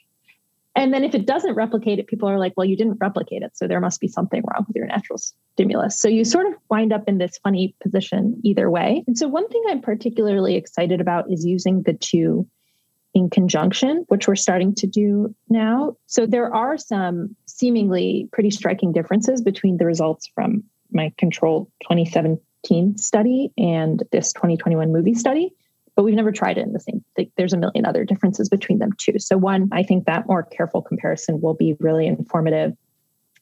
And 0.77 0.95
then 0.95 1.03
if 1.03 1.15
it 1.15 1.27
doesn't 1.27 1.55
replicate 1.55 1.99
it, 1.99 2.07
people 2.07 2.29
are 2.29 2.39
like, 2.39 2.53
well, 2.57 2.65
you 2.65 2.77
didn't 2.77 2.99
replicate 3.01 3.43
it. 3.43 3.57
So 3.57 3.67
there 3.67 3.81
must 3.81 4.01
be 4.01 4.09
something 4.09 4.43
wrong 4.47 4.65
with 4.69 4.77
your 4.77 4.87
natural 4.87 5.19
stimulus. 5.19 6.01
So 6.01 6.09
you 6.09 6.25
sort 6.25 6.47
of 6.47 6.55
wind 6.71 6.93
up 6.93 7.05
in 7.09 7.19
this 7.19 7.39
funny 7.43 7.75
position 7.83 8.41
either 8.45 8.71
way. 8.71 9.03
And 9.07 9.19
so 9.19 9.27
one 9.27 9.49
thing 9.49 9.63
I'm 9.69 9.81
particularly 9.81 10.55
excited 10.55 11.01
about 11.01 11.31
is 11.31 11.45
using 11.45 11.83
the 11.83 11.95
two 11.95 12.47
in 13.15 13.29
conjunction, 13.29 14.05
which 14.09 14.29
we're 14.29 14.37
starting 14.37 14.75
to 14.77 14.87
do 14.87 15.35
now. 15.49 15.97
So 16.07 16.27
there 16.27 16.55
are 16.55 16.79
some 16.79 17.35
seemingly 17.47 18.29
pretty 18.33 18.51
striking 18.51 18.93
differences 18.93 19.43
between 19.43 19.79
the 19.79 19.87
results 19.87 20.31
from 20.35 20.63
my 20.93 21.13
controlled 21.19 21.69
2017 21.83 22.97
study 22.97 23.53
and 23.59 24.03
this 24.13 24.33
2021 24.33 24.93
movie 24.93 25.15
study 25.15 25.53
but 26.01 26.05
we've 26.05 26.15
never 26.15 26.33
tried 26.33 26.57
it 26.57 26.63
in 26.63 26.73
the 26.73 26.81
same 26.81 27.05
there's 27.37 27.53
a 27.53 27.59
million 27.59 27.85
other 27.85 28.07
differences 28.07 28.49
between 28.49 28.79
them 28.79 28.91
too 28.97 29.19
so 29.19 29.37
one 29.37 29.69
i 29.71 29.83
think 29.83 30.07
that 30.07 30.27
more 30.27 30.43
careful 30.45 30.81
comparison 30.81 31.43
will 31.43 31.53
be 31.53 31.77
really 31.79 32.07
informative 32.07 32.73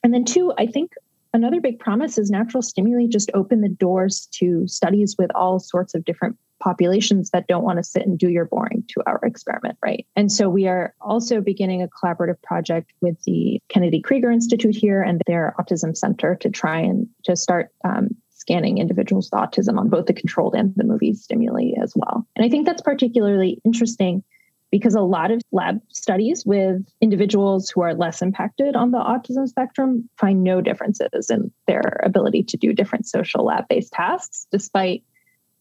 and 0.02 0.12
then 0.12 0.24
two 0.24 0.52
i 0.58 0.66
think 0.66 0.90
another 1.32 1.60
big 1.60 1.78
promise 1.78 2.18
is 2.18 2.32
natural 2.32 2.60
stimuli 2.60 3.06
just 3.06 3.30
open 3.32 3.60
the 3.60 3.68
doors 3.68 4.26
to 4.32 4.66
studies 4.66 5.14
with 5.16 5.30
all 5.36 5.60
sorts 5.60 5.94
of 5.94 6.04
different 6.04 6.36
populations 6.58 7.30
that 7.30 7.46
don't 7.46 7.62
want 7.62 7.76
to 7.76 7.84
sit 7.84 8.04
and 8.04 8.18
do 8.18 8.28
your 8.28 8.44
boring 8.44 8.82
two 8.88 9.00
hour 9.06 9.20
experiment, 9.22 9.78
right? 9.80 10.04
And 10.16 10.32
so 10.32 10.48
we 10.48 10.66
are 10.66 10.92
also 11.00 11.40
beginning 11.40 11.84
a 11.84 11.88
collaborative 11.88 12.42
project 12.42 12.92
with 13.00 13.16
the 13.22 13.62
Kennedy 13.68 14.00
Krieger 14.00 14.32
Institute 14.32 14.74
here 14.74 15.00
and 15.00 15.22
their 15.28 15.54
Autism 15.60 15.96
Center 15.96 16.34
to 16.40 16.50
try 16.50 16.80
and 16.80 17.06
to 17.22 17.36
start 17.36 17.68
um, 17.84 18.08
scanning 18.48 18.78
individuals 18.78 19.30
with 19.30 19.38
autism 19.38 19.78
on 19.78 19.90
both 19.90 20.06
the 20.06 20.14
controlled 20.14 20.54
and 20.54 20.72
the 20.74 20.84
movie 20.84 21.12
stimuli 21.12 21.72
as 21.82 21.92
well. 21.94 22.26
And 22.34 22.46
I 22.46 22.48
think 22.48 22.64
that's 22.64 22.80
particularly 22.80 23.60
interesting 23.62 24.22
because 24.70 24.94
a 24.94 25.02
lot 25.02 25.30
of 25.30 25.42
lab 25.52 25.80
studies 25.92 26.46
with 26.46 26.82
individuals 27.02 27.68
who 27.68 27.82
are 27.82 27.94
less 27.94 28.22
impacted 28.22 28.74
on 28.74 28.90
the 28.90 28.98
autism 28.98 29.46
spectrum 29.46 30.08
find 30.16 30.42
no 30.42 30.62
differences 30.62 31.28
in 31.28 31.52
their 31.66 32.00
ability 32.02 32.42
to 32.44 32.56
do 32.56 32.72
different 32.72 33.06
social 33.06 33.44
lab 33.44 33.68
based 33.68 33.92
tasks, 33.92 34.46
despite 34.50 35.02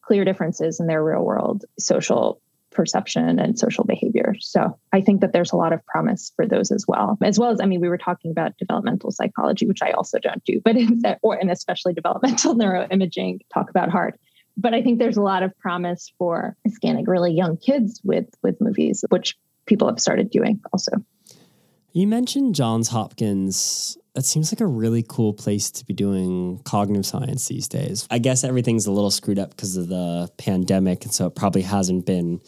clear 0.01 0.23
differences 0.23 0.79
in 0.79 0.87
their 0.87 1.03
real 1.03 1.23
world 1.23 1.65
social 1.77 2.41
perception 2.71 3.39
and 3.39 3.57
social 3.57 3.83
behavior. 3.83 4.33
So 4.39 4.77
I 4.91 5.01
think 5.01 5.21
that 5.21 5.33
there's 5.33 5.51
a 5.51 5.55
lot 5.55 5.73
of 5.73 5.85
promise 5.85 6.31
for 6.35 6.45
those 6.45 6.71
as 6.71 6.85
well. 6.87 7.17
As 7.23 7.39
well 7.39 7.51
as, 7.51 7.59
I 7.61 7.65
mean, 7.65 7.81
we 7.81 7.89
were 7.89 7.97
talking 7.97 8.31
about 8.31 8.57
developmental 8.57 9.11
psychology, 9.11 9.65
which 9.65 9.81
I 9.81 9.91
also 9.91 10.19
don't 10.19 10.43
do, 10.43 10.61
but 10.63 10.75
or 11.21 11.35
and 11.35 11.51
especially 11.51 11.93
developmental 11.93 12.55
neuroimaging, 12.59 13.39
talk 13.53 13.69
about 13.69 13.89
hard. 13.89 14.15
But 14.57 14.73
I 14.73 14.81
think 14.81 14.99
there's 14.99 15.17
a 15.17 15.21
lot 15.21 15.43
of 15.43 15.57
promise 15.59 16.11
for 16.17 16.55
scanning 16.67 17.05
really 17.05 17.31
young 17.31 17.57
kids 17.57 18.01
with 18.03 18.27
with 18.41 18.59
movies, 18.59 19.05
which 19.09 19.37
people 19.65 19.87
have 19.87 19.99
started 19.99 20.29
doing 20.29 20.59
also. 20.73 20.91
You 21.93 22.07
mentioned 22.07 22.55
Johns 22.55 22.89
Hopkins. 22.89 23.97
That 24.13 24.25
seems 24.25 24.51
like 24.51 24.61
a 24.61 24.67
really 24.67 25.03
cool 25.07 25.33
place 25.33 25.69
to 25.71 25.85
be 25.85 25.93
doing 25.93 26.61
cognitive 26.63 27.05
science 27.05 27.47
these 27.47 27.67
days. 27.67 28.07
I 28.09 28.19
guess 28.19 28.43
everything's 28.43 28.87
a 28.87 28.91
little 28.91 29.11
screwed 29.11 29.39
up 29.39 29.51
because 29.51 29.77
of 29.77 29.87
the 29.87 30.29
pandemic, 30.37 31.03
and 31.03 31.13
so 31.13 31.27
it 31.27 31.35
probably 31.35 31.61
hasn't 31.61 32.05
been 32.05 32.41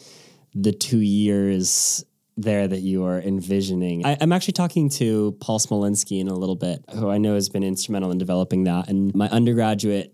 the 0.56 0.72
two 0.72 1.00
years 1.00 2.04
there 2.38 2.68
that 2.68 2.80
you 2.80 3.06
are 3.06 3.20
envisioning. 3.20 4.06
I, 4.06 4.14
am 4.14 4.32
actually 4.32 4.54
talking 4.54 4.90
to 4.92 5.34
Paul 5.42 5.60
Smolensky 5.60 6.20
in 6.20 6.28
a 6.28 6.34
little 6.34 6.56
bit, 6.56 6.84
who 6.94 7.10
I 7.10 7.18
know 7.18 7.36
has 7.36 7.50
been 7.50 7.64
instrumental 7.64 8.12
in 8.12 8.18
developing 8.18 8.64
that. 8.64 8.88
And 8.88 9.14
my 9.14 9.28
undergraduate 9.30 10.14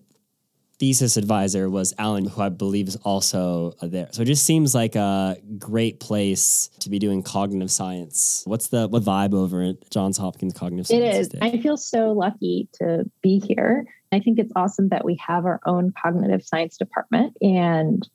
thesis 0.80 1.18
advisor 1.18 1.70
was 1.70 1.94
Alan, 1.98 2.26
who 2.26 2.42
I 2.42 2.50
believe 2.50 2.88
is 2.88 2.96
also 2.98 3.76
uh, 3.82 3.88
there. 3.88 4.10
So 4.12 4.22
it 4.24 4.26
just 4.26 4.46
seems 4.46 4.76
like 4.76 4.96
a 4.96 5.38
great 5.58 6.00
place 6.00 6.70
to 6.80 6.90
be 6.90 7.00
doing 7.00 7.24
cognitive 7.24 7.72
science. 7.72 8.44
What's 8.46 8.68
the 8.68 8.88
what 8.88 9.04
vibe 9.04 9.34
over 9.34 9.62
at 9.62 9.90
Johns 9.90 10.18
Hopkins 10.18 10.54
Cognitive 10.54 10.88
Science? 10.88 11.34
It 11.34 11.36
is. 11.36 11.42
I 11.42 11.58
feel 11.62 11.78
so 11.78 12.12
lucky 12.12 12.68
to 12.74 13.10
be 13.22 13.40
here. 13.40 13.86
I 14.12 14.20
think 14.20 14.40
it's 14.40 14.52
awesome 14.56 14.90
that 14.90 15.06
we 15.06 15.16
have 15.26 15.46
our 15.46 15.60
own 15.66 15.94
cognitive 16.02 16.46
science 16.46 16.78
department. 16.78 17.36
And 17.42 18.08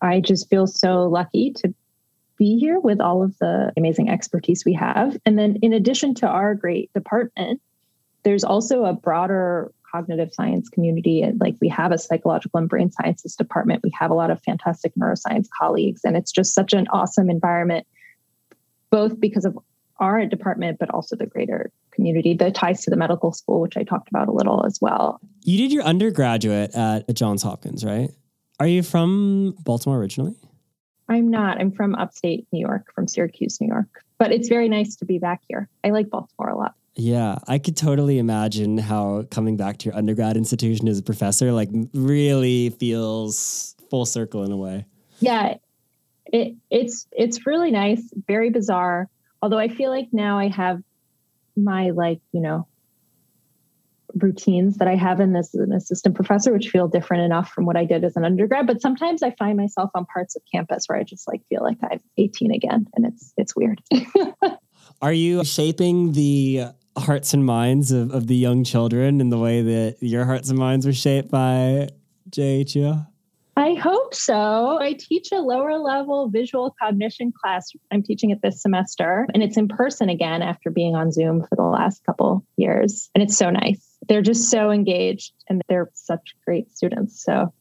I 0.00 0.20
just 0.20 0.48
feel 0.48 0.66
so 0.66 1.04
lucky 1.04 1.52
to 1.56 1.74
be 2.36 2.58
here 2.58 2.78
with 2.78 3.00
all 3.00 3.22
of 3.22 3.36
the 3.38 3.72
amazing 3.76 4.10
expertise 4.10 4.64
we 4.64 4.74
have. 4.74 5.16
And 5.24 5.38
then, 5.38 5.56
in 5.62 5.72
addition 5.72 6.14
to 6.16 6.26
our 6.26 6.54
great 6.54 6.92
department, 6.92 7.60
there's 8.22 8.44
also 8.44 8.84
a 8.84 8.92
broader 8.92 9.72
cognitive 9.96 10.32
science 10.32 10.68
community. 10.68 11.22
And 11.22 11.40
like 11.40 11.56
we 11.60 11.68
have 11.68 11.92
a 11.92 11.98
psychological 11.98 12.58
and 12.58 12.68
brain 12.68 12.90
sciences 12.90 13.34
department, 13.34 13.82
we 13.82 13.90
have 13.98 14.10
a 14.10 14.14
lot 14.14 14.30
of 14.30 14.42
fantastic 14.42 14.92
neuroscience 14.94 15.46
colleagues, 15.56 16.02
and 16.04 16.16
it's 16.16 16.32
just 16.32 16.54
such 16.54 16.72
an 16.72 16.86
awesome 16.88 17.30
environment, 17.30 17.86
both 18.90 19.18
because 19.18 19.44
of 19.44 19.58
our 19.98 20.26
department, 20.26 20.78
but 20.78 20.90
also 20.90 21.16
the 21.16 21.26
greater 21.26 21.70
community. 21.92 22.34
The 22.34 22.50
ties 22.50 22.82
to 22.82 22.90
the 22.90 22.96
medical 22.96 23.32
school, 23.32 23.60
which 23.62 23.76
I 23.76 23.82
talked 23.82 24.08
about 24.10 24.28
a 24.28 24.32
little 24.32 24.66
as 24.66 24.78
well. 24.80 25.18
You 25.44 25.56
did 25.56 25.72
your 25.72 25.84
undergraduate 25.84 26.74
at 26.74 27.14
Johns 27.14 27.42
Hopkins, 27.42 27.84
right? 27.84 28.10
Are 28.60 28.66
you 28.66 28.82
from 28.82 29.54
Baltimore 29.64 29.98
originally? 29.98 30.34
I'm 31.08 31.30
not. 31.30 31.58
I'm 31.58 31.72
from 31.72 31.94
upstate 31.94 32.46
New 32.52 32.60
York, 32.60 32.92
from 32.94 33.08
Syracuse, 33.08 33.60
New 33.60 33.68
York. 33.68 33.88
But 34.18 34.32
it's 34.32 34.48
very 34.48 34.68
nice 34.68 34.96
to 34.96 35.04
be 35.04 35.18
back 35.18 35.40
here. 35.48 35.68
I 35.84 35.90
like 35.90 36.10
Baltimore 36.10 36.50
a 36.50 36.58
lot. 36.58 36.74
Yeah, 36.96 37.36
I 37.46 37.58
could 37.58 37.76
totally 37.76 38.18
imagine 38.18 38.78
how 38.78 39.24
coming 39.30 39.58
back 39.58 39.76
to 39.78 39.84
your 39.84 39.96
undergrad 39.96 40.36
institution 40.36 40.88
as 40.88 40.98
a 40.98 41.02
professor 41.02 41.52
like 41.52 41.68
really 41.92 42.70
feels 42.70 43.76
full 43.90 44.06
circle 44.06 44.44
in 44.44 44.50
a 44.50 44.56
way. 44.56 44.86
Yeah. 45.20 45.56
It 46.32 46.56
it's 46.70 47.06
it's 47.12 47.46
really 47.46 47.70
nice, 47.70 48.02
very 48.26 48.50
bizarre. 48.50 49.08
Although 49.42 49.58
I 49.58 49.68
feel 49.68 49.90
like 49.90 50.08
now 50.12 50.38
I 50.38 50.48
have 50.48 50.82
my 51.54 51.90
like, 51.90 52.20
you 52.32 52.40
know, 52.40 52.66
routines 54.14 54.78
that 54.78 54.88
I 54.88 54.96
have 54.96 55.20
in 55.20 55.34
this 55.34 55.54
as 55.54 55.60
an 55.60 55.72
assistant 55.72 56.14
professor, 56.14 56.52
which 56.52 56.68
feel 56.68 56.88
different 56.88 57.24
enough 57.24 57.50
from 57.50 57.66
what 57.66 57.76
I 57.76 57.84
did 57.84 58.04
as 58.04 58.16
an 58.16 58.24
undergrad. 58.24 58.66
But 58.66 58.80
sometimes 58.80 59.22
I 59.22 59.32
find 59.32 59.58
myself 59.58 59.90
on 59.94 60.06
parts 60.06 60.34
of 60.34 60.42
campus 60.52 60.84
where 60.86 60.98
I 60.98 61.02
just 61.02 61.28
like 61.28 61.42
feel 61.48 61.62
like 61.62 61.76
I'm 61.82 62.00
18 62.16 62.52
again, 62.52 62.86
and 62.94 63.06
it's 63.06 63.34
it's 63.36 63.54
weird. 63.54 63.82
Are 65.02 65.12
you 65.12 65.44
shaping 65.44 66.12
the 66.12 66.68
hearts 66.96 67.34
and 67.34 67.44
minds 67.44 67.92
of, 67.92 68.12
of 68.12 68.26
the 68.26 68.36
young 68.36 68.64
children 68.64 69.20
and 69.20 69.30
the 69.30 69.38
way 69.38 69.62
that 69.62 69.96
your 70.00 70.24
hearts 70.24 70.48
and 70.48 70.58
minds 70.58 70.86
were 70.86 70.92
shaped 70.92 71.30
by 71.30 71.88
JHU? 72.30 73.06
I 73.58 73.72
hope 73.74 74.14
so. 74.14 74.78
I 74.78 74.92
teach 74.98 75.32
a 75.32 75.40
lower 75.40 75.78
level 75.78 76.28
visual 76.28 76.76
cognition 76.80 77.32
class. 77.32 77.70
I'm 77.90 78.02
teaching 78.02 78.30
it 78.30 78.42
this 78.42 78.60
semester, 78.60 79.26
and 79.32 79.42
it's 79.42 79.56
in 79.56 79.66
person 79.66 80.10
again 80.10 80.42
after 80.42 80.70
being 80.70 80.94
on 80.94 81.10
Zoom 81.10 81.42
for 81.42 81.56
the 81.56 81.62
last 81.62 82.04
couple 82.04 82.44
years. 82.58 83.08
And 83.14 83.22
it's 83.22 83.36
so 83.36 83.48
nice. 83.48 83.82
They're 84.08 84.22
just 84.22 84.50
so 84.50 84.70
engaged 84.70 85.32
and 85.48 85.62
they're 85.68 85.90
such 85.94 86.34
great 86.44 86.70
students. 86.76 87.24
So, 87.24 87.52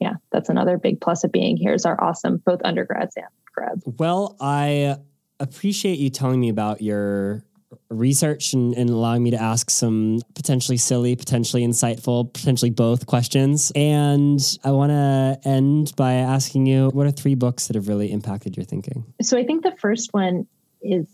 yeah, 0.00 0.14
that's 0.32 0.48
another 0.48 0.78
big 0.78 1.00
plus 1.02 1.24
of 1.24 1.32
being 1.32 1.58
here 1.58 1.74
is 1.74 1.84
our 1.84 2.02
awesome 2.02 2.38
both 2.46 2.60
undergrads 2.64 3.16
and 3.16 3.26
grads. 3.54 3.82
Well, 3.84 4.36
I 4.40 4.96
appreciate 5.38 5.98
you 5.98 6.08
telling 6.08 6.40
me 6.40 6.48
about 6.48 6.80
your 6.80 7.44
research 7.88 8.52
and, 8.52 8.74
and, 8.74 8.90
allowing 8.90 9.22
me 9.22 9.30
to 9.30 9.40
ask 9.40 9.70
some 9.70 10.20
potentially 10.34 10.76
silly, 10.76 11.14
potentially 11.14 11.64
insightful, 11.64 12.32
potentially 12.32 12.70
both 12.70 13.06
questions. 13.06 13.70
And 13.74 14.40
I 14.64 14.72
want 14.72 14.90
to 14.90 15.38
end 15.48 15.92
by 15.96 16.14
asking 16.14 16.66
you 16.66 16.88
what 16.88 17.06
are 17.06 17.10
three 17.10 17.34
books 17.34 17.68
that 17.68 17.76
have 17.76 17.88
really 17.88 18.10
impacted 18.10 18.56
your 18.56 18.64
thinking? 18.64 19.04
So 19.22 19.38
I 19.38 19.44
think 19.44 19.62
the 19.62 19.76
first 19.78 20.12
one 20.12 20.46
is 20.82 21.06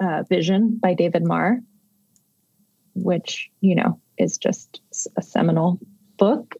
uh, 0.00 0.24
Vision 0.28 0.78
by 0.82 0.94
David 0.94 1.24
Marr, 1.24 1.60
which, 2.94 3.50
you 3.60 3.74
know, 3.74 4.00
is 4.18 4.38
just 4.38 4.80
a 5.16 5.22
seminal 5.22 5.78
book. 6.18 6.54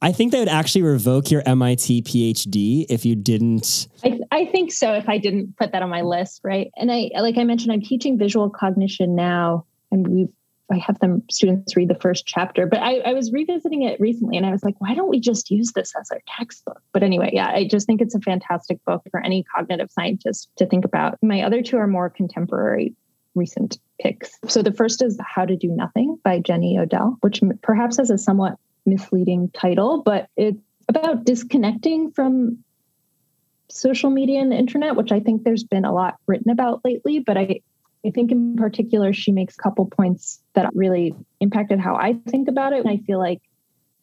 I 0.00 0.12
think 0.12 0.32
they 0.32 0.38
would 0.38 0.48
actually 0.48 0.82
revoke 0.82 1.30
your 1.30 1.42
MIT 1.44 2.02
PhD 2.02 2.86
if 2.88 3.04
you 3.04 3.16
didn't. 3.16 3.88
I, 4.04 4.20
I 4.30 4.46
think 4.46 4.72
so. 4.72 4.92
If 4.92 5.08
I 5.08 5.18
didn't 5.18 5.56
put 5.56 5.72
that 5.72 5.82
on 5.82 5.90
my 5.90 6.02
list, 6.02 6.40
right? 6.44 6.70
And 6.76 6.92
I, 6.92 7.10
like 7.18 7.36
I 7.36 7.44
mentioned, 7.44 7.72
I'm 7.72 7.82
teaching 7.82 8.16
visual 8.16 8.48
cognition 8.48 9.16
now, 9.16 9.64
and 9.90 10.06
we've 10.06 10.28
I 10.70 10.76
have 10.76 10.98
them 10.98 11.22
students 11.30 11.76
read 11.76 11.88
the 11.88 11.94
first 11.94 12.26
chapter, 12.26 12.66
but 12.66 12.80
I, 12.80 12.98
I, 12.98 13.14
was 13.14 13.32
revisiting 13.32 13.82
it 13.82 13.98
recently 13.98 14.36
and 14.36 14.44
I 14.44 14.50
was 14.50 14.62
like, 14.62 14.78
why 14.80 14.94
don't 14.94 15.08
we 15.08 15.18
just 15.18 15.50
use 15.50 15.72
this 15.72 15.94
as 15.98 16.10
our 16.10 16.20
textbook? 16.36 16.82
But 16.92 17.02
anyway, 17.02 17.30
yeah, 17.32 17.48
I 17.48 17.66
just 17.66 17.86
think 17.86 18.02
it's 18.02 18.14
a 18.14 18.20
fantastic 18.20 18.84
book 18.84 19.02
for 19.10 19.24
any 19.24 19.44
cognitive 19.44 19.90
scientist 19.90 20.50
to 20.56 20.66
think 20.66 20.84
about. 20.84 21.16
My 21.22 21.40
other 21.40 21.62
two 21.62 21.78
are 21.78 21.86
more 21.86 22.10
contemporary 22.10 22.94
recent 23.34 23.78
picks. 24.00 24.38
So 24.46 24.62
the 24.62 24.72
first 24.72 25.00
is 25.00 25.18
How 25.26 25.46
to 25.46 25.56
Do 25.56 25.68
Nothing 25.68 26.18
by 26.22 26.40
Jenny 26.40 26.78
Odell, 26.78 27.16
which 27.20 27.40
perhaps 27.62 27.96
has 27.96 28.10
a 28.10 28.18
somewhat 28.18 28.58
misleading 28.88 29.50
title, 29.50 30.02
but 30.02 30.28
it's 30.36 30.60
about 30.88 31.24
disconnecting 31.24 32.10
from 32.10 32.58
social 33.70 34.10
media 34.10 34.40
and 34.40 34.50
the 34.50 34.56
internet, 34.56 34.96
which 34.96 35.12
I 35.12 35.20
think 35.20 35.44
there's 35.44 35.64
been 35.64 35.84
a 35.84 35.92
lot 35.92 36.16
written 36.26 36.50
about 36.50 36.80
lately. 36.84 37.18
But 37.18 37.36
I, 37.36 37.60
I 38.04 38.10
think 38.10 38.32
in 38.32 38.56
particular, 38.56 39.12
she 39.12 39.32
makes 39.32 39.54
a 39.54 39.62
couple 39.62 39.86
points 39.86 40.42
that 40.54 40.70
really 40.74 41.14
impacted 41.40 41.78
how 41.78 41.96
I 41.96 42.14
think 42.28 42.48
about 42.48 42.72
it. 42.72 42.80
And 42.80 42.88
I 42.88 42.98
feel 42.98 43.18
like 43.18 43.42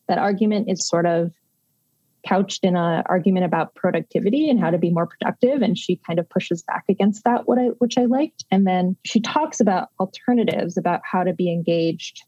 that 0.07 0.19
argument 0.19 0.69
is 0.69 0.88
sort 0.88 1.05
of 1.05 1.31
couched 2.27 2.63
in 2.63 2.75
an 2.75 3.03
argument 3.05 3.45
about 3.45 3.75
productivity 3.75 4.49
and 4.49 4.59
how 4.59 4.71
to 4.71 4.77
be 4.77 4.89
more 4.89 5.05
productive 5.05 5.61
and 5.61 5.77
she 5.77 5.95
kind 5.95 6.17
of 6.17 6.27
pushes 6.27 6.63
back 6.63 6.83
against 6.89 7.23
that 7.23 7.47
what 7.47 7.59
I 7.59 7.65
which 7.77 7.99
I 7.99 8.05
liked 8.05 8.45
and 8.49 8.65
then 8.65 8.95
she 9.03 9.19
talks 9.19 9.59
about 9.59 9.89
alternatives 9.99 10.75
about 10.75 11.01
how 11.03 11.23
to 11.23 11.33
be 11.33 11.51
engaged 11.51 12.23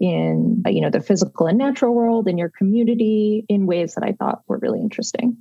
in 0.00 0.62
uh, 0.66 0.70
you 0.70 0.80
know 0.80 0.90
the 0.90 1.00
physical 1.00 1.46
and 1.46 1.58
natural 1.58 1.94
world 1.94 2.26
in 2.26 2.38
your 2.38 2.48
community 2.48 3.44
in 3.48 3.66
ways 3.66 3.94
that 3.94 4.02
I 4.02 4.12
thought 4.12 4.42
were 4.48 4.58
really 4.58 4.80
interesting. 4.80 5.36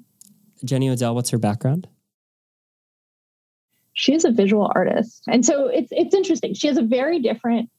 Jenny 0.64 0.90
Odell, 0.90 1.16
what's 1.16 1.30
her 1.30 1.38
background? 1.38 1.88
She 3.94 4.14
is 4.14 4.26
a 4.26 4.32
visual 4.32 4.72
artist. 4.76 5.24
And 5.28 5.46
so 5.46 5.68
it's 5.68 5.92
it's 5.92 6.14
interesting. 6.14 6.54
She 6.54 6.68
has 6.68 6.78
a 6.78 6.84
very 6.84 7.20
different 7.20 7.70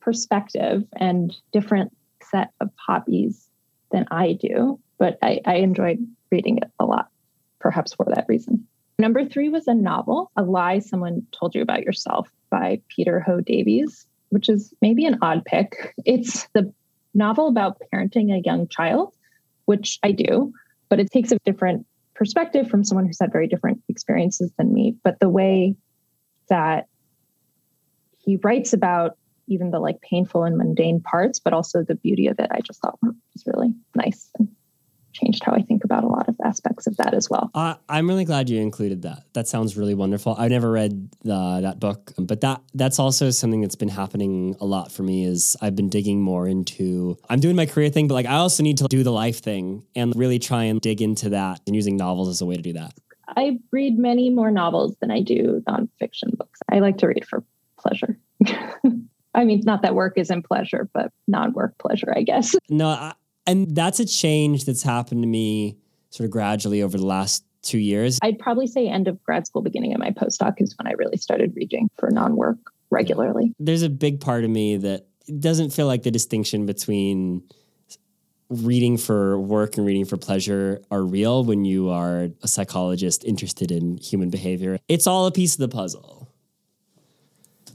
perspective 0.00 0.84
and 0.96 1.34
different 1.52 1.96
set 2.22 2.50
of 2.60 2.70
hobbies 2.76 3.48
than 3.90 4.06
I 4.10 4.32
do, 4.32 4.78
but 4.98 5.18
I, 5.22 5.40
I 5.46 5.56
enjoyed 5.56 5.98
reading 6.30 6.58
it 6.58 6.70
a 6.78 6.84
lot, 6.84 7.08
perhaps 7.58 7.94
for 7.94 8.06
that 8.14 8.26
reason. 8.28 8.66
Number 8.98 9.24
three 9.24 9.48
was 9.48 9.68
a 9.68 9.74
novel, 9.74 10.30
A 10.36 10.42
Lie 10.42 10.80
Someone 10.80 11.24
Told 11.32 11.54
You 11.54 11.62
About 11.62 11.84
Yourself 11.84 12.28
by 12.50 12.80
Peter 12.88 13.20
Ho 13.20 13.40
Davies, 13.40 14.07
which 14.30 14.48
is 14.48 14.72
maybe 14.80 15.04
an 15.04 15.18
odd 15.22 15.44
pick. 15.44 15.94
It's 16.04 16.46
the 16.54 16.72
novel 17.14 17.48
about 17.48 17.80
parenting 17.92 18.32
a 18.32 18.42
young 18.44 18.68
child, 18.68 19.14
which 19.64 19.98
I 20.02 20.12
do, 20.12 20.52
but 20.88 21.00
it 21.00 21.10
takes 21.10 21.32
a 21.32 21.38
different 21.44 21.86
perspective 22.14 22.68
from 22.68 22.84
someone 22.84 23.06
who's 23.06 23.20
had 23.20 23.32
very 23.32 23.46
different 23.46 23.82
experiences 23.88 24.50
than 24.58 24.72
me. 24.72 24.96
But 25.04 25.20
the 25.20 25.28
way 25.28 25.76
that 26.48 26.86
he 28.18 28.36
writes 28.42 28.72
about 28.72 29.16
even 29.46 29.70
the 29.70 29.80
like 29.80 30.00
painful 30.02 30.44
and 30.44 30.58
mundane 30.58 31.00
parts, 31.00 31.38
but 31.38 31.52
also 31.52 31.82
the 31.82 31.94
beauty 31.94 32.26
of 32.26 32.38
it, 32.38 32.48
I 32.50 32.60
just 32.60 32.80
thought 32.80 32.98
was 33.02 33.16
really 33.46 33.72
nice 33.94 34.30
and 34.38 34.48
changed 35.18 35.42
how 35.44 35.52
I 35.52 35.62
think 35.62 35.84
about 35.84 36.04
a 36.04 36.06
lot 36.06 36.28
of 36.28 36.36
aspects 36.44 36.86
of 36.86 36.96
that 36.98 37.14
as 37.14 37.28
well. 37.28 37.50
Uh, 37.54 37.74
I'm 37.88 38.08
really 38.08 38.24
glad 38.24 38.48
you 38.48 38.60
included 38.60 39.02
that. 39.02 39.24
That 39.34 39.48
sounds 39.48 39.76
really 39.76 39.94
wonderful. 39.94 40.34
I've 40.38 40.50
never 40.50 40.70
read 40.70 41.10
the, 41.22 41.60
that 41.62 41.80
book, 41.80 42.12
but 42.18 42.40
that 42.42 42.62
that's 42.74 42.98
also 42.98 43.30
something 43.30 43.60
that's 43.60 43.76
been 43.76 43.88
happening 43.88 44.56
a 44.60 44.66
lot 44.66 44.92
for 44.92 45.02
me. 45.02 45.24
Is 45.24 45.56
I've 45.60 45.76
been 45.76 45.88
digging 45.88 46.20
more 46.20 46.46
into. 46.46 47.18
I'm 47.28 47.40
doing 47.40 47.56
my 47.56 47.66
career 47.66 47.90
thing, 47.90 48.08
but 48.08 48.14
like 48.14 48.26
I 48.26 48.36
also 48.36 48.62
need 48.62 48.78
to 48.78 48.88
do 48.88 49.02
the 49.02 49.12
life 49.12 49.40
thing 49.40 49.84
and 49.94 50.14
really 50.16 50.38
try 50.38 50.64
and 50.64 50.80
dig 50.80 51.02
into 51.02 51.30
that 51.30 51.60
and 51.66 51.74
using 51.74 51.96
novels 51.96 52.28
as 52.28 52.40
a 52.40 52.46
way 52.46 52.56
to 52.56 52.62
do 52.62 52.72
that. 52.74 52.94
I 53.36 53.58
read 53.72 53.98
many 53.98 54.30
more 54.30 54.50
novels 54.50 54.96
than 55.00 55.10
I 55.10 55.20
do 55.20 55.62
nonfiction 55.68 56.36
books. 56.36 56.60
I 56.70 56.78
like 56.78 56.98
to 56.98 57.08
read 57.08 57.26
for 57.26 57.44
pleasure. 57.78 58.18
I 59.34 59.44
mean, 59.44 59.60
not 59.64 59.82
that 59.82 59.94
work 59.94 60.14
isn't 60.16 60.44
pleasure, 60.44 60.88
but 60.94 61.12
non-work 61.28 61.76
pleasure, 61.78 62.12
I 62.16 62.22
guess. 62.22 62.56
No, 62.70 62.88
I, 62.88 63.12
and 63.48 63.74
that's 63.74 63.98
a 63.98 64.04
change 64.04 64.66
that's 64.66 64.82
happened 64.82 65.22
to 65.22 65.26
me 65.26 65.78
sort 66.10 66.26
of 66.26 66.30
gradually 66.30 66.82
over 66.82 66.96
the 66.98 67.06
last 67.06 67.44
two 67.62 67.78
years. 67.78 68.18
I'd 68.22 68.38
probably 68.38 68.66
say 68.66 68.88
end 68.88 69.08
of 69.08 69.22
grad 69.24 69.46
school, 69.46 69.62
beginning 69.62 69.92
of 69.94 69.98
my 69.98 70.10
postdoc 70.10 70.54
is 70.58 70.76
when 70.78 70.86
I 70.86 70.92
really 70.92 71.16
started 71.16 71.54
reading 71.56 71.88
for 71.98 72.10
non 72.10 72.36
work 72.36 72.58
regularly. 72.90 73.52
There's 73.58 73.82
a 73.82 73.88
big 73.88 74.20
part 74.20 74.44
of 74.44 74.50
me 74.50 74.76
that 74.76 75.06
doesn't 75.40 75.70
feel 75.70 75.86
like 75.86 76.02
the 76.02 76.10
distinction 76.10 76.66
between 76.66 77.42
reading 78.50 78.96
for 78.96 79.38
work 79.38 79.76
and 79.76 79.86
reading 79.86 80.04
for 80.04 80.16
pleasure 80.16 80.82
are 80.90 81.02
real 81.02 81.44
when 81.44 81.64
you 81.64 81.90
are 81.90 82.28
a 82.42 82.48
psychologist 82.48 83.24
interested 83.24 83.70
in 83.70 83.98
human 83.98 84.30
behavior. 84.30 84.78
It's 84.88 85.06
all 85.06 85.26
a 85.26 85.32
piece 85.32 85.54
of 85.54 85.60
the 85.60 85.68
puzzle. 85.68 86.32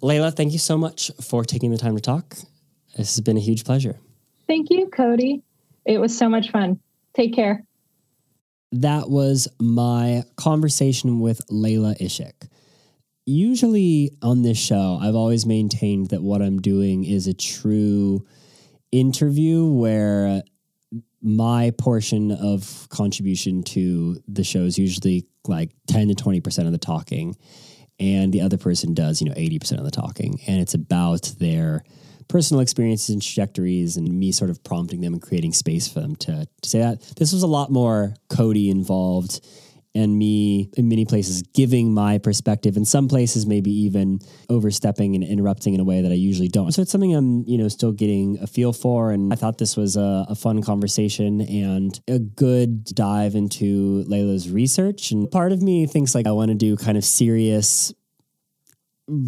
Leyla, 0.02 0.36
thank 0.36 0.52
you 0.52 0.60
so 0.60 0.78
much 0.78 1.12
for 1.22 1.46
taking 1.46 1.72
the 1.72 1.78
time 1.78 1.96
to 1.96 2.02
talk. 2.02 2.36
This 2.98 3.16
has 3.16 3.22
been 3.22 3.38
a 3.38 3.42
huge 3.42 3.64
pleasure. 3.64 4.00
Thank 4.48 4.70
you, 4.70 4.88
Cody. 4.88 5.44
It 5.86 6.00
was 6.00 6.18
so 6.18 6.30
much 6.30 6.52
fun. 6.52 6.80
Take 7.14 7.34
care. 7.34 7.64
That 8.72 9.10
was 9.10 9.48
my 9.60 10.24
conversation 10.36 11.20
with 11.20 11.46
Leyla 11.48 12.00
Isik. 12.00 12.48
Usually 13.26 14.12
on 14.22 14.42
this 14.42 14.58
show, 14.58 14.98
I've 15.02 15.16
always 15.16 15.46
maintained 15.46 16.10
that 16.10 16.24
what 16.24 16.42
I'm 16.42 16.60
doing 16.60 17.06
is 17.06 17.28
a 17.28 17.34
true 17.34 18.26
interview 18.92 19.66
where 19.68 20.44
my 21.22 21.72
portion 21.78 22.32
of 22.32 22.88
contribution 22.90 23.64
to 23.64 24.22
the 24.28 24.44
show 24.44 24.64
is 24.64 24.78
usually 24.78 25.26
like 25.48 25.72
10 25.88 26.10
to 26.10 26.16
20% 26.16 26.66
of 26.66 26.72
the 26.72 26.78
talking 26.78 27.36
and 28.00 28.34
the 28.34 28.42
other 28.42 28.58
person 28.58 28.94
does 28.94 29.22
you 29.22 29.30
know 29.30 29.36
80% 29.36 29.78
of 29.78 29.86
the 29.86 29.92
talking 29.92 30.40
and 30.48 30.60
it's 30.60 30.74
about 30.74 31.34
their 31.40 31.84
personal 32.28 32.62
experiences 32.62 33.10
and 33.10 33.22
trajectories 33.22 33.98
and 33.98 34.08
me 34.08 34.32
sort 34.32 34.50
of 34.50 34.64
prompting 34.64 35.02
them 35.02 35.14
and 35.14 35.22
creating 35.22 35.54
space 35.54 35.88
for 35.88 36.00
them 36.00 36.16
to, 36.18 36.48
to 36.62 36.70
say 36.70 36.80
that. 36.80 37.02
This 37.18 37.34
was 37.34 37.44
a 37.44 37.48
lot 37.48 37.72
more 37.72 38.16
Cody 38.30 38.70
involved 38.70 39.46
and 39.96 40.18
me 40.18 40.72
in 40.76 40.90
many 40.90 41.06
places 41.06 41.44
giving 41.54 41.94
my 41.94 42.18
perspective. 42.18 42.78
In 42.78 42.86
some 42.86 43.08
places 43.08 43.46
maybe 43.46 43.72
even 43.72 44.20
overstepping 44.50 45.16
and 45.16 45.24
interrupting 45.24 45.74
in 45.74 45.80
a 45.80 45.84
way 45.84 46.02
that 46.02 46.12
i 46.12 46.16
usually 46.16 46.48
don't. 46.48 46.72
So 46.72 46.82
it's 46.82 46.92
something 46.92 47.16
i'm 47.16 47.44
you 47.48 47.58
know 47.58 47.68
still 47.68 47.92
getting 47.92 48.40
a 48.42 48.48
feel 48.48 48.74
for. 48.74 49.12
And 49.12 49.32
i 49.32 49.36
thought 49.36 49.58
this 49.58 49.78
was 49.78 49.96
a, 49.96 50.26
a 50.30 50.36
fun 50.36 50.62
conversation 50.64 51.42
and 51.42 52.00
a 52.08 52.20
good 52.20 52.86
dive 52.86 53.36
into 53.36 54.04
Leyla's 54.08 54.50
research. 54.50 55.12
And 55.12 55.30
part 55.30 55.52
of 55.52 55.62
me 55.62 55.86
thinks 55.86 56.16
like 56.16 56.28
i 56.28 56.32
want 56.32 56.50
to 56.50 56.56
do 56.56 56.76
kind 56.76 56.98
of 56.98 57.06
serious 57.06 57.94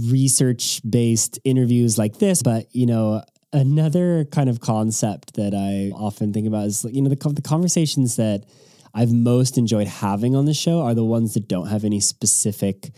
research 0.09 0.81
based 0.89 1.39
interviews 1.43 1.97
like 1.97 2.19
this, 2.19 2.41
but 2.43 2.67
you 2.73 2.86
know, 2.86 3.23
another 3.53 4.25
kind 4.25 4.49
of 4.49 4.59
concept 4.59 5.36
that 5.36 5.53
I 5.53 5.91
often 5.95 6.33
think 6.33 6.47
about 6.47 6.65
is 6.65 6.86
you 6.91 7.01
know 7.01 7.09
the, 7.09 7.33
the 7.33 7.41
conversations 7.41 8.17
that 8.17 8.45
I've 8.93 9.11
most 9.11 9.57
enjoyed 9.57 9.88
having 9.88 10.36
on 10.36 10.45
the 10.45 10.53
show 10.53 10.81
are 10.81 10.93
the 10.93 11.03
ones 11.03 11.33
that 11.33 11.47
don't 11.47 11.67
have 11.67 11.83
any 11.83 11.99
specific 11.99 12.91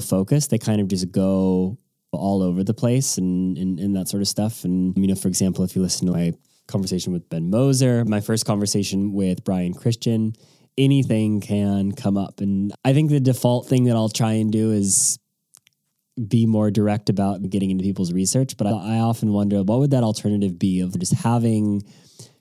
focus. 0.00 0.46
They 0.46 0.58
kind 0.58 0.80
of 0.80 0.88
just 0.88 1.12
go 1.12 1.78
all 2.12 2.42
over 2.42 2.62
the 2.62 2.74
place 2.74 3.18
and, 3.18 3.56
and, 3.56 3.78
and 3.78 3.96
that 3.96 4.08
sort 4.08 4.20
of 4.20 4.28
stuff. 4.28 4.64
And 4.64 4.96
you 4.96 5.06
know, 5.06 5.14
for 5.14 5.28
example, 5.28 5.64
if 5.64 5.76
you 5.76 5.82
listen 5.82 6.06
to 6.06 6.12
my 6.12 6.32
conversation 6.68 7.12
with 7.12 7.28
Ben 7.28 7.50
Moser, 7.50 8.04
my 8.04 8.20
first 8.20 8.46
conversation 8.46 9.12
with 9.12 9.44
Brian 9.44 9.74
Christian, 9.74 10.34
anything 10.78 11.40
can 11.40 11.92
come 11.92 12.16
up. 12.16 12.40
And 12.40 12.72
I 12.84 12.92
think 12.92 13.10
the 13.10 13.20
default 13.20 13.68
thing 13.68 13.84
that 13.84 13.96
I'll 13.96 14.08
try 14.08 14.32
and 14.32 14.50
do 14.50 14.72
is 14.72 15.18
be 16.28 16.46
more 16.46 16.70
direct 16.70 17.08
about 17.08 17.48
getting 17.48 17.70
into 17.70 17.82
people's 17.82 18.12
research. 18.12 18.56
But 18.56 18.66
I, 18.66 18.96
I 18.96 18.98
often 18.98 19.32
wonder 19.32 19.62
what 19.62 19.78
would 19.78 19.90
that 19.92 20.02
alternative 20.02 20.58
be 20.58 20.80
of 20.80 20.98
just 20.98 21.14
having 21.14 21.82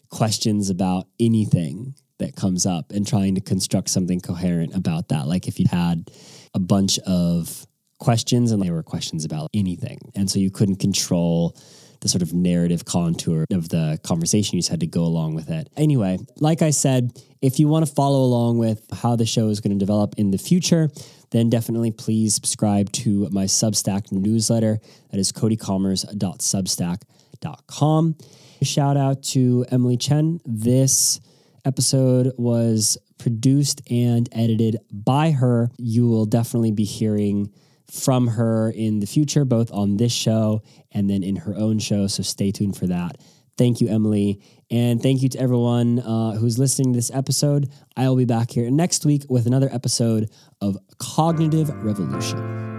questions 0.10 0.70
about 0.70 1.08
anything 1.20 1.96
that 2.20 2.36
comes 2.36 2.66
up 2.66 2.92
and 2.92 3.08
trying 3.08 3.36
to 3.36 3.42
construct 3.42 3.90
something 3.90 4.20
coherent 4.20 4.76
about 4.76 5.10
that. 5.10 5.28
Like 5.28 5.48
if 5.48 5.60
you 5.60 5.66
had 5.70 6.12
a 6.54 6.60
bunch 6.60 7.00
of 7.00 7.66
questions 8.00 8.52
and 8.52 8.62
they 8.62 8.72
were 8.72 8.84
questions 8.84 9.26
about 9.26 9.50
anything. 9.54 10.00
And 10.16 10.30
so 10.30 10.40
you 10.40 10.52
couldn't 10.52 10.78
control 10.78 11.58
the 12.02 12.10
sort 12.10 12.22
of 12.22 12.34
narrative 12.34 12.84
contour 12.84 13.46
of 13.52 13.70
the 13.70 13.98
conversation. 14.04 14.58
You 14.58 14.62
just 14.62 14.70
had 14.70 14.82
to 14.82 14.88
go 14.88 15.04
along 15.04 15.36
with 15.36 15.50
it. 15.50 15.70
Anyway, 15.78 16.18
like 16.38 16.62
I 16.62 16.72
said, 16.72 17.18
if 17.42 17.60
you 17.60 17.68
want 17.68 17.86
to 17.86 17.94
follow 17.94 18.24
along 18.24 18.58
with 18.58 18.84
how 18.92 19.16
the 19.16 19.26
show 19.26 19.50
is 19.50 19.62
going 19.62 19.78
to 19.78 19.80
develop 19.80 20.16
in 20.18 20.32
the 20.32 20.38
future, 20.38 20.90
then 21.32 21.50
definitely 21.50 21.92
please 21.92 22.36
subscribe 22.36 22.92
to 22.92 23.30
my 23.32 23.46
Substack 23.46 24.12
newsletter. 24.12 24.80
That 25.12 25.20
is 25.20 25.32
codykommers.substack.com. 25.32 28.16
Shout 28.64 28.98
out 28.98 29.24
to 29.24 29.66
Emily 29.72 29.98
Chen. 29.98 30.40
This 30.46 31.20
episode 31.66 32.34
was 32.38 32.98
produced 33.18 33.82
and 33.90 34.30
edited 34.32 34.78
by 34.92 35.32
her. 35.32 35.72
You 35.78 36.08
will 36.08 36.26
definitely 36.26 36.72
be 36.72 36.84
hearing 36.84 37.52
from 37.92 38.28
her 38.28 38.72
in 38.72 39.00
the 39.00 39.08
future, 39.08 39.46
both 39.46 39.72
on 39.72 39.98
this 39.98 40.14
show 40.14 40.62
and 40.92 41.10
then 41.10 41.24
in 41.24 41.36
her 41.36 41.56
own 41.56 41.80
show. 41.80 42.08
So 42.08 42.24
stay 42.24 42.52
tuned 42.52 42.78
for 42.78 42.88
that. 42.88 43.18
Thank 43.58 43.82
you, 43.82 43.90
Emily. 43.90 44.42
And 44.72 45.02
thank 45.04 45.22
you 45.22 45.30
to 45.30 45.40
everyone 45.40 46.00
uh, 46.00 46.32
who's 46.32 46.58
listening 46.58 46.94
to 46.94 46.98
this 46.98 47.12
episode. 47.14 47.70
I 47.98 48.08
will 48.08 48.16
be 48.16 48.26
back 48.26 48.52
here 48.52 48.72
next 48.72 49.06
week 49.06 49.24
with 49.30 49.46
another 49.46 49.70
episode 49.72 50.30
of 50.62 50.78
Cognitive 50.98 51.70
Revolution. 51.84 52.71